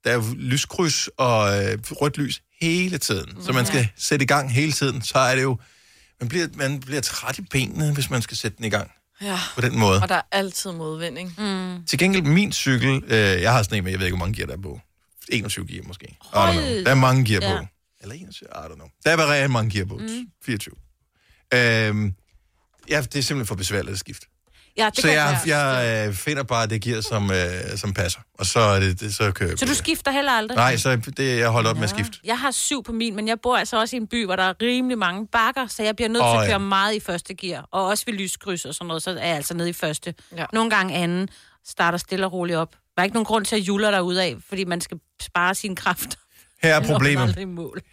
[0.04, 3.42] der er jo lyskryds og øh, rødt lys hele tiden.
[3.44, 5.58] Så man skal sætte i gang hele tiden, så er det jo...
[6.20, 8.90] Man bliver, man bliver træt i benene, hvis man skal sætte den i gang
[9.22, 9.38] Ja.
[9.54, 10.02] på den måde.
[10.02, 11.30] Og der er altid modvind, ikke?
[11.38, 11.84] Mm.
[11.86, 13.12] Til gengæld, min cykel, øh,
[13.42, 14.80] jeg har sådan en med, jeg ved ikke, hvor mange gear der er på.
[15.28, 16.16] 21 gear måske.
[16.20, 17.58] Hold Der er mange gear Ja.
[17.60, 17.66] på.
[18.04, 18.88] Eller 21, I don't know.
[19.04, 19.96] Der er bare rigtig mange gear på.
[19.96, 20.26] Mm.
[20.44, 20.74] 24.
[21.54, 22.14] Øhm,
[22.88, 24.26] ja, det er simpelthen for besværligt at skifte.
[24.76, 25.58] Ja, det så kan jeg, være.
[25.58, 28.20] jeg øh, finder bare det gear, som, øh, som passer.
[28.38, 30.56] Og så, er det, det, så kører jeg Så du skifter heller aldrig?
[30.56, 32.18] Nej, så det, jeg holder op med at skifte.
[32.24, 34.42] Jeg har syv på min, men jeg bor altså også i en by, hvor der
[34.42, 36.48] er rimelig mange bakker, så jeg bliver nødt Åh, til at ja.
[36.48, 37.68] køre meget i første gear.
[37.72, 40.14] Og også ved lyskryds og sådan noget, så er jeg altså nede i første.
[40.36, 40.46] Ja.
[40.52, 41.28] Nogle gange anden
[41.66, 42.72] starter stille og roligt op.
[42.72, 45.76] Der er ikke nogen grund til at jule dig af, fordi man skal spare sine
[45.76, 46.18] kræfter.
[46.64, 47.34] Her er problemet.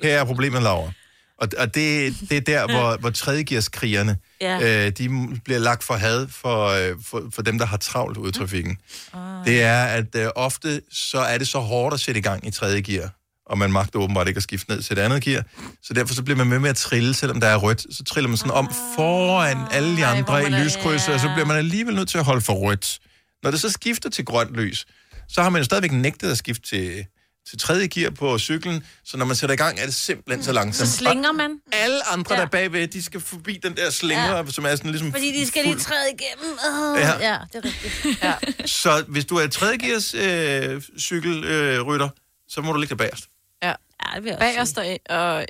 [0.04, 0.92] Her er problemet, Laura.
[1.38, 4.58] Og, og det, det er der, hvor, hvor tredjegearskrigerne, Ja.
[4.60, 4.86] ja.
[4.86, 5.10] øh, de
[5.46, 8.78] bliver lagt for had for, øh, for, for dem, der har travlt ude i trafikken.
[9.14, 9.46] Ah.
[9.46, 12.52] Det er, at øh, ofte så er det så hårdt at sætte i gang i
[12.52, 13.10] tredje gear.
[13.46, 15.44] og man magter åbenbart ikke at skifte ned til et andet gear.
[15.84, 17.86] Så derfor så bliver man med med at trille, selvom der er rødt.
[17.96, 21.58] Så triller man sådan om foran alle de andre i lyskrydset, og så bliver man
[21.58, 23.00] alligevel nødt til at holde for rødt.
[23.44, 24.86] Når det så skifter til grønt lys,
[25.30, 27.06] så har man jo stadigvæk nægtet at skifte til,
[27.50, 30.52] til tredje gear på cyklen, så når man sætter i gang, er det simpelthen så
[30.52, 30.90] langsomt.
[30.90, 31.52] Så slinger man.
[31.72, 32.40] Og alle andre, ja.
[32.40, 34.46] der er bagved, de skal forbi den der slinger, ja.
[34.52, 35.12] som er sådan ligesom...
[35.12, 36.58] Fordi de skal lige træde igennem.
[36.70, 37.08] Oh, Ja.
[37.10, 37.32] ja.
[37.32, 38.24] ja, det er rigtigt.
[38.24, 38.34] Ja.
[38.66, 42.12] Så hvis du er tredje gears øh, cykelrytter, øh,
[42.50, 43.24] så må du ligge der bagerst.
[43.64, 43.68] Ja.
[43.70, 43.76] ja
[44.16, 45.46] det vil jeg Bagerst og, og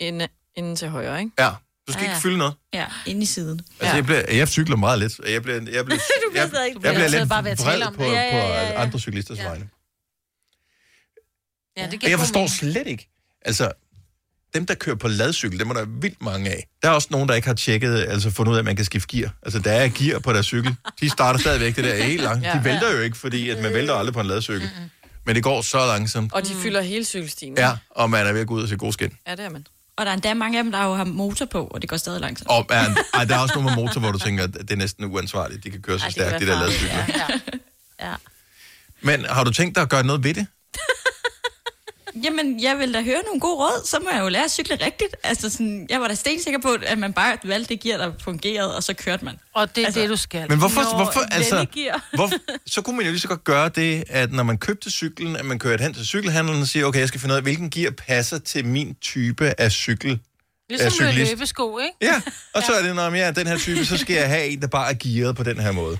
[0.00, 1.32] inden, inden til højre, ikke?
[1.38, 1.50] Ja,
[1.88, 2.18] du skal Ja, ikke ja.
[2.20, 2.54] fylde noget.
[2.74, 3.60] Ja, inde i siden.
[3.80, 6.50] Altså, jeg, bliver, jeg cykler meget lidt, og jeg bliver, jeg bliver, Du bliver jeg,
[6.50, 8.12] stadig- jeg, du bliver lidt bare ved at tale om på, det.
[8.12, 8.82] Ja, ja, på ja, ja.
[8.82, 9.68] andre cyklisters vegne.
[11.76, 13.08] Ja, det Og jeg forstår slet ikke.
[13.44, 13.72] Altså,
[14.54, 16.66] dem, der kører på ladcykel, dem er der vildt mange af.
[16.82, 18.84] Der er også nogen, der ikke har tjekket, altså fundet ud af, at man kan
[18.84, 19.34] skifte gear.
[19.42, 20.76] Altså, der er gear på deres cykel.
[21.00, 22.44] De starter stadigvæk det der helt langt.
[22.44, 22.52] Ja.
[22.52, 24.70] De vælter jo ikke, fordi at man vælter aldrig på en ladcykel.
[25.24, 26.32] Men det går så langsomt.
[26.32, 27.54] Og de fylder hele cykelstien.
[27.58, 29.12] Ja, og man er ved at gå ud og se god skin.
[29.26, 29.66] Ja, det er man.
[29.96, 31.96] Og der er endda mange af dem, der jo har motor på, og det går
[31.96, 32.50] stadig langsomt.
[32.50, 34.76] Og er, ej, der er også nogle med motor, hvor du tænker, at det er
[34.76, 35.64] næsten uansvarligt.
[35.64, 37.04] De kan køre så Ej, stærkt, de der ladcykler.
[38.00, 38.14] Ja.
[39.00, 40.46] Men har du tænkt dig at gøre noget ved det?
[42.24, 44.78] Jamen, jeg vil da høre nogle gode råd, så må jeg jo lære at cykle
[44.84, 45.16] rigtigt.
[45.24, 48.76] Altså, sådan, jeg var da stensikker på, at man bare valgte det gear, der fungerede,
[48.76, 49.38] og så kørte man.
[49.54, 50.48] Og det er altså, det, du skal.
[50.48, 51.66] Men hvorfor, Nå, hvorfor altså,
[52.14, 52.30] hvor,
[52.66, 55.44] så kunne man jo lige så godt gøre det, at når man købte cyklen, at
[55.44, 57.90] man kører hen til cykelhandlen og siger, okay, jeg skal finde ud af, hvilken gear
[57.90, 60.20] passer til min type af cykel.
[60.70, 61.96] Ligesom med løbesko, ikke?
[62.02, 62.20] Ja,
[62.54, 64.60] og så er det, når jeg er den her type, så skal jeg have en,
[64.60, 65.98] der bare er gearet på den her måde.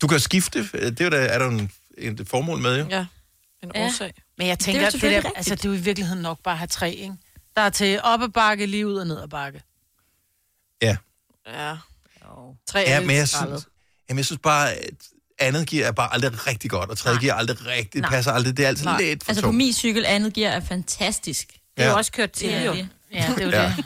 [0.00, 2.86] Du kan skifte, det er, jo da, er der en, en formål med, jo.
[2.90, 3.06] Ja,
[3.62, 3.86] en Ja.
[3.86, 4.12] årsag.
[4.38, 5.36] Men jeg Det er tænker, jo det, det, selvfølgelig der, rigtigt.
[5.38, 7.14] altså, det er jo i virkeligheden nok bare at have tre, ikke?
[7.56, 9.62] Der er til op ad bakke, lige ud og ned ad bakke.
[10.82, 10.96] Ja.
[11.46, 11.76] Ja.
[12.68, 13.66] Tre Ja, er men jeg synes,
[14.08, 14.90] jamen, jeg synes bare, at
[15.38, 18.10] andet gear er bare aldrig rigtig godt, og tredje gear er aldrig rigtig, Nej.
[18.10, 18.56] passer aldrig.
[18.56, 19.00] Det er altid Nej.
[19.00, 19.56] lidt for Altså på tungt.
[19.56, 21.48] min cykel, andet gear er fantastisk.
[21.48, 21.96] Det er jo Ja.
[21.96, 22.72] også kørt til, Det er jo.
[22.74, 22.88] det.
[23.12, 23.74] Ja, det er jo Ja.
[23.76, 23.84] det.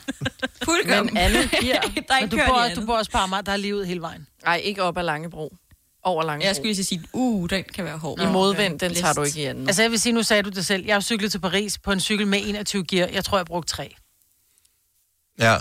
[0.65, 1.15] Fuldkommen.
[1.15, 1.81] Men andet gear.
[2.09, 3.85] Der er Men ikke du bor, du bor også på Amager, der er lige ud
[3.85, 4.27] hele vejen.
[4.45, 5.57] Nej, ikke op ad Langebro.
[6.05, 6.47] Over Langebro.
[6.47, 8.21] Jeg skulle lige sige, uh, den kan være hård.
[8.21, 9.67] I modvind, den tager du ikke i anden.
[9.67, 10.85] Altså jeg vil sige, nu sagde du det selv.
[10.87, 13.09] Jeg har cyklet til Paris på en cykel med 21 gear.
[13.09, 13.95] Jeg tror, jeg brugte tre.
[15.39, 15.57] Ja.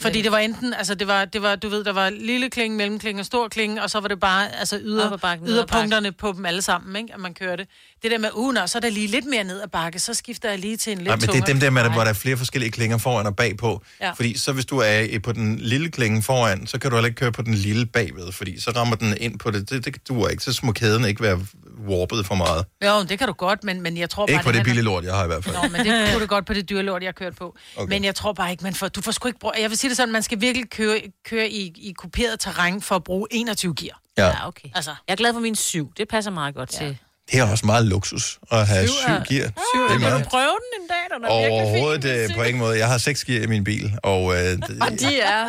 [0.00, 2.76] Fordi det var enten, altså det var, det var, du ved, der var lille klinge,
[2.76, 6.46] mellemklinge og stor klinge, og så var det bare, altså yder, bakken, yderpunkterne på dem
[6.46, 7.14] alle sammen, ikke?
[7.14, 7.66] At man kørte.
[8.02, 10.14] Det der med, uh, nå, så er der lige lidt mere ned ad bakke, så
[10.14, 12.10] skifter jeg lige til en lidt Nej, men det er dem der med, hvor der
[12.10, 13.82] er flere forskellige klinger foran og bagpå.
[14.00, 14.10] Ja.
[14.10, 17.18] Fordi så hvis du er på den lille klinge foran, så kan du heller ikke
[17.18, 19.70] køre på den lille bagved, fordi så rammer den ind på det.
[19.70, 20.42] Det, det duer ikke.
[20.42, 21.40] Så må kæden ikke være
[21.88, 22.64] warpet for meget.
[22.84, 24.32] Jo, det kan du godt, men, men jeg tror bare...
[24.32, 25.54] Ikke på det handler- billige lort, jeg har i hvert fald.
[25.56, 27.56] Nå, men det kunne du godt på det dyre lort, jeg har kørt på.
[27.76, 27.88] Okay.
[27.88, 28.88] Men jeg tror bare ikke, man får...
[28.88, 29.52] Du får sgu ikke brug...
[29.60, 32.94] Jeg vil sige det sådan, man skal virkelig køre, køre i, i kuperet terræn for
[32.94, 34.00] at bruge 21 gear.
[34.18, 34.26] Ja.
[34.26, 34.68] Ja, okay.
[34.74, 34.90] Altså.
[35.08, 35.92] Jeg er glad for min syv.
[35.96, 36.86] Det passer meget godt ja.
[36.86, 36.98] til.
[37.32, 39.24] Det er også meget luksus at have Syv syv gear.
[39.28, 40.26] Syv er- det er du meget.
[40.28, 41.70] prøve den en dag, den er virkelig fin.
[41.76, 42.78] Overhovedet øh, på ingen måde.
[42.78, 45.44] Jeg har seks gear i min bil, og øh, det, Og de er...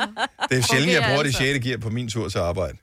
[0.50, 1.40] det er sjældent, jeg bruger det altså.
[1.40, 1.66] 6.
[1.66, 2.78] gear på min tur til arbejde.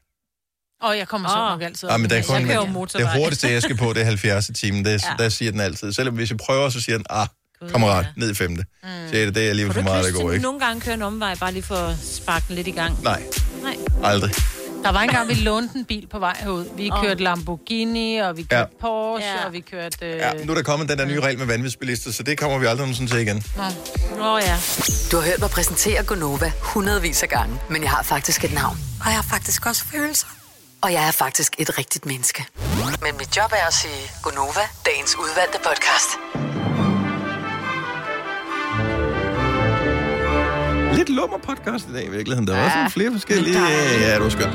[0.87, 1.89] Og jeg kommer så nok altid.
[1.89, 4.05] Ja, men der er Jeg kun, kører jo det hurtigste, jeg skal på, det er
[4.05, 4.84] 70 i timen.
[4.84, 4.99] Det, Ja.
[5.18, 5.22] ja.
[5.24, 5.93] Der siger den altid.
[5.93, 7.26] Selvom hvis jeg prøver, så siger den, ah,
[7.70, 8.64] kammerat, ned i femte.
[8.82, 8.89] Mm.
[9.09, 10.43] Så det, det er alligevel Får for meget, der går, ikke?
[10.43, 13.03] nogle gange køre en omvej, bare lige for at sparke den lidt i gang?
[13.03, 13.22] Nej,
[13.62, 13.76] Nej.
[14.05, 14.30] aldrig.
[14.84, 16.64] Der var engang, vi lånte en bil på vej herud.
[16.76, 17.03] Vi Åh.
[17.05, 18.61] kørte Lamborghini, og vi kørte Ja.
[18.61, 18.66] ja.
[18.80, 19.41] Porsche, Ja.
[19.41, 19.47] ja.
[19.47, 20.07] og vi kørte...
[20.07, 20.16] Øh...
[20.16, 22.66] Ja, nu er der kommet den der nye regel med vanvidsbilister, så det kommer vi
[22.66, 23.45] aldrig nogensinde til igen.
[24.18, 24.57] Nå oh, ja.
[25.12, 28.78] Du har hørt mig præsentere Gonova hundredvis af gange, men jeg har faktisk et navn.
[29.01, 30.26] Og jeg har faktisk også følelser.
[30.83, 32.47] Og jeg er faktisk et rigtigt menneske.
[33.03, 36.11] Men mit job er at sige Gonova, dagens udvalgte podcast.
[40.97, 42.47] Lidt lummer podcast i dag i virkeligheden.
[42.47, 43.59] Der var sådan flere forskellige...
[44.01, 44.55] Ja, det var skønt.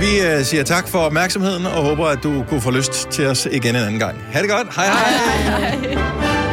[0.00, 3.46] Vi øh, siger tak for opmærksomheden og håber, at du kunne få lyst til os
[3.50, 4.22] igen en anden gang.
[4.32, 4.74] Ha' det godt.
[4.74, 5.10] Hej hej.
[5.80, 6.49] hej.